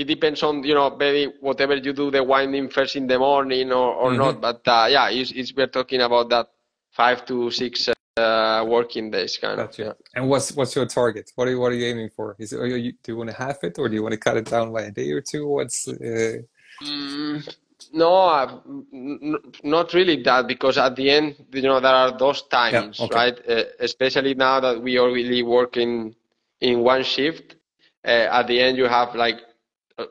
it 0.00 0.06
depends 0.06 0.42
on 0.42 0.64
you 0.64 0.74
know 0.74 0.96
maybe 0.96 1.32
whatever 1.40 1.76
you 1.76 1.92
do 1.92 2.10
the 2.10 2.22
winding 2.22 2.68
first 2.68 2.96
in 2.96 3.06
the 3.06 3.18
morning 3.18 3.72
or, 3.72 3.94
or 3.94 4.10
mm-hmm. 4.10 4.18
not 4.18 4.40
but 4.40 4.62
uh, 4.66 4.86
yeah 4.88 5.10
it's, 5.10 5.30
it's, 5.32 5.52
we're 5.54 5.66
talking 5.66 6.00
about 6.00 6.28
that 6.30 6.48
five 6.90 7.24
to 7.26 7.50
six 7.50 7.88
uh, 8.20 8.64
working 8.64 9.10
days 9.10 9.36
kind 9.36 9.60
of 9.60 9.76
yeah. 9.78 9.92
and 10.14 10.28
what's 10.28 10.52
what's 10.52 10.74
your 10.76 10.86
target 10.86 11.30
what 11.34 11.48
are 11.48 11.50
you 11.50 11.60
what 11.60 11.72
are 11.72 11.74
you 11.74 11.86
aiming 11.86 12.10
for 12.10 12.36
is 12.38 12.52
it, 12.52 12.60
you, 12.66 12.92
do 13.02 13.12
you 13.12 13.16
want 13.16 13.30
to 13.30 13.36
half 13.36 13.62
it 13.64 13.78
or 13.78 13.88
do 13.88 13.94
you 13.94 14.02
want 14.02 14.12
to 14.12 14.18
cut 14.18 14.36
it 14.36 14.46
down 14.46 14.72
by 14.72 14.82
a 14.82 14.90
day 14.90 15.10
or 15.10 15.20
two 15.20 15.46
what's 15.46 15.88
uh... 15.88 16.38
mm, 16.82 17.56
no 17.92 18.62
n- 18.92 19.38
not 19.62 19.92
really 19.94 20.22
that 20.22 20.46
because 20.46 20.76
at 20.78 20.94
the 20.96 21.10
end 21.10 21.34
you 21.52 21.62
know 21.62 21.80
there 21.80 21.94
are 21.94 22.16
those 22.16 22.42
times 22.42 22.98
yeah, 22.98 23.04
okay. 23.06 23.14
right 23.14 23.38
uh, 23.48 23.64
especially 23.80 24.34
now 24.34 24.60
that 24.60 24.80
we 24.80 24.98
are 24.98 25.10
really 25.10 25.42
working 25.42 26.14
in 26.60 26.80
one 26.80 27.02
shift 27.02 27.56
uh, 28.04 28.38
at 28.38 28.46
the 28.46 28.60
end 28.60 28.76
you 28.76 28.86
have 28.86 29.14
like 29.14 29.40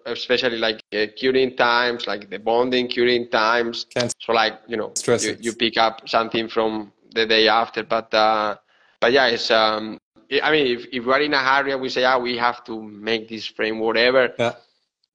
especially 0.05 0.57
like 0.57 0.83
uh, 0.93 1.05
curing 1.15 1.55
times, 1.55 2.07
like 2.07 2.29
the 2.29 2.39
bonding 2.39 2.87
curing 2.87 3.29
times. 3.29 3.85
Can't 3.93 4.13
so 4.19 4.33
like 4.33 4.59
you 4.67 4.77
know, 4.77 4.93
you, 5.19 5.37
you, 5.39 5.53
pick 5.53 5.77
up 5.77 6.07
something 6.07 6.47
from 6.47 6.91
the 7.13 7.25
day 7.25 7.47
after. 7.47 7.83
But 7.83 8.13
uh, 8.13 8.55
but 8.99 9.11
yeah, 9.11 9.27
it's 9.27 9.51
um, 9.51 9.99
I 10.43 10.51
mean, 10.51 10.67
if, 10.67 10.85
if 10.91 11.05
we're 11.05 11.21
in 11.21 11.33
a 11.33 11.43
hurry 11.43 11.71
and 11.71 11.81
we 11.81 11.89
say, 11.89 12.03
ah, 12.03 12.17
we 12.17 12.37
have 12.37 12.63
to 12.65 12.81
make 12.81 13.27
this 13.27 13.45
frame, 13.47 13.79
whatever. 13.79 14.33
Yeah. 14.37 14.55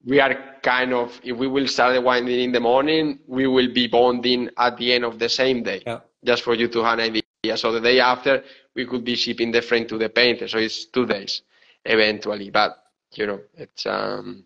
We 0.05 0.19
are 0.19 0.35
kind 0.61 0.93
of, 0.93 1.19
if 1.23 1.35
we 1.35 1.47
will 1.47 1.67
start 1.67 1.95
the 1.95 2.01
winding 2.01 2.39
in 2.39 2.51
the 2.51 2.59
morning, 2.59 3.19
we 3.25 3.47
will 3.47 3.73
be 3.73 3.87
bonding 3.87 4.49
at 4.57 4.77
the 4.77 4.93
end 4.93 5.03
of 5.03 5.17
the 5.17 5.29
same 5.29 5.63
day. 5.63 5.81
Yeah. 5.85 6.01
Just 6.23 6.43
for 6.43 6.53
you 6.53 6.67
to 6.67 6.83
have 6.83 6.99
an 6.99 7.05
idea. 7.05 7.57
So 7.57 7.71
the 7.71 7.81
day 7.81 7.99
after, 7.99 8.43
we 8.75 8.85
could 8.85 9.03
be 9.03 9.15
shipping 9.15 9.51
the 9.51 9.61
frame 9.61 9.87
to 9.87 9.97
the 9.97 10.09
painter. 10.09 10.47
So 10.47 10.57
it's 10.59 10.85
two 10.85 11.05
days 11.05 11.41
eventually. 11.85 12.49
But 12.49 12.83
you 13.13 13.25
know, 13.25 13.39
it's 13.55 13.85
um, 13.85 14.43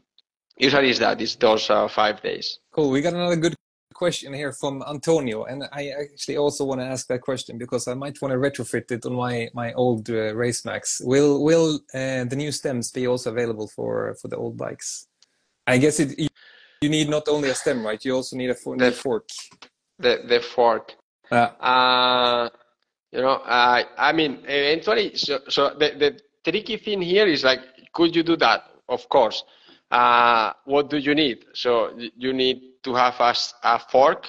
usually 0.59 0.89
is 0.89 0.99
that 0.99 1.19
it's 1.21 1.35
those 1.35 1.69
uh, 1.69 1.87
five 1.87 2.21
days 2.21 2.59
cool 2.71 2.91
we 2.91 3.01
got 3.01 3.13
another 3.13 3.37
good 3.37 3.55
question 4.01 4.29
here 4.41 4.53
from 4.61 4.73
antonio 4.95 5.37
and 5.49 5.59
i 5.79 5.83
actually 6.03 6.37
also 6.43 6.61
want 6.69 6.79
to 6.81 6.87
ask 6.93 7.03
that 7.07 7.21
question 7.29 7.53
because 7.63 7.83
i 7.87 7.95
might 8.03 8.17
want 8.21 8.31
to 8.33 8.39
retrofit 8.47 8.87
it 8.95 9.05
on 9.05 9.13
my 9.25 9.35
my 9.61 9.69
old 9.83 10.03
uh, 10.09 10.33
racemax 10.43 10.81
will 11.11 11.33
will 11.47 11.69
uh, 11.99 12.23
the 12.31 12.37
new 12.43 12.51
stems 12.59 12.85
be 12.99 13.03
also 13.11 13.27
available 13.35 13.67
for 13.75 13.91
for 14.21 14.27
the 14.31 14.37
old 14.43 14.55
bikes 14.65 14.89
i 15.73 15.75
guess 15.77 15.99
it 15.99 16.09
you 16.81 16.89
need 16.97 17.09
not 17.17 17.25
only 17.27 17.49
a 17.49 17.55
stem 17.61 17.79
right 17.89 18.01
you 18.05 18.13
also 18.19 18.33
need 18.41 18.49
a 18.49 18.55
for, 18.55 18.77
the, 18.77 18.91
fork 18.91 19.27
the 20.05 20.13
the 20.31 20.39
fork 20.55 20.85
uh, 21.31 22.49
You 23.11 23.21
know, 23.21 23.41
uh, 23.41 23.83
I 23.97 24.13
mean, 24.13 24.39
eventually, 24.43 25.15
so, 25.15 25.39
so 25.49 25.73
the, 25.79 25.95
the 25.97 26.19
tricky 26.43 26.77
thing 26.77 27.01
here 27.01 27.27
is 27.27 27.43
like, 27.43 27.61
could 27.93 28.15
you 28.15 28.23
do 28.23 28.35
that? 28.37 28.65
Of 28.87 29.09
course. 29.09 29.43
Uh, 29.89 30.53
what 30.65 30.89
do 30.89 30.97
you 30.97 31.15
need? 31.15 31.45
So 31.53 31.91
you 32.15 32.33
need 32.33 32.61
to 32.83 32.93
have 32.95 33.15
a, 33.19 33.35
a 33.63 33.79
fork, 33.79 34.27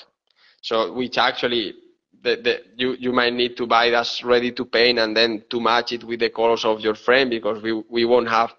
so 0.60 0.92
which 0.92 1.18
actually 1.18 1.74
the, 2.22 2.36
the, 2.36 2.60
you, 2.76 2.96
you 2.98 3.12
might 3.12 3.32
need 3.32 3.56
to 3.56 3.66
buy 3.66 3.90
that 3.90 4.08
ready 4.24 4.52
to 4.52 4.64
paint 4.64 4.98
and 4.98 5.16
then 5.16 5.42
to 5.50 5.60
match 5.60 5.92
it 5.92 6.04
with 6.04 6.20
the 6.20 6.30
colors 6.30 6.64
of 6.64 6.80
your 6.80 6.94
frame 6.94 7.30
because 7.30 7.62
we, 7.62 7.72
we 7.88 8.04
won't 8.04 8.28
have 8.28 8.52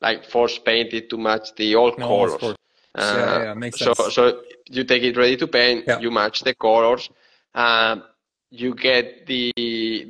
like 0.00 0.24
force 0.24 0.58
painted 0.58 1.08
to 1.10 1.16
match 1.16 1.54
the 1.56 1.74
old 1.74 1.98
no, 1.98 2.06
colors. 2.06 2.56
Uh, 2.94 3.14
yeah, 3.16 3.42
yeah, 3.44 3.54
makes 3.54 3.78
so, 3.78 3.94
sense. 3.94 4.14
So 4.14 4.42
you 4.68 4.84
take 4.84 5.02
it 5.02 5.16
ready 5.16 5.36
to 5.36 5.46
paint, 5.46 5.84
yeah. 5.86 5.98
you 5.98 6.10
match 6.10 6.40
the 6.40 6.54
colors, 6.54 7.08
um, 7.54 8.04
you 8.50 8.74
get 8.74 9.26
the 9.26 9.52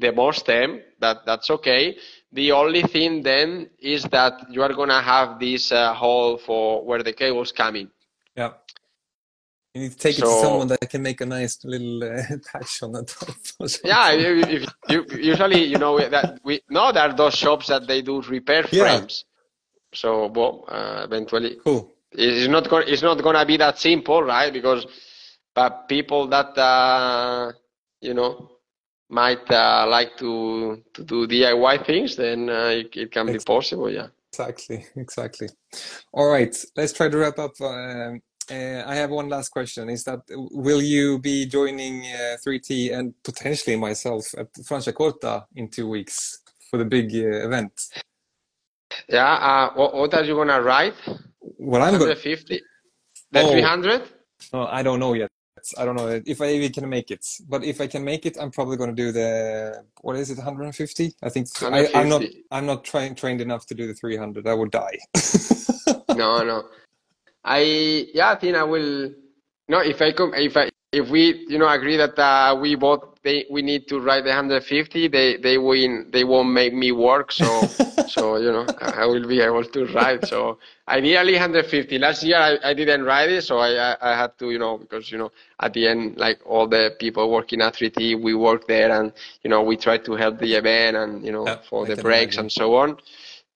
the 0.01 0.12
more 0.12 0.33
stem, 0.33 0.81
that, 0.99 1.25
that's 1.25 1.49
okay. 1.51 1.97
The 2.33 2.51
only 2.53 2.83
thing 2.83 3.23
then 3.23 3.70
is 3.79 4.05
that 4.05 4.51
you 4.51 4.62
are 4.62 4.73
gonna 4.73 5.01
have 5.01 5.39
this 5.39 5.70
uh, 5.70 5.95
hole 5.95 6.39
for 6.39 6.85
where 6.85 7.03
the 7.03 7.12
cable's 7.12 7.53
coming. 7.53 7.89
Yeah. 8.37 8.53
You 9.75 9.83
need 9.83 9.93
to 9.93 9.99
take 9.99 10.16
so, 10.16 10.27
it 10.27 10.35
to 10.35 10.41
someone 10.43 10.68
that 10.68 10.91
can 10.91 11.03
make 11.03 11.23
a 11.23 11.27
nice 11.27 11.64
little 11.64 12.05
uh, 12.05 12.23
patch 12.53 12.83
on 12.83 12.93
the 12.93 13.05
top. 13.05 13.35
yeah, 13.85 14.12
if, 14.12 14.49
if, 14.49 14.75
you, 14.91 15.07
usually 15.18 15.64
you 15.64 15.79
know 15.79 15.99
that 15.99 16.41
we 16.45 16.61
know 16.68 16.93
there 16.93 17.09
are 17.09 17.14
those 17.14 17.35
shops 17.35 17.68
that 17.68 17.87
they 17.87 18.03
do 18.03 18.20
repair 18.23 18.64
frames. 18.64 19.25
Yeah. 19.27 19.29
So, 19.95 20.27
well, 20.27 20.64
uh, 20.68 21.03
eventually, 21.05 21.57
cool. 21.64 21.91
It's 22.11 22.49
not 22.49 22.68
going. 22.68 22.85
It's 22.87 23.03
not 23.03 23.23
going 23.23 23.37
to 23.37 23.47
be 23.47 23.57
that 23.59 23.79
simple, 23.79 24.23
right? 24.23 24.53
Because, 24.53 24.87
but 25.55 25.89
people 25.89 26.27
that 26.29 26.59
uh, 26.59 27.53
you 28.03 28.12
know 28.12 28.51
might 29.09 29.51
uh, 29.51 29.87
like 29.89 30.18
to 30.18 30.83
to 30.93 31.05
do 31.05 31.27
DIY 31.27 31.87
things, 31.87 32.16
then 32.16 32.51
uh, 32.51 32.68
it, 32.68 32.95
it, 32.95 33.11
can 33.11 33.29
exactly. 33.29 33.33
be 33.33 33.45
possible. 33.45 33.91
Yeah. 33.91 34.09
Exactly. 34.33 34.87
Exactly. 34.97 35.49
All 36.12 36.31
right. 36.31 36.55
Let's 36.77 36.93
try 36.93 37.09
to 37.09 37.16
wrap 37.18 37.39
up. 37.39 37.53
Um, 37.61 38.23
I 38.51 38.95
have 38.95 39.11
one 39.11 39.28
last 39.28 39.51
question. 39.51 39.88
Is 39.88 40.05
that 40.05 40.20
will 40.28 40.82
you 40.82 41.18
be 41.18 41.47
joining 41.47 42.03
uh, 42.03 42.36
3T 42.45 42.97
and 42.97 43.14
potentially 43.22 43.76
myself 43.76 44.34
at 44.36 44.53
Franciacorta 44.55 45.45
in 45.57 45.68
two 45.68 45.88
weeks 45.88 46.40
for 46.70 46.78
the 46.78 46.84
big 46.84 47.14
uh, 47.14 47.47
event? 47.47 47.72
Yeah. 49.09 49.32
Uh, 49.32 49.74
what, 49.74 49.95
what, 49.95 50.14
are 50.14 50.24
you 50.24 50.34
gonna 50.34 50.61
ride? 50.61 50.95
Well, 51.40 51.82
I'm 51.82 51.99
going 51.99 52.14
50. 52.14 52.61
The 53.30 53.40
oh, 53.40 53.53
300? 53.53 54.03
No, 54.53 54.66
I 54.66 54.82
don't 54.82 55.01
know 55.01 55.14
yet. 55.14 55.30
I 55.78 55.84
don't 55.84 55.97
know 55.97 56.20
if 56.26 56.40
I 56.40 56.49
even 56.49 56.72
can 56.72 56.88
make 56.88 57.11
it. 57.11 57.24
But 57.49 57.64
if 57.64 57.80
I 57.80 57.86
can 57.86 58.05
make 58.05 58.26
it, 58.26 58.36
I'm 58.40 58.51
probably 58.51 58.76
going 58.76 58.90
to 58.90 58.97
do 58.97 59.12
the 59.12 59.84
what 60.01 60.16
is 60.16 60.30
it, 60.30 60.36
150? 60.36 61.14
I 61.22 61.28
think 61.28 61.49
150. 61.61 61.95
I, 61.95 62.01
am 62.01 62.09
not. 62.09 62.22
I'm 62.51 62.66
not 62.66 62.84
trained 62.84 63.16
trained 63.16 63.40
enough 63.40 63.66
to 63.66 63.74
do 63.74 63.86
the 63.86 63.95
300. 63.95 64.47
I 64.47 64.55
would 64.55 64.70
die. 64.70 64.99
no, 66.16 66.43
no. 66.43 66.64
I 67.45 68.09
yeah, 68.14 68.30
I 68.30 68.36
think 68.38 68.57
I 68.57 68.62
will. 68.64 69.11
No, 69.68 69.78
if 69.80 70.01
I 70.03 70.12
come, 70.12 70.32
if 70.34 70.57
I 70.57 70.68
if 70.93 71.09
we 71.09 71.45
you 71.49 71.59
know 71.59 71.68
agree 71.68 71.97
that 71.97 72.18
uh, 72.18 72.57
we 72.61 72.74
both 72.74 73.18
they 73.22 73.47
we 73.51 73.62
need 73.62 73.88
to 73.88 74.01
ride 74.01 74.24
the 74.24 74.30
150, 74.30 75.09
they 75.09 75.36
they 75.38 75.59
win. 75.59 76.09
They 76.12 76.24
won't 76.24 76.51
make 76.51 76.74
me 76.74 76.93
work. 76.93 77.32
So 77.32 77.72
so 78.05 78.36
you 78.36 78.53
know 78.53 78.68
I 78.80 79.07
will 79.07 79.26
be 79.26 79.40
able 79.40 79.64
to 79.64 79.86
ride. 79.86 80.24
So 80.24 80.59
ideally 80.88 81.32
150. 81.32 81.99
Last 81.99 82.22
year 82.22 82.36
I, 82.36 82.59
I 82.70 82.74
didn't 82.74 83.05
ride 83.05 83.30
it, 83.30 83.43
so 83.43 83.59
I, 83.59 83.93
I, 83.93 84.12
I 84.12 84.16
had 84.16 84.38
to 84.38 84.51
you 84.51 84.59
know 84.59 84.78
because 84.78 85.11
you 85.11 85.18
know 85.18 85.30
at 85.61 85.72
the 85.72 85.88
end 85.88 86.18
like 86.18 86.40
all 86.45 86.68
the 86.68 86.95
people 86.99 87.30
working 87.30 87.61
at 87.62 87.74
3T, 87.74 88.22
we 88.22 88.34
work 88.34 88.66
there 88.68 88.90
and 88.93 89.12
you 89.43 89.51
know 89.51 89.62
we 89.62 89.76
try 89.76 89.99
to 89.99 90.12
help 90.14 90.38
the 90.38 90.55
event 90.55 90.97
and 90.97 91.24
you 91.24 91.32
know 91.32 91.45
yeah, 91.47 91.57
for 91.68 91.86
I 91.86 91.88
the 91.88 91.97
breaks 91.97 92.36
imagine. 92.36 92.40
and 92.45 92.53
so 92.53 92.76
on. 92.76 92.97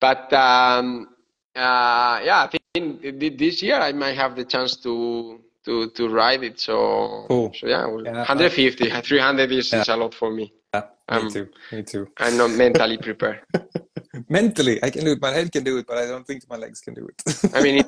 But 0.01 0.33
um, 0.33 1.16
uh, 1.57 2.21
yeah, 2.25 2.49
I 2.53 2.59
think 2.75 3.39
this 3.39 3.63
year 3.63 3.77
I 3.77 3.93
might 3.93 4.17
have 4.17 4.37
the 4.37 4.45
chance 4.45 4.77
to 4.77 5.41
to 5.65 5.91
to 5.91 6.09
ride 6.09 6.45
it. 6.45 6.61
So 6.61 7.27
cool. 7.29 7.53
so 7.55 7.67
yeah, 7.67 7.87
yeah 8.05 8.25
150, 8.25 8.91
300 8.91 9.53
is, 9.61 9.73
yeah. 9.73 9.81
is 9.81 9.89
a 9.89 9.97
lot 9.97 10.15
for 10.15 10.31
me. 10.31 10.53
Yeah, 10.75 10.83
me 11.11 11.17
um, 11.17 11.31
too. 11.31 11.49
Me 11.73 11.83
too. 11.83 12.09
I'm 12.19 12.37
not 12.37 12.51
mentally 12.51 12.99
prepared. 12.99 13.41
mentally, 14.29 14.83
I 14.83 14.91
can 14.91 15.05
do 15.05 15.13
it. 15.13 15.21
My 15.21 15.33
head 15.33 15.51
can 15.53 15.65
do 15.65 15.79
it, 15.79 15.87
but 15.87 15.99
I 15.99 16.07
don't 16.07 16.27
think 16.27 16.49
my 16.49 16.57
legs 16.57 16.81
can 16.81 16.95
do 16.95 17.09
it. 17.09 17.55
I 17.55 17.63
mean, 17.63 17.85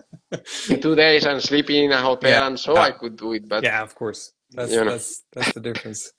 in, 0.70 0.80
two 0.80 0.94
days 0.94 1.26
I'm 1.26 1.40
sleeping 1.40 1.84
in 1.84 1.92
a 1.92 2.00
hotel, 2.00 2.30
yeah. 2.30 2.46
and 2.46 2.58
so 2.58 2.76
I 2.76 2.90
could 2.90 3.16
do 3.16 3.32
it. 3.32 3.48
But 3.48 3.64
yeah, 3.64 3.82
of 3.82 3.94
course, 3.94 4.32
that's 4.50 4.74
that's 4.74 5.24
that's 5.32 5.52
the 5.52 5.60
difference. 5.60 6.12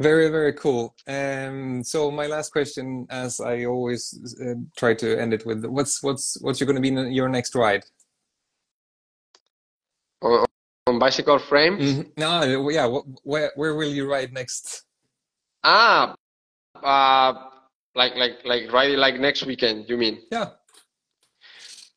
Very, 0.00 0.30
very 0.30 0.54
cool. 0.54 0.94
Um, 1.06 1.84
so 1.84 2.10
my 2.10 2.26
last 2.26 2.52
question, 2.52 3.06
as 3.10 3.38
I 3.38 3.66
always 3.66 4.16
uh, 4.40 4.54
try 4.74 4.94
to 4.94 5.20
end 5.20 5.34
it 5.34 5.44
with, 5.44 5.62
what's 5.66 6.02
what's 6.02 6.40
what's 6.40 6.62
going 6.62 6.74
to 6.74 6.80
be 6.80 6.88
in 6.88 7.12
your 7.12 7.28
next 7.28 7.54
ride? 7.54 7.84
On, 10.22 10.46
on 10.86 10.98
bicycle 10.98 11.38
frame? 11.38 11.76
Mm-hmm. 11.78 12.02
No, 12.16 12.70
yeah. 12.70 12.88
Where 13.24 13.52
where 13.56 13.74
will 13.74 13.92
you 13.92 14.10
ride 14.10 14.32
next? 14.32 14.84
Ah, 15.64 16.14
uh, 16.82 17.32
like 17.94 18.16
like 18.16 18.38
like 18.46 18.72
riding 18.72 18.96
like 18.96 19.20
next 19.20 19.44
weekend. 19.44 19.86
You 19.86 19.98
mean? 19.98 20.22
Yeah. 20.32 20.56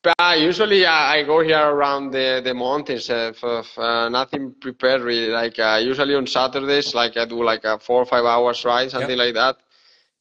Uh, 0.06 0.36
usually 0.38 0.84
uh, 0.84 0.90
I 0.92 1.22
go 1.22 1.40
here 1.40 1.58
around 1.58 2.10
the, 2.10 2.42
the 2.44 2.52
mountains, 2.52 3.08
uh, 3.08 3.32
for, 3.32 3.62
uh, 3.78 4.08
nothing 4.10 4.54
prepared 4.60 5.00
really. 5.00 5.28
Like 5.28 5.58
uh, 5.58 5.80
usually 5.82 6.14
on 6.14 6.26
Saturdays, 6.26 6.94
like 6.94 7.16
I 7.16 7.24
do 7.24 7.42
like 7.42 7.64
a 7.64 7.78
four 7.78 8.02
or 8.02 8.06
five 8.06 8.24
hours 8.24 8.64
ride, 8.66 8.90
something 8.90 9.16
yep. 9.16 9.18
like 9.18 9.34
that. 9.34 9.56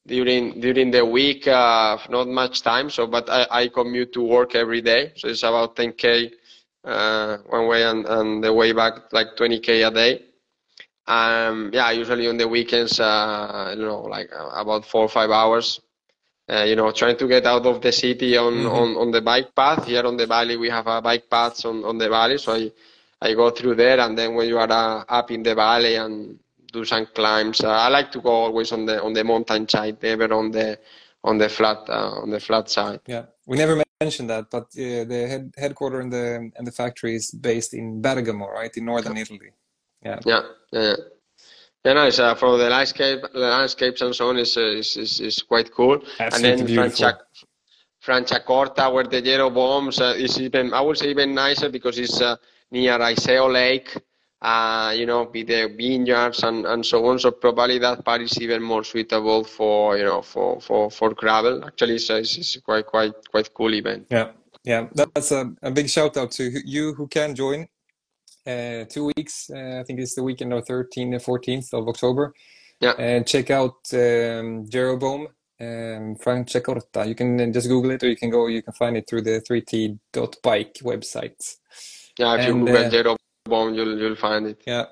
During 0.05 0.59
during 0.59 0.91
the 0.91 1.05
week, 1.05 1.47
uh, 1.47 1.97
not 2.09 2.27
much 2.27 2.61
time. 2.61 2.89
So, 2.89 3.07
but 3.07 3.29
I, 3.29 3.47
I 3.51 3.67
commute 3.67 4.13
to 4.13 4.21
work 4.21 4.55
every 4.55 4.81
day, 4.81 5.13
so 5.15 5.27
it's 5.29 5.43
about 5.43 5.75
10k 5.75 6.31
uh, 6.83 7.37
one 7.47 7.67
way 7.67 7.83
and, 7.83 8.05
and 8.05 8.43
the 8.43 8.53
way 8.53 8.73
back 8.73 9.11
like 9.13 9.27
20k 9.37 9.87
a 9.87 9.91
day. 9.91 10.21
Um, 11.07 11.71
yeah, 11.73 11.91
usually 11.91 12.27
on 12.27 12.37
the 12.37 12.47
weekends, 12.47 12.99
uh 12.99 13.73
you 13.77 13.83
know, 13.85 14.01
like 14.01 14.29
about 14.53 14.85
four 14.85 15.03
or 15.03 15.09
five 15.09 15.29
hours 15.29 15.79
uh, 16.53 16.63
you 16.63 16.75
know, 16.75 16.91
trying 16.91 17.17
to 17.17 17.27
get 17.27 17.45
out 17.45 17.65
of 17.65 17.81
the 17.81 17.91
city 17.91 18.37
on, 18.37 18.53
mm-hmm. 18.53 18.67
on, 18.67 18.97
on 18.97 19.11
the 19.11 19.21
bike 19.21 19.55
path. 19.55 19.85
Here 19.87 20.05
on 20.05 20.17
the 20.17 20.27
valley, 20.27 20.55
we 20.57 20.69
have 20.69 20.87
a 20.87 21.01
bike 21.01 21.29
paths 21.29 21.65
on, 21.65 21.83
on 21.83 21.97
the 21.97 22.09
valley. 22.09 22.37
So 22.37 22.53
I, 22.53 22.71
I 23.21 23.33
go 23.33 23.49
through 23.49 23.75
there. 23.75 23.99
And 23.99 24.17
then 24.17 24.35
when 24.35 24.47
you 24.47 24.59
are 24.59 24.71
uh, 24.71 25.03
up 25.07 25.31
in 25.31 25.41
the 25.41 25.55
valley 25.55 25.95
and 25.95 26.39
do 26.71 26.85
some 26.85 27.07
climbs, 27.07 27.61
uh, 27.61 27.69
I 27.69 27.87
like 27.87 28.11
to 28.11 28.21
go 28.21 28.29
always 28.29 28.71
on 28.71 28.85
the, 28.85 29.01
on 29.01 29.13
the 29.13 29.23
mountain 29.23 29.67
side, 29.67 29.97
never 30.03 30.31
on 30.33 30.51
the, 30.51 30.77
on 31.23 31.37
the 31.37 31.49
flat, 31.49 31.89
uh, 31.89 32.21
on 32.21 32.29
the 32.29 32.39
flat 32.39 32.69
side. 32.69 32.99
Yeah. 33.07 33.25
We 33.45 33.57
never 33.57 33.83
mentioned 33.99 34.29
that, 34.29 34.49
but 34.49 34.63
uh, 34.63 35.03
the 35.05 35.27
head, 35.29 35.53
headquarter 35.57 35.99
and 36.01 36.11
the, 36.11 36.51
and 36.55 36.67
the 36.67 36.71
factory 36.71 37.15
is 37.15 37.31
based 37.31 37.73
in 37.73 38.01
Bergamo, 38.01 38.47
right? 38.49 38.75
In 38.77 38.85
northern 38.85 39.17
Italy. 39.17 39.51
Yeah. 40.03 40.19
Yeah. 40.25 40.41
Yeah. 40.71 40.95
Yeah, 41.85 41.93
no, 41.93 42.05
it's, 42.05 42.19
uh, 42.19 42.33
for 42.35 42.57
the 42.57 42.69
landscape, 42.69 43.21
the 43.33 43.39
landscapes 43.39 44.01
and 44.01 44.15
so 44.15 44.29
on 44.29 44.37
is, 44.37 44.55
uh, 44.55 44.61
is, 44.61 44.95
is, 44.95 45.19
is 45.19 45.41
quite 45.41 45.71
cool. 45.71 46.01
Absolutely 46.19 46.49
and 46.49 46.59
then 46.59 46.65
beautiful. 46.65 47.11
Franciacorta, 48.05 48.93
where 48.93 49.03
the 49.05 49.21
Jeroboams 49.21 50.01
uh, 50.01 50.15
is 50.15 50.39
even, 50.39 50.73
I 50.73 50.81
would 50.81 50.97
say 50.97 51.09
even 51.09 51.33
nicer 51.33 51.69
because 51.69 51.97
it's 51.99 52.21
uh, 52.21 52.35
near 52.71 52.97
Iseo 52.99 53.51
Lake, 53.51 53.97
uh, 54.41 54.93
you 54.95 55.05
know, 55.05 55.29
with 55.33 55.47
the 55.47 55.73
vineyards 55.77 56.43
and, 56.43 56.65
and 56.65 56.85
so 56.85 57.05
on. 57.05 57.19
So 57.19 57.31
probably 57.31 57.79
that 57.79 58.03
part 58.03 58.21
is 58.21 58.41
even 58.41 58.61
more 58.61 58.83
suitable 58.83 59.43
for, 59.43 59.97
you 59.97 60.03
know, 60.03 60.21
for, 60.21 60.59
for, 60.61 60.89
for 60.89 61.13
gravel. 61.13 61.63
Actually, 61.65 61.95
it's, 61.95 62.09
it's, 62.09 62.37
it's 62.37 62.57
quite, 62.57 62.85
quite, 62.85 63.13
quite 63.29 63.53
cool 63.53 63.73
event. 63.73 64.07
Yeah. 64.09 64.31
Yeah, 64.65 64.87
that's 64.95 65.33
a, 65.33 65.53
a 65.61 65.71
big 65.71 65.89
shout 65.89 66.15
out 66.15 66.31
to 66.31 66.49
you 66.63 66.93
who 66.93 67.05
can 67.07 67.35
join 67.35 67.67
uh, 68.45 68.85
two 68.85 69.11
weeks. 69.15 69.49
Uh, 69.49 69.79
I 69.79 69.83
think 69.83 69.99
it's 69.99 70.15
the 70.15 70.23
weekend 70.23 70.53
of 70.53 70.65
13th 70.65 71.13
and 71.13 71.13
14th 71.15 71.73
of 71.73 71.87
October. 71.87 72.33
Yeah. 72.79 72.93
And 72.97 73.25
check 73.25 73.49
out 73.49 73.77
um, 73.93 74.65
Jeroboam 74.69 75.27
um, 75.59 76.15
Franciacorta. 76.15 77.07
You 77.07 77.15
can 77.15 77.53
just 77.53 77.67
Google 77.67 77.91
it, 77.91 78.03
or 78.03 78.09
you 78.09 78.17
can 78.17 78.29
go. 78.29 78.47
You 78.47 78.61
can 78.61 78.73
find 78.73 78.97
it 78.97 79.07
through 79.07 79.21
the 79.21 79.41
3t.bike 79.41 80.75
website. 80.83 81.55
Yeah, 82.17 82.35
if 82.35 82.41
and, 82.41 82.47
you 82.47 82.65
Google 82.65 82.85
uh, 82.85 82.89
Jeroboam, 82.89 83.73
you'll 83.73 83.97
you'll 83.97 84.15
find 84.15 84.47
it. 84.47 84.61
Yeah. 84.65 84.85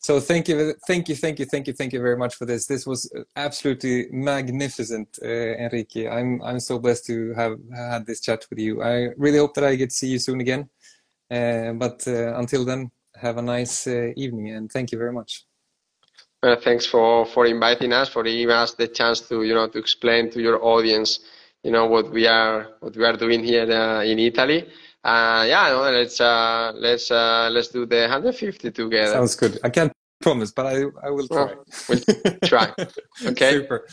So 0.00 0.20
thank 0.20 0.48
you, 0.48 0.74
thank 0.86 1.08
you, 1.08 1.14
thank 1.14 1.38
you, 1.38 1.44
thank 1.44 1.66
you, 1.66 1.74
thank 1.74 1.92
you 1.92 2.00
very 2.00 2.16
much 2.16 2.34
for 2.36 2.46
this. 2.46 2.66
This 2.66 2.86
was 2.86 3.12
absolutely 3.36 4.06
magnificent, 4.10 5.18
uh, 5.22 5.28
Enrique. 5.28 6.08
I'm 6.08 6.40
I'm 6.42 6.60
so 6.60 6.78
blessed 6.78 7.06
to 7.06 7.34
have 7.34 7.58
had 7.74 8.06
this 8.06 8.20
chat 8.20 8.46
with 8.48 8.58
you. 8.58 8.82
I 8.82 9.10
really 9.16 9.38
hope 9.38 9.54
that 9.54 9.64
I 9.64 9.74
get 9.74 9.90
to 9.90 9.96
see 9.96 10.08
you 10.08 10.18
soon 10.18 10.40
again. 10.40 10.70
Uh, 11.30 11.72
but 11.72 12.06
uh, 12.06 12.38
until 12.38 12.64
then, 12.64 12.90
have 13.14 13.36
a 13.36 13.42
nice 13.42 13.86
uh, 13.86 14.12
evening 14.16 14.50
and 14.50 14.70
thank 14.70 14.92
you 14.92 14.98
very 14.98 15.12
much. 15.12 15.44
Well, 16.42 16.56
thanks 16.60 16.86
for, 16.86 17.26
for 17.26 17.46
inviting 17.46 17.92
us, 17.92 18.08
for 18.08 18.22
giving 18.22 18.50
us 18.50 18.74
the 18.74 18.86
chance 18.86 19.20
to 19.22 19.42
you 19.42 19.54
know 19.54 19.68
to 19.68 19.78
explain 19.78 20.30
to 20.30 20.40
your 20.40 20.64
audience, 20.64 21.20
you 21.64 21.72
know 21.72 21.86
what 21.86 22.10
we 22.12 22.28
are 22.28 22.68
what 22.80 22.96
we 22.96 23.04
are 23.04 23.16
doing 23.16 23.42
here 23.42 23.64
in 24.02 24.18
Italy. 24.18 24.68
Uh, 25.02 25.44
yeah, 25.48 25.68
no, 25.70 25.90
let's 25.90 26.20
uh, 26.20 26.72
let's 26.74 27.10
uh, 27.10 27.48
let's 27.50 27.68
do 27.68 27.86
the 27.86 28.00
150 28.02 28.70
together. 28.70 29.12
Sounds 29.12 29.34
good. 29.34 29.58
I 29.64 29.70
can't 29.70 29.92
promise, 30.20 30.52
but 30.52 30.66
I, 30.66 30.84
I 31.02 31.10
will 31.10 31.26
try. 31.28 31.46
Well, 31.46 31.64
we'll 31.88 32.38
try. 32.44 32.72
Okay. 33.26 33.52
Super. 33.52 33.86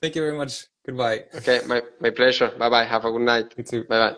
Thank 0.00 0.16
you 0.16 0.22
very 0.22 0.36
much. 0.36 0.66
Goodbye. 0.84 1.24
Okay, 1.34 1.60
my, 1.66 1.82
my 2.00 2.10
pleasure. 2.10 2.52
Bye 2.58 2.68
bye. 2.68 2.84
Have 2.84 3.04
a 3.04 3.10
good 3.10 3.22
night. 3.22 3.54
You 3.56 3.64
too. 3.64 3.84
Bye 3.84 4.10
bye. 4.10 4.16